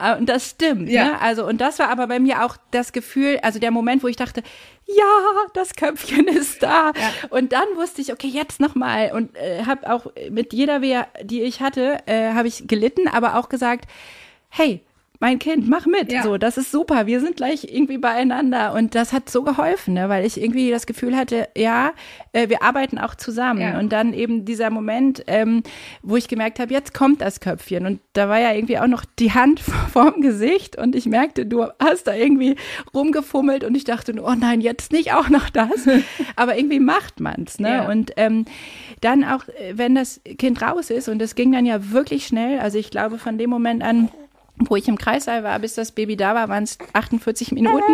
äh, 0.00 0.16
und 0.16 0.28
das 0.28 0.50
stimmt. 0.50 0.88
Ja. 0.88 1.04
Ne? 1.04 1.20
Also, 1.20 1.46
und 1.46 1.60
das 1.60 1.78
war 1.78 1.88
aber 1.88 2.06
bei 2.06 2.20
mir 2.20 2.44
auch 2.44 2.56
das 2.70 2.92
Gefühl, 2.92 3.38
also 3.42 3.58
der 3.58 3.70
Moment, 3.70 4.02
wo 4.02 4.08
ich 4.08 4.16
dachte, 4.16 4.42
ja, 4.86 5.04
das 5.52 5.74
Köpfchen 5.74 6.28
ist 6.28 6.62
da. 6.62 6.92
Ja. 6.94 7.28
Und 7.30 7.52
dann 7.52 7.66
wusste 7.76 8.00
ich, 8.02 8.12
okay, 8.12 8.28
jetzt 8.28 8.60
nochmal. 8.60 9.12
Und 9.12 9.36
äh, 9.36 9.64
habe 9.64 9.92
auch 9.92 10.06
mit 10.30 10.52
jeder 10.52 10.80
Wehr, 10.80 11.08
die 11.22 11.42
ich 11.42 11.60
hatte, 11.60 11.98
äh, 12.06 12.32
habe 12.32 12.48
ich 12.48 12.66
gelitten, 12.68 13.08
aber 13.08 13.36
auch 13.36 13.48
gesagt, 13.48 13.90
hey, 14.48 14.80
mein 15.20 15.38
Kind, 15.38 15.68
mach 15.68 15.86
mit. 15.86 16.12
Ja. 16.12 16.22
So, 16.22 16.38
das 16.38 16.58
ist 16.58 16.72
super. 16.72 17.06
Wir 17.06 17.20
sind 17.20 17.36
gleich 17.36 17.72
irgendwie 17.72 17.98
beieinander. 17.98 18.74
Und 18.74 18.94
das 18.94 19.12
hat 19.12 19.30
so 19.30 19.42
geholfen, 19.42 19.94
ne? 19.94 20.08
weil 20.08 20.26
ich 20.26 20.40
irgendwie 20.40 20.70
das 20.70 20.86
Gefühl 20.86 21.16
hatte, 21.16 21.48
ja, 21.56 21.92
äh, 22.32 22.48
wir 22.48 22.62
arbeiten 22.62 22.98
auch 22.98 23.14
zusammen. 23.14 23.60
Ja. 23.60 23.78
Und 23.78 23.92
dann 23.92 24.12
eben 24.12 24.44
dieser 24.44 24.70
Moment, 24.70 25.22
ähm, 25.28 25.62
wo 26.02 26.16
ich 26.16 26.26
gemerkt 26.26 26.58
habe, 26.58 26.72
jetzt 26.72 26.94
kommt 26.94 27.20
das 27.20 27.40
Köpfchen. 27.40 27.86
Und 27.86 28.00
da 28.12 28.28
war 28.28 28.40
ja 28.40 28.52
irgendwie 28.52 28.78
auch 28.78 28.88
noch 28.88 29.04
die 29.18 29.32
Hand 29.32 29.60
vorm 29.92 30.20
Gesicht. 30.20 30.76
Und 30.76 30.96
ich 30.96 31.06
merkte, 31.06 31.46
du 31.46 31.66
hast 31.78 32.08
da 32.08 32.14
irgendwie 32.14 32.56
rumgefummelt. 32.92 33.62
Und 33.62 33.76
ich 33.76 33.84
dachte, 33.84 34.12
oh 34.20 34.34
nein, 34.34 34.60
jetzt 34.60 34.92
nicht 34.92 35.14
auch 35.14 35.28
noch 35.28 35.48
das. 35.48 35.88
Aber 36.36 36.56
irgendwie 36.58 36.80
macht 36.80 37.20
man's. 37.20 37.60
Ne? 37.60 37.68
Ja. 37.68 37.88
Und 37.88 38.12
ähm, 38.16 38.46
dann 39.00 39.22
auch, 39.22 39.46
äh, 39.48 39.74
wenn 39.76 39.94
das 39.94 40.20
Kind 40.38 40.60
raus 40.60 40.90
ist, 40.90 41.08
und 41.08 41.22
es 41.22 41.36
ging 41.36 41.52
dann 41.52 41.66
ja 41.66 41.92
wirklich 41.92 42.26
schnell. 42.26 42.58
Also 42.58 42.78
ich 42.78 42.90
glaube, 42.90 43.18
von 43.18 43.38
dem 43.38 43.50
Moment 43.50 43.82
an, 43.82 44.08
wo 44.56 44.76
ich 44.76 44.86
im 44.88 44.96
Kreißsaal 44.96 45.42
war, 45.42 45.58
bis 45.58 45.74
das 45.74 45.92
Baby 45.92 46.16
da 46.16 46.34
war, 46.34 46.48
waren 46.48 46.64
es 46.64 46.78
48 46.92 47.52
Minuten. 47.52 47.82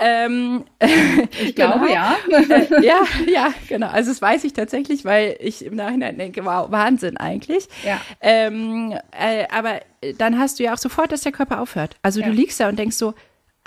Ähm, 0.00 0.62
ich 1.44 1.56
glaube, 1.56 1.86
genau. 1.86 1.92
ja. 1.92 2.16
Äh, 2.30 2.86
ja, 2.86 3.00
ja, 3.26 3.52
genau. 3.68 3.88
Also 3.88 4.12
das 4.12 4.22
weiß 4.22 4.44
ich 4.44 4.52
tatsächlich, 4.52 5.04
weil 5.04 5.36
ich 5.40 5.64
im 5.64 5.74
Nachhinein 5.74 6.16
denke, 6.16 6.44
wow, 6.44 6.70
Wahnsinn 6.70 7.16
eigentlich. 7.16 7.68
Ja. 7.84 8.00
Ähm, 8.20 8.96
äh, 9.10 9.46
aber 9.50 9.80
dann 10.18 10.38
hast 10.38 10.60
du 10.60 10.62
ja 10.62 10.74
auch 10.74 10.78
sofort, 10.78 11.10
dass 11.10 11.22
der 11.22 11.32
Körper 11.32 11.60
aufhört. 11.60 11.96
Also 12.00 12.20
ja. 12.20 12.26
du 12.26 12.32
liegst 12.32 12.60
da 12.60 12.68
und 12.68 12.78
denkst 12.78 12.94
so, 12.94 13.14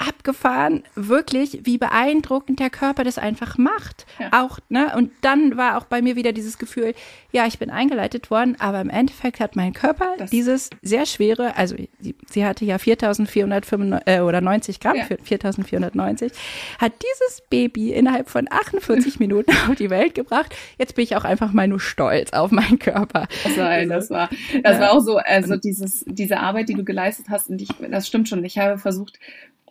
abgefahren, 0.08 0.84
wirklich, 0.96 1.62
wie 1.64 1.78
beeindruckend 1.78 2.60
der 2.60 2.70
Körper 2.70 3.04
das 3.04 3.18
einfach 3.18 3.58
macht. 3.58 4.06
Ja. 4.20 4.44
Auch, 4.44 4.60
ne? 4.70 4.94
Und 4.96 5.12
dann 5.22 5.58
war 5.58 5.78
auch 5.78 5.86
bei 5.86 6.02
mir 6.02 6.16
wieder 6.16 6.34
dieses 6.34 6.58
Gefühl, 6.58 6.94
ja, 7.32 7.46
ich 7.46 7.60
bin 7.60 7.70
eingeleitet 7.70 8.32
worden, 8.32 8.56
aber 8.60 8.82
im 8.82 8.90
Endeffekt 8.90 9.40
hat 9.40 9.56
mein 9.56 9.74
Körper 9.74 10.16
das 10.18 10.30
dieses 10.30 10.70
sehr 10.82 11.06
schwere, 11.06 11.56
also 11.56 11.76
sie, 12.00 12.16
sie 12.30 12.46
hatte 12.46 12.66
ja 12.66 12.78
4495 12.78 14.08
äh, 14.08 14.22
oder 14.22 14.42
90 14.42 14.80
Gramm, 14.80 14.98
ja. 14.98 15.06
4490, 15.24 16.32
hat 16.80 16.94
dieses 17.02 17.42
Baby 17.50 17.94
innerhalb 17.94 18.30
von 18.30 18.48
48 18.50 19.20
Minuten 19.20 19.52
auf 19.70 19.76
die 19.76 19.90
Welt 19.90 20.16
gebracht. 20.16 20.56
Jetzt 20.78 20.96
bin 20.96 21.04
ich 21.04 21.16
auch 21.16 21.24
einfach 21.24 21.54
mal 21.54 21.68
nur 21.68 21.80
stolz 21.80 22.34
auf 22.34 22.52
meinen 22.52 22.80
Körper. 22.80 23.28
Nein, 23.56 23.90
das 23.90 24.10
war, 24.10 24.30
das 24.64 24.80
war 24.80 24.92
auch 24.92 25.00
so, 25.00 25.18
also 25.18 25.56
dieses, 25.56 26.04
diese 26.08 26.40
Arbeit, 26.40 26.70
die 26.70 26.76
du 26.76 26.84
geleistet 26.84 27.28
hast, 27.30 27.50
und 27.50 27.62
ich, 27.62 27.70
das 27.90 28.08
stimmt 28.08 28.28
schon. 28.30 28.44
Ich 28.44 28.58
habe 28.58 28.78
versucht, 28.78 29.20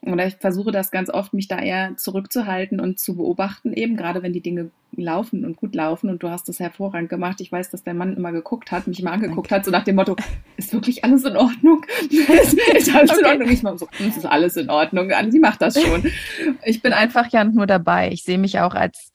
oder 0.03 0.27
ich 0.27 0.37
versuche 0.37 0.73
das 0.73 0.91
ganz 0.91 1.11
oft, 1.11 1.35
mich 1.35 1.47
da 1.47 1.59
eher 1.59 1.97
zurückzuhalten 1.97 2.81
und 2.81 2.99
zu 2.99 3.17
beobachten, 3.17 3.75
eben 3.75 3.97
gerade 3.97 4.23
wenn 4.23 4.33
die 4.33 4.41
Dinge 4.41 4.71
laufen 4.97 5.45
und 5.45 5.57
gut 5.57 5.75
laufen. 5.75 6.09
Und 6.09 6.23
du 6.23 6.31
hast 6.31 6.49
das 6.49 6.59
hervorragend 6.59 7.11
gemacht. 7.11 7.41
Ich 7.41 7.53
weiß, 7.53 7.71
dass 7.71 7.85
der 7.85 7.93
Mann 7.93 8.17
immer 8.17 8.33
geguckt 8.33 8.73
hat, 8.73 8.87
mich 8.87 9.01
immer 9.01 9.13
angeguckt 9.13 9.51
Danke. 9.51 9.57
hat, 9.57 9.65
so 9.67 9.71
nach 9.71 9.85
dem 9.85 9.97
Motto, 9.97 10.17
ist 10.57 10.73
wirklich 10.73 11.05
alles 11.05 11.25
in 11.25 11.37
Ordnung? 11.37 11.85
ist 12.11 12.95
alles 12.95 13.11
okay. 13.11 13.21
in 13.21 13.27
Ordnung? 13.27 13.51
Ich 13.51 13.63
mal 13.63 13.79
so, 13.79 13.89
es 13.99 14.17
ist 14.17 14.27
alles 14.27 14.57
in 14.57 14.71
Ordnung. 14.71 15.11
Sie 15.31 15.39
macht 15.39 15.61
das 15.61 15.81
schon. 15.81 16.11
Ich 16.65 16.83
bin 16.83 16.93
einfach 16.93 17.31
ja 17.31 17.45
nur 17.45 17.67
dabei. 17.67 18.11
Ich 18.11 18.23
sehe 18.23 18.39
mich 18.39 18.61
auch 18.61 18.75
als 18.75 19.13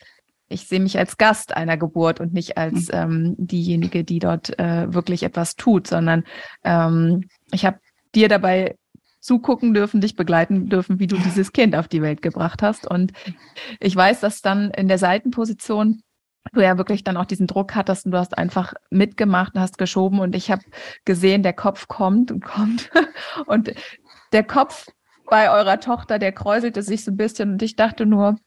ich 0.47 0.67
sehe 0.67 0.79
mich 0.79 0.97
als 0.97 1.17
Gast 1.17 1.57
einer 1.57 1.75
Geburt 1.75 2.19
und 2.19 2.33
nicht 2.33 2.57
als 2.57 2.87
mhm. 2.87 2.93
ähm, 2.93 3.35
diejenige, 3.37 4.03
die 4.03 4.19
dort 4.19 4.57
äh, 4.59 4.93
wirklich 4.93 5.23
etwas 5.23 5.55
tut, 5.55 5.87
sondern 5.87 6.23
ähm, 6.63 7.27
ich 7.51 7.65
habe 7.65 7.79
dir 8.13 8.27
dabei 8.27 8.75
zugucken 9.25 9.73
dürfen, 9.73 10.01
dich 10.01 10.15
begleiten 10.15 10.69
dürfen, 10.69 10.99
wie 10.99 11.07
du 11.07 11.17
dieses 11.17 11.51
Kind 11.51 11.75
auf 11.75 11.88
die 11.88 12.03
Welt 12.03 12.21
gebracht 12.21 12.61
hast. 12.61 12.85
Und 12.85 13.11
ich 13.79 13.95
weiß, 13.95 14.19
dass 14.19 14.41
dann 14.41 14.69
in 14.69 14.88
der 14.88 14.99
Seitenposition 14.99 16.01
du 16.53 16.61
ja 16.61 16.77
wirklich 16.77 17.03
dann 17.03 17.17
auch 17.17 17.25
diesen 17.25 17.47
Druck 17.47 17.73
hattest 17.73 18.05
und 18.05 18.11
du 18.11 18.19
hast 18.19 18.38
einfach 18.38 18.75
mitgemacht 18.91 19.55
und 19.55 19.61
hast 19.61 19.79
geschoben 19.79 20.19
und 20.19 20.35
ich 20.35 20.51
habe 20.51 20.61
gesehen, 21.03 21.41
der 21.41 21.53
Kopf 21.53 21.88
kommt 21.88 22.31
und 22.31 22.45
kommt 22.45 22.91
und 23.47 23.73
der 24.31 24.43
Kopf 24.43 24.85
bei 25.27 25.49
eurer 25.49 25.79
Tochter, 25.79 26.19
der 26.19 26.31
kräuselte 26.31 26.83
sich 26.83 27.03
so 27.03 27.09
ein 27.09 27.17
bisschen 27.17 27.53
und 27.53 27.63
ich 27.63 27.75
dachte 27.75 28.05
nur, 28.05 28.38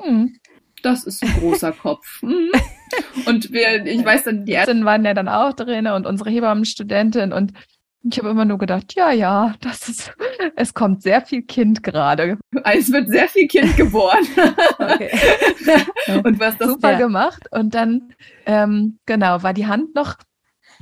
hm, 0.00 0.34
das 0.82 1.04
ist 1.04 1.22
ein 1.22 1.40
großer 1.40 1.72
Kopf. 1.82 2.22
Hm. 2.22 2.50
Und 3.26 3.52
wir, 3.52 3.84
ich 3.84 4.02
weiß 4.02 4.24
dann, 4.24 4.46
die 4.46 4.52
Ärztinnen 4.52 4.86
waren 4.86 5.04
ja 5.04 5.12
dann 5.12 5.28
auch 5.28 5.52
drin 5.52 5.86
und 5.88 6.06
unsere 6.06 6.30
Hebammenstudentin 6.30 7.34
und 7.34 7.52
ich 8.04 8.18
habe 8.18 8.30
immer 8.30 8.44
nur 8.44 8.58
gedacht, 8.58 8.94
ja, 8.94 9.12
ja, 9.12 9.54
das 9.60 9.88
ist, 9.88 10.12
es 10.56 10.74
kommt 10.74 11.02
sehr 11.02 11.22
viel 11.22 11.42
Kind 11.42 11.82
gerade. 11.82 12.38
Es 12.64 12.90
wird 12.90 13.08
sehr 13.08 13.28
viel 13.28 13.46
Kind 13.46 13.76
geboren. 13.76 14.26
und 16.24 16.40
was 16.40 16.58
das 16.58 16.68
super 16.68 16.92
ja. 16.92 16.98
gemacht. 16.98 17.46
Und 17.52 17.74
dann, 17.74 18.12
ähm, 18.46 18.98
genau, 19.06 19.42
war 19.42 19.54
die 19.54 19.66
Hand 19.66 19.94
noch 19.94 20.16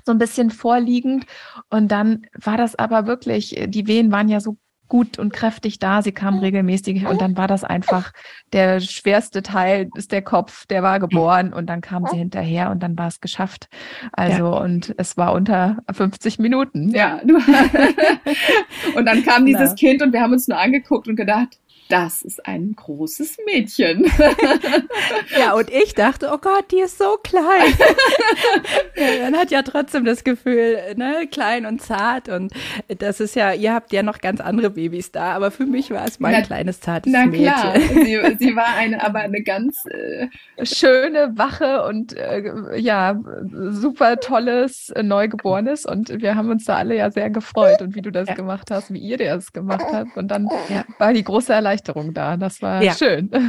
so 0.06 0.12
ein 0.12 0.18
bisschen 0.18 0.50
vorliegend. 0.50 1.26
Und 1.68 1.88
dann 1.88 2.26
war 2.32 2.56
das 2.56 2.74
aber 2.76 3.06
wirklich, 3.06 3.54
die 3.68 3.86
Wehen 3.86 4.10
waren 4.12 4.28
ja 4.28 4.40
so 4.40 4.56
gut 4.90 5.18
und 5.18 5.32
kräftig 5.32 5.78
da. 5.78 6.02
Sie 6.02 6.12
kam 6.12 6.38
regelmäßig 6.38 7.06
und 7.06 7.22
dann 7.22 7.38
war 7.38 7.46
das 7.46 7.64
einfach 7.64 8.12
der 8.52 8.80
schwerste 8.80 9.42
Teil 9.42 9.88
ist 9.94 10.12
der 10.12 10.20
Kopf, 10.20 10.66
der 10.66 10.82
war 10.82 11.00
geboren 11.00 11.54
und 11.54 11.66
dann 11.66 11.80
kam 11.80 12.04
sie 12.06 12.18
hinterher 12.18 12.70
und 12.70 12.82
dann 12.82 12.98
war 12.98 13.06
es 13.06 13.20
geschafft. 13.20 13.68
Also 14.12 14.44
ja. 14.44 14.60
und 14.60 14.94
es 14.98 15.16
war 15.16 15.32
unter 15.32 15.78
50 15.90 16.38
Minuten. 16.38 16.90
Ja. 16.90 17.20
und 18.96 19.06
dann 19.06 19.24
kam 19.24 19.46
dieses 19.46 19.70
genau. 19.70 19.74
Kind 19.76 20.02
und 20.02 20.12
wir 20.12 20.20
haben 20.20 20.32
uns 20.32 20.48
nur 20.48 20.58
angeguckt 20.58 21.08
und 21.08 21.16
gedacht, 21.16 21.58
das 21.90 22.22
ist 22.22 22.46
ein 22.46 22.72
großes 22.76 23.38
Mädchen. 23.46 24.04
ja, 25.38 25.54
und 25.54 25.70
ich 25.70 25.94
dachte, 25.94 26.30
oh 26.32 26.38
Gott, 26.38 26.70
die 26.70 26.78
ist 26.78 26.98
so 26.98 27.18
klein. 27.22 27.74
ja, 28.96 29.24
man 29.24 29.36
hat 29.36 29.50
ja 29.50 29.62
trotzdem 29.62 30.04
das 30.04 30.22
Gefühl, 30.22 30.78
ne, 30.94 31.26
klein 31.30 31.66
und 31.66 31.82
zart. 31.82 32.28
Und 32.28 32.52
das 32.98 33.18
ist 33.18 33.34
ja, 33.34 33.52
ihr 33.52 33.74
habt 33.74 33.92
ja 33.92 34.04
noch 34.04 34.18
ganz 34.20 34.40
andere 34.40 34.70
Babys 34.70 35.10
da, 35.10 35.32
aber 35.32 35.50
für 35.50 35.66
mich 35.66 35.90
war 35.90 36.06
es 36.06 36.20
mein 36.20 36.32
na, 36.32 36.42
kleines, 36.42 36.80
zartes 36.80 37.12
na 37.12 37.26
Mädchen. 37.26 37.44
Klar. 37.44 37.74
Sie, 37.76 38.36
sie 38.38 38.56
war 38.56 38.76
eine, 38.76 39.02
aber 39.04 39.18
eine 39.18 39.42
ganz 39.42 39.84
äh, 39.86 40.28
schöne, 40.62 41.32
wache 41.34 41.82
und 41.84 42.16
äh, 42.16 42.78
ja, 42.78 43.20
super 43.50 44.20
tolles 44.20 44.90
äh, 44.90 45.02
Neugeborenes. 45.02 45.86
Und 45.86 46.08
wir 46.22 46.36
haben 46.36 46.50
uns 46.50 46.66
da 46.66 46.76
alle 46.76 46.96
ja 46.96 47.10
sehr 47.10 47.30
gefreut 47.30 47.82
und 47.82 47.96
wie 47.96 48.02
du 48.02 48.12
das 48.12 48.28
ja. 48.28 48.34
gemacht 48.34 48.70
hast, 48.70 48.92
wie 48.92 49.00
ihr 49.00 49.18
das 49.18 49.52
gemacht 49.52 49.86
habt. 49.92 50.16
Und 50.16 50.28
dann 50.28 50.48
ja. 50.68 50.84
war 50.98 51.12
die 51.12 51.24
große 51.24 51.52
Erleichterung 51.52 51.79
da. 51.82 52.36
Das 52.36 52.62
war 52.62 52.82
ja. 52.82 52.94
schön. 52.94 53.30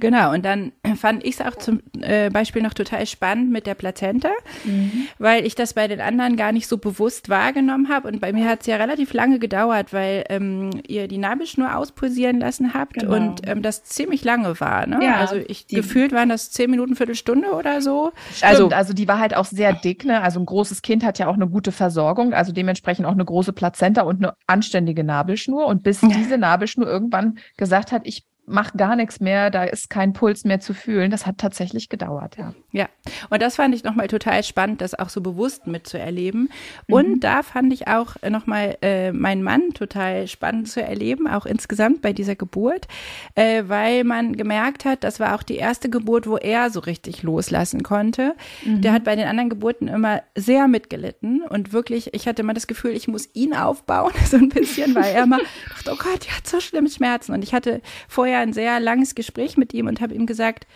Genau. 0.00 0.32
Und 0.32 0.44
dann 0.44 0.72
fand 0.96 1.24
ich 1.24 1.38
es 1.38 1.40
auch 1.40 1.56
zum 1.56 1.80
äh, 2.00 2.30
Beispiel 2.30 2.62
noch 2.62 2.74
total 2.74 3.06
spannend 3.06 3.50
mit 3.50 3.66
der 3.66 3.74
Plazenta, 3.74 4.28
mhm. 4.64 5.08
weil 5.18 5.46
ich 5.46 5.54
das 5.54 5.74
bei 5.74 5.88
den 5.88 6.00
anderen 6.00 6.36
gar 6.36 6.52
nicht 6.52 6.66
so 6.66 6.78
bewusst 6.78 7.28
wahrgenommen 7.28 7.88
habe. 7.88 8.08
Und 8.08 8.20
bei 8.20 8.32
mir 8.32 8.48
hat 8.48 8.60
es 8.60 8.66
ja 8.66 8.76
relativ 8.76 9.12
lange 9.12 9.38
gedauert, 9.38 9.92
weil 9.92 10.24
ähm, 10.28 10.70
ihr 10.86 11.08
die 11.08 11.18
Nabelschnur 11.18 11.76
auspulsieren 11.76 12.38
lassen 12.40 12.74
habt 12.74 12.94
genau. 12.94 13.14
und 13.14 13.46
ähm, 13.46 13.62
das 13.62 13.84
ziemlich 13.84 14.24
lange 14.24 14.58
war. 14.60 14.86
Ne? 14.86 15.00
Ja, 15.02 15.16
also 15.16 15.36
ich 15.36 15.66
gefühlt 15.66 16.12
waren 16.12 16.28
das 16.28 16.50
zehn 16.50 16.70
Minuten, 16.70 16.96
Viertelstunde 16.96 17.52
oder 17.52 17.80
so. 17.80 18.12
Stimmt, 18.32 18.50
also, 18.50 18.68
also 18.68 18.92
die 18.92 19.08
war 19.08 19.18
halt 19.18 19.36
auch 19.36 19.44
sehr 19.44 19.72
dick. 19.72 20.04
Ne? 20.04 20.20
Also 20.20 20.40
ein 20.40 20.46
großes 20.46 20.82
Kind 20.82 21.04
hat 21.04 21.18
ja 21.18 21.26
auch 21.28 21.34
eine 21.34 21.48
gute 21.48 21.72
Versorgung, 21.72 22.34
also 22.34 22.52
dementsprechend 22.52 23.06
auch 23.06 23.12
eine 23.12 23.24
große 23.24 23.52
Plazenta 23.52 24.02
und 24.02 24.22
eine 24.22 24.34
anständige 24.46 25.04
Nabelschnur. 25.04 25.66
Und 25.66 25.82
bis 25.82 26.00
diese 26.16 26.38
Nabelschnur 26.38 26.86
irgendwann 26.86 27.38
gesagt 27.56 27.75
hat, 27.92 28.02
ich 28.04 28.24
mache 28.46 28.76
gar 28.76 28.96
nichts 28.96 29.20
mehr, 29.20 29.50
da 29.50 29.64
ist 29.64 29.90
kein 29.90 30.12
Puls 30.12 30.44
mehr 30.44 30.60
zu 30.60 30.72
fühlen. 30.72 31.10
Das 31.10 31.26
hat 31.26 31.38
tatsächlich 31.38 31.88
gedauert, 31.88 32.36
ja. 32.36 32.54
Ja, 32.76 32.88
und 33.30 33.40
das 33.40 33.56
fand 33.56 33.74
ich 33.74 33.84
nochmal 33.84 34.06
total 34.06 34.44
spannend, 34.44 34.82
das 34.82 34.94
auch 34.94 35.08
so 35.08 35.22
bewusst 35.22 35.66
mitzuerleben. 35.66 36.50
Mhm. 36.86 36.94
Und 36.94 37.20
da 37.20 37.42
fand 37.42 37.72
ich 37.72 37.88
auch 37.88 38.16
nochmal 38.28 38.76
äh, 38.82 39.12
meinen 39.12 39.42
Mann 39.42 39.72
total 39.72 40.28
spannend 40.28 40.68
zu 40.68 40.82
erleben, 40.82 41.26
auch 41.26 41.46
insgesamt 41.46 42.02
bei 42.02 42.12
dieser 42.12 42.36
Geburt, 42.36 42.86
äh, 43.34 43.64
weil 43.66 44.04
man 44.04 44.36
gemerkt 44.36 44.84
hat, 44.84 45.04
das 45.04 45.18
war 45.18 45.34
auch 45.34 45.42
die 45.42 45.56
erste 45.56 45.88
Geburt, 45.88 46.26
wo 46.26 46.36
er 46.36 46.70
so 46.70 46.80
richtig 46.80 47.22
loslassen 47.22 47.82
konnte. 47.82 48.34
Mhm. 48.64 48.82
Der 48.82 48.92
hat 48.92 49.04
bei 49.04 49.16
den 49.16 49.26
anderen 49.26 49.48
Geburten 49.48 49.88
immer 49.88 50.22
sehr 50.34 50.68
mitgelitten 50.68 51.42
und 51.42 51.72
wirklich, 51.72 52.12
ich 52.12 52.28
hatte 52.28 52.42
immer 52.42 52.54
das 52.54 52.66
Gefühl, 52.66 52.92
ich 52.92 53.08
muss 53.08 53.30
ihn 53.32 53.54
aufbauen, 53.54 54.12
so 54.26 54.36
ein 54.36 54.50
bisschen, 54.50 54.94
weil 54.94 55.14
er 55.14 55.24
immer 55.24 55.38
dachte, 55.70 55.92
oh 55.92 55.96
Gott, 55.96 56.26
die 56.26 56.30
hat 56.30 56.46
so 56.46 56.60
schlimme 56.60 56.90
Schmerzen. 56.90 57.32
Und 57.32 57.42
ich 57.42 57.54
hatte 57.54 57.80
vorher 58.06 58.26
vorher 58.26 58.40
ein 58.40 58.52
sehr 58.52 58.80
langes 58.80 59.14
Gespräch 59.14 59.56
mit 59.56 59.72
ihm 59.72 59.86
und 59.86 60.00
habe 60.00 60.12
ihm 60.12 60.26
gesagt, 60.26 60.66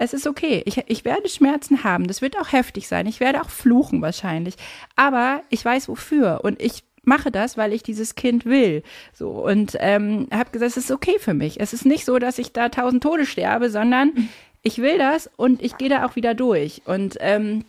es 0.00 0.14
ist 0.14 0.26
okay. 0.26 0.62
Ich, 0.64 0.82
ich 0.86 1.04
werde 1.04 1.28
Schmerzen 1.28 1.84
haben. 1.84 2.06
Das 2.06 2.22
wird 2.22 2.38
auch 2.38 2.52
heftig 2.52 2.88
sein. 2.88 3.06
Ich 3.06 3.20
werde 3.20 3.42
auch 3.42 3.50
fluchen 3.50 4.00
wahrscheinlich. 4.00 4.54
Aber 4.96 5.42
ich 5.50 5.62
weiß 5.62 5.88
wofür. 5.90 6.40
Und 6.42 6.60
ich 6.60 6.84
mache 7.02 7.30
das, 7.30 7.58
weil 7.58 7.74
ich 7.74 7.82
dieses 7.82 8.14
Kind 8.14 8.46
will. 8.46 8.82
So 9.12 9.28
und 9.28 9.76
ähm, 9.78 10.26
habe 10.32 10.50
gesagt, 10.52 10.70
es 10.70 10.76
ist 10.78 10.90
okay 10.90 11.18
für 11.18 11.34
mich. 11.34 11.60
Es 11.60 11.74
ist 11.74 11.84
nicht 11.84 12.06
so, 12.06 12.18
dass 12.18 12.38
ich 12.38 12.52
da 12.52 12.70
tausend 12.70 13.02
Tode 13.02 13.26
sterbe, 13.26 13.68
sondern 13.68 14.08
mhm. 14.14 14.28
ich 14.62 14.78
will 14.78 14.96
das 14.96 15.28
und 15.36 15.62
ich 15.62 15.76
gehe 15.76 15.90
da 15.90 16.06
auch 16.06 16.16
wieder 16.16 16.32
durch. 16.32 16.80
Und 16.86 17.18
ähm, 17.20 17.66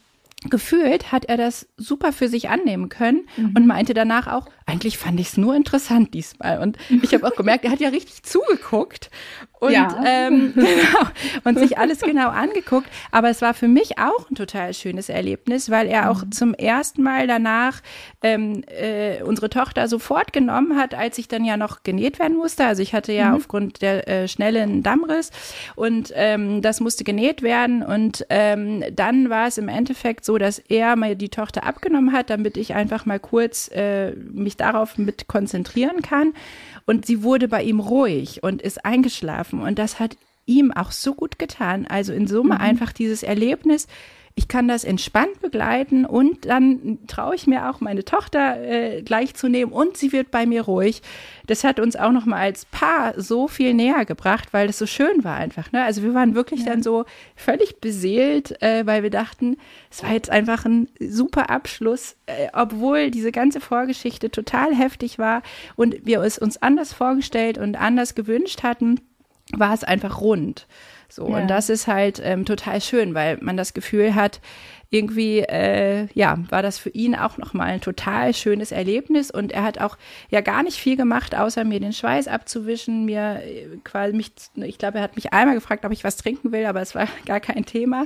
gefühlt 0.50 1.12
hat 1.12 1.26
er 1.26 1.38
das 1.38 1.68
super 1.78 2.12
für 2.12 2.28
sich 2.28 2.50
annehmen 2.50 2.90
können 2.90 3.28
mhm. 3.38 3.54
und 3.56 3.68
meinte 3.68 3.94
danach 3.94 4.28
auch, 4.28 4.48
eigentlich 4.66 4.98
fand 4.98 5.20
ich 5.20 5.28
es 5.28 5.38
nur 5.38 5.56
interessant 5.56 6.14
diesmal. 6.14 6.60
Und 6.60 6.78
ich 7.04 7.14
habe 7.14 7.28
auch 7.28 7.36
gemerkt, 7.36 7.66
er 7.66 7.72
hat 7.72 7.80
ja 7.80 7.90
richtig 7.90 8.24
zugeguckt 8.24 9.12
und, 9.62 9.74
ja. 9.74 10.04
ähm, 10.04 10.54
genau, 10.56 11.08
und 11.44 11.60
sich 11.60 11.78
alles 11.78 12.00
genau 12.00 12.30
angeguckt. 12.30 12.88
Aber 13.12 13.30
es 13.30 13.44
war 13.44 13.54
für 13.54 13.68
mich 13.68 14.00
auch 14.00 14.30
ein 14.32 14.36
total 14.36 14.74
schönes 14.74 15.10
Erlebnis, 15.10 15.70
weil 15.70 15.88
er 15.88 16.10
auch 16.10 16.26
mhm. 16.26 16.32
zum 16.32 16.54
ersten 16.56 17.04
Mal 17.04 17.28
danach 17.28 17.82
ähm, 18.24 18.64
äh, 18.68 19.22
unsere 19.22 19.50
Tochter 19.50 19.88
sofort 19.88 20.34
genommen 20.34 20.78
hat, 20.78 20.96
als 20.96 21.20
ich 21.20 21.28
dann 21.28 21.46
ja 21.46 21.58
noch 21.58 21.84
genäht 21.84 22.18
werden 22.18 22.38
musste. 22.38 22.66
Also 22.66 22.82
ich 22.82 22.96
hatte 22.96 23.14
ja 23.14 23.30
mhm. 23.30 23.36
aufgrund 23.36 23.84
der 23.84 24.08
äh, 24.08 24.28
schnellen 24.28 24.82
Dammriss 24.82 25.30
und 25.76 26.12
ähm, 26.16 26.64
das 26.64 26.80
musste 26.80 27.04
genäht 27.04 27.44
werden. 27.44 27.84
Und 27.84 28.26
ähm, 28.30 28.84
dann 28.92 29.30
war 29.30 29.48
es 29.48 29.60
im 29.60 29.68
Endeffekt 29.68 30.26
so, 30.26 30.31
dass 30.38 30.60
er 30.60 30.96
mir 30.96 31.16
die 31.16 31.30
Tochter 31.30 31.66
abgenommen 31.66 32.12
hat, 32.14 32.30
damit 32.30 32.58
ich 32.58 32.74
einfach 32.74 33.06
mal 33.06 33.20
kurz 33.20 33.70
äh, 33.70 34.12
mich 34.12 34.58
darauf 34.58 34.98
mit 34.98 35.28
konzentrieren 35.28 36.02
kann. 36.02 36.34
Und 36.86 37.06
sie 37.06 37.24
wurde 37.24 37.48
bei 37.48 37.64
ihm 37.64 37.80
ruhig 37.80 38.44
und 38.44 38.62
ist 38.62 38.86
eingeschlafen. 38.86 39.62
Und 39.62 39.80
das 39.80 40.00
hat 40.00 40.18
ihm 40.46 40.72
auch 40.72 40.92
so 40.92 41.14
gut 41.14 41.40
getan. 41.40 41.86
Also 41.88 42.14
in 42.14 42.28
Summe 42.28 42.56
mhm. 42.56 42.62
einfach 42.62 42.92
dieses 42.94 43.24
Erlebnis, 43.24 43.88
ich 44.36 44.48
kann 44.48 44.68
das 44.68 44.84
entspannt 44.84 45.42
begleiten 45.42 46.06
und 46.06 46.46
dann 46.46 47.00
traue 47.08 47.36
ich 47.36 47.48
mir 47.48 47.70
auch 47.70 47.82
meine 47.82 48.06
Tochter 48.06 48.62
äh, 48.62 49.02
gleich 49.02 49.34
zu 49.36 49.50
nehmen 49.50 49.72
und 49.72 49.98
sie 49.98 50.12
wird 50.12 50.32
bei 50.32 50.46
mir 50.46 50.64
ruhig. 50.64 51.02
Das 51.48 51.64
hat 51.64 51.80
uns 51.80 51.96
auch 51.96 52.12
noch 52.12 52.26
mal 52.26 52.40
als 52.40 52.66
Paar 52.66 53.20
so 53.20 53.48
viel 53.48 53.74
näher 53.74 54.06
gebracht, 54.06 54.54
weil 54.54 54.70
es 54.70 54.78
so 54.78 54.86
schön 54.86 55.24
war 55.24 55.36
einfach. 55.36 55.72
Ne? 55.72 55.84
Also 55.84 56.04
wir 56.04 56.14
waren 56.14 56.34
wirklich 56.34 56.62
ja. 56.62 56.68
dann 56.68 56.82
so 56.82 57.06
völlig 57.36 57.82
beseelt, 57.82 58.62
äh, 58.62 58.86
weil 58.86 59.04
wir 59.04 59.10
dachten, 59.10 59.58
es 59.90 60.04
war 60.04 60.14
jetzt 60.14 60.30
einfach 60.30 60.66
ein 60.66 60.88
super 61.00 61.50
Abschluss, 61.50 62.16
äh, 62.26 62.48
obwohl 62.54 63.12
diese 63.12 63.32
ganze 63.32 63.60
Vorgeschichte 63.60 64.32
total 64.32 64.74
heftig 64.74 65.20
war 65.20 65.42
und 65.76 66.06
wir 66.06 66.22
es 66.22 66.38
uns 66.38 66.62
anders 66.62 66.94
vorgestellt 66.94 67.58
und 67.58 67.76
anders 67.76 68.16
gewünscht 68.16 68.64
hatten, 68.64 69.02
war 69.58 69.74
es 69.74 69.84
einfach 69.84 70.22
rund. 70.22 70.68
So, 71.12 71.30
ja. 71.30 71.38
und 71.38 71.48
das 71.48 71.70
ist 71.70 71.88
halt 71.88 72.22
ähm, 72.24 72.46
total 72.46 72.82
schön, 72.82 73.14
weil 73.14 73.38
man 73.42 73.58
das 73.58 73.74
Gefühl 73.74 74.16
hat, 74.16 74.40
irgendwie, 74.94 75.40
äh, 75.40 76.08
ja, 76.14 76.38
war 76.50 76.62
das 76.62 76.78
für 76.78 76.90
ihn 76.90 77.16
auch 77.16 77.38
nochmal 77.38 77.70
ein 77.70 77.80
total 77.80 78.34
schönes 78.34 78.74
Erlebnis 78.74 79.32
und 79.32 79.54
er 79.54 79.64
hat 79.64 79.80
auch 79.80 79.98
ja 80.30 80.42
gar 80.42 80.64
nicht 80.64 80.78
viel 80.78 80.98
gemacht, 80.98 81.34
außer 81.34 81.64
mir 81.64 81.80
den 81.80 81.94
Schweiß 81.94 82.28
abzuwischen, 82.28 83.06
mir 83.06 83.42
äh, 83.42 83.78
quasi 83.86 84.14
mich, 84.14 84.34
ich 84.56 84.78
glaube, 84.78 84.98
er 84.98 85.04
hat 85.06 85.16
mich 85.16 85.32
einmal 85.32 85.56
gefragt, 85.56 85.86
ob 85.86 85.94
ich 85.94 86.04
was 86.04 86.18
trinken 86.18 86.52
will, 86.52 86.66
aber 86.66 86.82
es 86.82 86.94
war 86.94 87.08
gar 87.26 87.40
kein 87.40 87.66
Thema. 87.66 88.06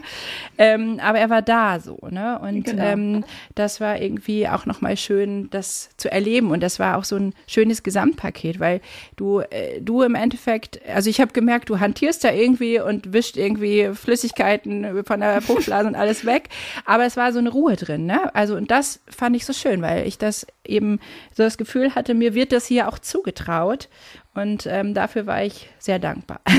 Ähm, 0.60 1.00
aber 1.02 1.18
er 1.18 1.32
war 1.32 1.42
da 1.42 1.80
so, 1.80 1.98
ne? 2.12 2.38
Und 2.38 2.66
genau. 2.66 2.84
ähm, 2.84 3.26
das 3.56 3.82
war 3.82 4.00
irgendwie 4.00 4.48
auch 4.48 4.68
nochmal 4.68 4.96
schön, 4.96 5.50
das 5.50 5.90
zu 5.98 6.12
erleben 6.12 6.52
und 6.52 6.62
das 6.62 6.78
war 6.78 6.98
auch 6.98 7.04
so 7.04 7.16
ein 7.16 7.34
schönes 7.48 7.82
Gesamtpaket, 7.82 8.60
weil 8.60 8.80
du, 9.16 9.40
äh, 9.40 9.82
du 9.82 10.04
im 10.04 10.14
Endeffekt, 10.14 10.80
also 10.88 11.10
ich 11.10 11.20
habe 11.20 11.34
gemerkt, 11.34 11.68
du 11.70 11.80
hantierst 11.80 12.24
da 12.24 12.32
irgendwie 12.32 12.80
und 12.80 13.12
wischt 13.12 13.38
irgendwie 13.38 13.90
Flüssigkeiten 13.96 15.04
von 15.04 15.20
der 15.20 15.42
Fruchtblase 15.42 15.88
und 15.88 15.96
alles 15.96 16.28
weg. 16.28 16.50
Aber 16.84 17.06
es 17.06 17.16
war 17.16 17.32
so 17.32 17.40
eine 17.40 17.50
Ruhe 17.50 17.76
drin, 17.76 18.06
ne? 18.06 18.34
Also, 18.36 18.56
und 18.56 18.72
das 18.72 19.02
fand 19.08 19.36
ich 19.36 19.46
so 19.46 19.54
schön, 19.54 19.82
weil 19.82 20.06
ich 20.08 20.18
das 20.18 20.46
eben 20.66 21.00
so 21.34 21.44
das 21.44 21.58
Gefühl 21.58 21.96
hatte, 21.96 22.14
mir 22.14 22.34
wird 22.34 22.52
das 22.52 22.66
hier 22.66 22.88
auch 22.90 23.00
zugetraut. 23.00 23.90
Und 24.34 24.68
ähm, 24.68 24.94
dafür 24.94 25.28
war 25.28 25.44
ich 25.44 25.70
sehr 25.80 26.00
dankbar. 26.00 26.42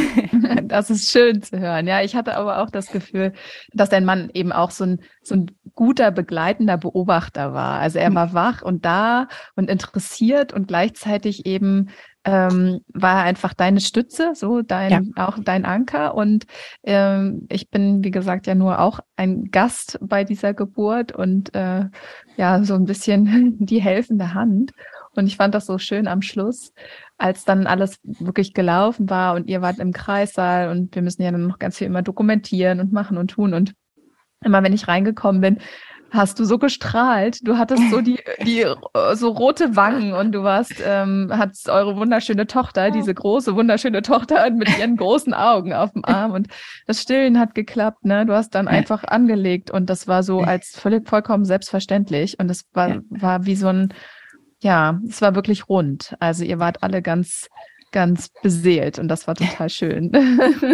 Das 0.66 0.90
ist 0.90 1.12
schön 1.12 1.42
zu 1.42 1.60
hören. 1.60 1.86
Ja, 1.86 2.02
ich 2.02 2.16
hatte 2.16 2.36
aber 2.36 2.60
auch 2.60 2.70
das 2.70 2.90
Gefühl, 2.90 3.32
dass 3.72 3.88
dein 3.88 4.04
Mann 4.04 4.30
eben 4.34 4.50
auch 4.50 4.72
so 4.72 4.84
ein, 4.84 5.00
so 5.22 5.36
ein 5.36 5.46
guter 5.74 6.10
begleitender 6.10 6.76
Beobachter 6.76 7.52
war. 7.54 7.78
Also 7.78 8.00
er 8.00 8.08
hm. 8.08 8.14
war 8.16 8.32
wach 8.32 8.62
und 8.62 8.84
da 8.84 9.28
und 9.54 9.70
interessiert 9.70 10.52
und 10.52 10.66
gleichzeitig 10.66 11.46
eben 11.46 11.90
ähm, 12.26 12.80
war 12.92 13.22
einfach 13.22 13.54
deine 13.54 13.80
Stütze, 13.80 14.32
so 14.34 14.60
dein, 14.60 14.90
ja. 14.90 15.26
auch 15.26 15.38
dein 15.38 15.64
Anker. 15.64 16.14
Und 16.16 16.44
ähm, 16.82 17.46
ich 17.48 17.70
bin, 17.70 18.02
wie 18.02 18.10
gesagt, 18.10 18.48
ja 18.48 18.56
nur 18.56 18.80
auch 18.80 18.98
ein 19.14 19.52
Gast 19.52 19.98
bei 20.02 20.24
dieser 20.24 20.52
Geburt 20.52 21.12
und 21.12 21.54
äh, 21.54 21.84
ja, 22.36 22.64
so 22.64 22.74
ein 22.74 22.84
bisschen 22.84 23.56
die 23.64 23.80
helfende 23.80 24.34
Hand. 24.34 24.72
Und 25.14 25.28
ich 25.28 25.36
fand 25.36 25.54
das 25.54 25.66
so 25.66 25.78
schön 25.78 26.08
am 26.08 26.20
Schluss, 26.20 26.72
als 27.16 27.44
dann 27.44 27.68
alles 27.68 27.98
wirklich 28.02 28.54
gelaufen 28.54 29.08
war 29.08 29.34
und 29.34 29.48
ihr 29.48 29.62
wart 29.62 29.78
im 29.78 29.92
Kreissaal 29.92 30.68
und 30.70 30.94
wir 30.96 31.02
müssen 31.02 31.22
ja 31.22 31.30
dann 31.30 31.46
noch 31.46 31.60
ganz 31.60 31.78
viel 31.78 31.86
immer 31.86 32.02
dokumentieren 32.02 32.80
und 32.80 32.92
machen 32.92 33.16
und 33.18 33.28
tun. 33.28 33.54
Und 33.54 33.72
immer 34.44 34.64
wenn 34.64 34.72
ich 34.72 34.88
reingekommen 34.88 35.40
bin, 35.40 35.58
hast 36.16 36.38
du 36.40 36.44
so 36.44 36.58
gestrahlt. 36.58 37.46
Du 37.46 37.58
hattest 37.58 37.90
so 37.90 38.00
die, 38.00 38.18
die 38.44 38.64
so 39.14 39.28
rote 39.28 39.76
Wangen 39.76 40.12
und 40.12 40.32
du 40.32 40.42
warst, 40.42 40.82
ähm, 40.84 41.30
hattest 41.32 41.68
eure 41.68 41.96
wunderschöne 41.96 42.46
Tochter, 42.46 42.90
diese 42.90 43.14
große, 43.14 43.54
wunderschöne 43.54 44.02
Tochter 44.02 44.50
mit 44.52 44.76
ihren 44.78 44.96
großen 44.96 45.34
Augen 45.34 45.72
auf 45.72 45.92
dem 45.92 46.04
Arm 46.04 46.32
und 46.32 46.48
das 46.86 47.02
Stillen 47.02 47.38
hat 47.38 47.54
geklappt, 47.54 48.04
ne? 48.04 48.26
Du 48.26 48.32
hast 48.34 48.54
dann 48.54 48.68
einfach 48.68 49.04
angelegt 49.04 49.70
und 49.70 49.90
das 49.90 50.08
war 50.08 50.22
so 50.22 50.40
als 50.40 50.70
völlig 50.78 51.08
vollkommen 51.08 51.44
selbstverständlich 51.44 52.38
und 52.38 52.50
es 52.50 52.64
war, 52.72 53.00
war 53.10 53.46
wie 53.46 53.56
so 53.56 53.68
ein, 53.68 53.92
ja, 54.60 54.98
es 55.08 55.20
war 55.22 55.34
wirklich 55.34 55.68
rund. 55.68 56.16
Also 56.18 56.44
ihr 56.44 56.58
wart 56.58 56.82
alle 56.82 57.02
ganz 57.02 57.48
ganz 57.92 58.28
beseelt 58.42 58.98
und 58.98 59.08
das 59.08 59.26
war 59.26 59.34
total 59.34 59.70
schön. 59.70 60.12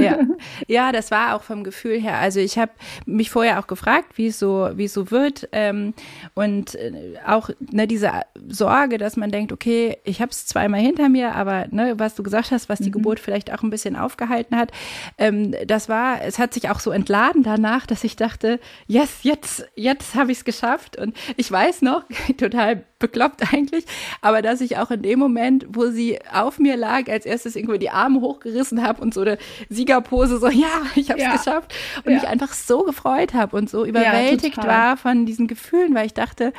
ja. 0.01 0.19
ja, 0.67 0.93
das 0.93 1.11
war 1.11 1.37
auch 1.37 1.43
vom 1.43 1.65
Gefühl 1.65 2.01
her. 2.01 2.19
Also 2.19 2.41
ich 2.41 2.59
habe 2.59 2.73
mich 3.07 3.31
vorher 3.31 3.59
auch 3.59 3.67
gefragt, 3.67 4.17
wie 4.17 4.29
es 4.29 4.39
so, 4.39 4.71
wie 4.75 4.85
es 4.85 4.93
so 4.93 5.11
wird 5.11 5.49
ähm, 5.53 5.95
und 6.35 6.75
äh, 6.75 7.15
auch 7.27 7.51
ne, 7.61 7.87
diese 7.87 8.11
Sorge, 8.49 8.99
dass 8.99 9.17
man 9.17 9.31
denkt, 9.31 9.53
okay, 9.53 9.99
ich 10.05 10.21
habe 10.21 10.31
es 10.31 10.47
zweimal 10.47 10.81
hinter 10.81 11.09
mir, 11.09 11.35
aber 11.35 11.67
ne, 11.71 11.95
was 11.99 12.15
du 12.15 12.23
gesagt 12.23 12.51
hast, 12.51 12.69
was 12.69 12.81
die 12.81 12.89
mhm. 12.89 12.95
Geburt 12.95 13.21
vielleicht 13.21 13.53
auch 13.53 13.63
ein 13.63 13.71
bisschen 13.71 13.97
aufgehalten 13.97 14.57
hat, 14.57 14.73
ähm, 15.19 15.55
das 15.67 15.89
war, 15.89 16.23
es 16.23 16.39
hat 16.39 16.55
sich 16.55 16.71
auch 16.71 16.81
so 16.81 16.91
entladen 16.91 17.43
danach, 17.43 17.87
dass 17.87 18.05
ich 18.05 18.17
dachte, 18.17 18.59
yes, 18.87 19.21
jetzt, 19.23 19.67
jetzt 19.75 20.15
habe 20.15 20.33
ich 20.33 20.39
es 20.39 20.45
geschafft 20.45 20.97
und 20.99 21.17
ich 21.37 21.51
weiß 21.51 21.83
noch, 21.83 22.05
total 22.37 22.85
bekloppt 23.03 23.43
eigentlich, 23.53 23.85
aber 24.23 24.41
dass 24.41 24.63
ich 24.63 24.79
auch 24.79 24.91
in 24.91 25.03
dem 25.03 25.19
Moment, 25.19 25.67
wo 25.69 25.89
sie 25.89 26.19
auf 26.33 26.59
mir 26.59 26.77
lag, 26.79 27.09
als 27.11 27.27
erstes 27.27 27.55
irgendwie 27.57 27.79
die 27.79 27.91
Arme 27.91 28.23
hochgerissen 28.23 28.83
habe 28.83 29.03
und 29.03 29.13
so 29.13 29.21
eine 29.21 29.37
Siegerpose, 29.69 30.39
so, 30.39 30.49
ja, 30.49 30.83
ich 30.95 31.11
habe 31.11 31.21
es 31.21 31.27
ja. 31.27 31.37
geschafft 31.37 31.75
und 32.05 32.13
ja. 32.13 32.19
mich 32.19 32.29
einfach 32.29 32.55
so 32.55 32.85
gefreut 32.85 33.35
habe 33.35 33.55
und 33.57 33.69
so 33.69 33.85
überwältigt 33.85 34.57
ja, 34.57 34.67
war 34.67 34.97
von 34.97 35.27
diesen 35.27 35.47
Gefühlen, 35.47 35.95
weil 35.95 36.07
ich 36.07 36.15
dachte, 36.15 36.55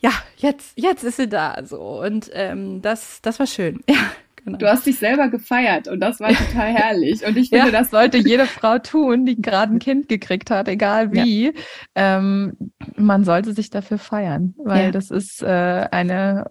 ja, 0.00 0.10
jetzt, 0.36 0.72
jetzt 0.76 1.04
ist 1.04 1.16
sie 1.16 1.28
da, 1.28 1.62
so 1.64 1.80
und 2.02 2.30
ähm, 2.32 2.82
das, 2.82 3.20
das 3.22 3.38
war 3.38 3.46
schön, 3.46 3.80
ja. 3.88 3.96
Genau. 4.44 4.58
Du 4.58 4.68
hast 4.68 4.84
dich 4.84 4.98
selber 4.98 5.28
gefeiert 5.28 5.88
und 5.88 6.00
das 6.00 6.20
war 6.20 6.28
total 6.28 6.72
herrlich. 6.74 7.26
Und 7.26 7.36
ich 7.36 7.48
finde, 7.48 7.66
ja. 7.66 7.70
das 7.72 7.90
sollte 7.90 8.18
jede 8.18 8.44
Frau 8.44 8.78
tun, 8.78 9.24
die 9.24 9.40
gerade 9.40 9.72
ein 9.72 9.78
Kind 9.78 10.08
gekriegt 10.08 10.50
hat, 10.50 10.68
egal 10.68 11.12
wie. 11.12 11.46
Ja. 11.46 11.52
Ähm, 11.94 12.56
man 12.96 13.24
sollte 13.24 13.54
sich 13.54 13.70
dafür 13.70 13.98
feiern, 13.98 14.54
weil 14.58 14.86
ja. 14.86 14.90
das 14.90 15.10
ist 15.10 15.42
äh, 15.42 15.46
eine, 15.90 16.50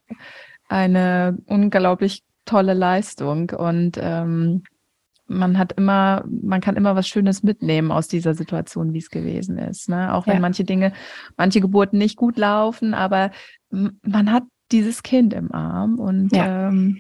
eine 0.68 1.38
unglaublich 1.46 2.24
tolle 2.46 2.74
Leistung 2.74 3.52
und 3.52 3.98
ähm, 4.02 4.64
man 5.28 5.58
hat 5.58 5.74
immer, 5.74 6.26
man 6.28 6.62
kann 6.62 6.76
immer 6.76 6.96
was 6.96 7.08
Schönes 7.08 7.44
mitnehmen 7.44 7.91
aus 7.91 8.08
dieser 8.08 8.34
Situation, 8.34 8.94
wie 8.94 9.00
es 9.00 9.10
gewesen 9.10 9.58
ist. 9.58 9.88
Ne? 9.88 10.14
Auch 10.14 10.28
wenn 10.28 10.41
manche 10.41 10.64
Dinge, 10.64 10.94
manche 11.38 11.62
Geburten 11.62 11.98
nicht 11.98 12.18
gut 12.18 12.38
laufen, 12.38 12.94
aber 12.94 13.32
man 13.70 14.32
hat 14.32 14.44
dieses 14.72 15.02
Kind 15.04 15.34
im 15.34 15.52
Arm 15.52 16.00
und 16.00 16.30
ähm, 16.34 17.00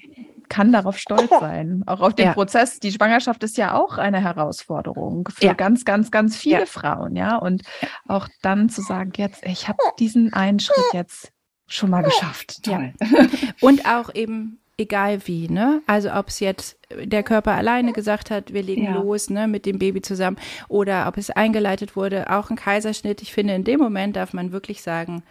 kann 0.49 0.71
darauf 0.71 0.97
stolz 0.97 1.29
sein. 1.39 1.83
Auch 1.85 2.01
auf 2.01 2.13
den 2.13 2.27
ja. 2.27 2.33
Prozess. 2.33 2.79
Die 2.79 2.91
Schwangerschaft 2.91 3.43
ist 3.43 3.57
ja 3.57 3.75
auch 3.75 3.97
eine 3.97 4.21
Herausforderung 4.21 5.29
für 5.33 5.45
ja. 5.45 5.53
ganz, 5.53 5.85
ganz, 5.85 6.11
ganz 6.11 6.37
viele 6.37 6.61
ja. 6.61 6.65
Frauen, 6.65 7.15
ja. 7.15 7.37
Und 7.37 7.63
auch 8.07 8.27
dann 8.41 8.69
zu 8.69 8.81
sagen, 8.81 9.11
jetzt, 9.17 9.45
ich 9.45 9.67
habe 9.67 9.79
diesen 9.99 10.33
einen 10.33 10.59
Schritt 10.59 10.93
jetzt 10.93 11.31
schon 11.67 11.89
mal 11.89 12.03
geschafft. 12.03 12.63
Toll. 12.63 12.93
Und 13.61 13.85
auch 13.85 14.13
eben 14.13 14.59
egal 14.77 15.25
wie, 15.27 15.47
ne? 15.49 15.81
Also 15.87 16.11
ob 16.13 16.29
es 16.29 16.39
jetzt 16.39 16.77
der 16.91 17.23
Körper 17.23 17.53
alleine 17.53 17.93
gesagt 17.93 18.31
hat, 18.31 18.53
wir 18.53 18.63
legen 18.63 18.85
ja. 18.85 18.95
los, 18.95 19.29
ne, 19.29 19.47
mit 19.47 19.65
dem 19.65 19.79
Baby 19.79 20.01
zusammen, 20.01 20.37
oder 20.67 21.07
ob 21.07 21.17
es 21.17 21.29
eingeleitet 21.29 21.95
wurde, 21.95 22.29
auch 22.29 22.49
ein 22.49 22.55
Kaiserschnitt. 22.55 23.21
Ich 23.21 23.33
finde, 23.33 23.53
in 23.53 23.63
dem 23.63 23.79
Moment 23.79 24.15
darf 24.15 24.33
man 24.33 24.51
wirklich 24.51 24.81
sagen, 24.81 25.23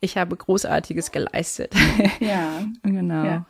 ich 0.00 0.16
habe 0.16 0.36
Großartiges 0.36 1.12
geleistet. 1.12 1.72
Ja. 2.20 2.62
genau. 2.82 3.24
Ja. 3.24 3.46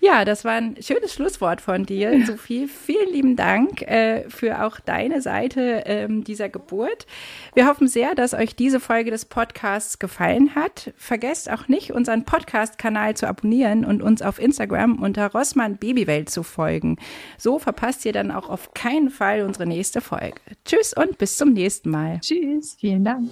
Ja, 0.00 0.24
das 0.24 0.44
war 0.44 0.52
ein 0.52 0.76
schönes 0.80 1.14
Schlusswort 1.14 1.60
von 1.60 1.84
dir, 1.84 2.24
Sophie. 2.26 2.66
Vielen 2.66 3.12
lieben 3.12 3.36
Dank 3.36 3.82
äh, 3.82 4.28
für 4.28 4.64
auch 4.64 4.80
deine 4.80 5.20
Seite 5.20 5.84
ähm, 5.86 6.24
dieser 6.24 6.48
Geburt. 6.48 7.06
Wir 7.54 7.66
hoffen 7.66 7.88
sehr, 7.88 8.14
dass 8.14 8.34
euch 8.34 8.54
diese 8.56 8.80
Folge 8.80 9.10
des 9.10 9.24
Podcasts 9.24 9.98
gefallen 9.98 10.54
hat. 10.54 10.92
Vergesst 10.96 11.50
auch 11.50 11.68
nicht, 11.68 11.92
unseren 11.92 12.24
Podcast-Kanal 12.24 13.16
zu 13.16 13.26
abonnieren 13.26 13.84
und 13.84 14.02
uns 14.02 14.22
auf 14.22 14.38
Instagram 14.38 15.02
unter 15.02 15.32
Rossmann 15.32 15.76
Babywelt 15.76 16.30
zu 16.30 16.42
folgen. 16.42 16.96
So 17.38 17.58
verpasst 17.58 18.04
ihr 18.04 18.12
dann 18.12 18.30
auch 18.30 18.48
auf 18.48 18.74
keinen 18.74 19.10
Fall 19.10 19.42
unsere 19.42 19.66
nächste 19.66 20.00
Folge. 20.00 20.40
Tschüss 20.64 20.92
und 20.94 21.18
bis 21.18 21.36
zum 21.36 21.52
nächsten 21.52 21.90
Mal. 21.90 22.20
Tschüss, 22.20 22.76
vielen 22.78 23.04
Dank. 23.04 23.30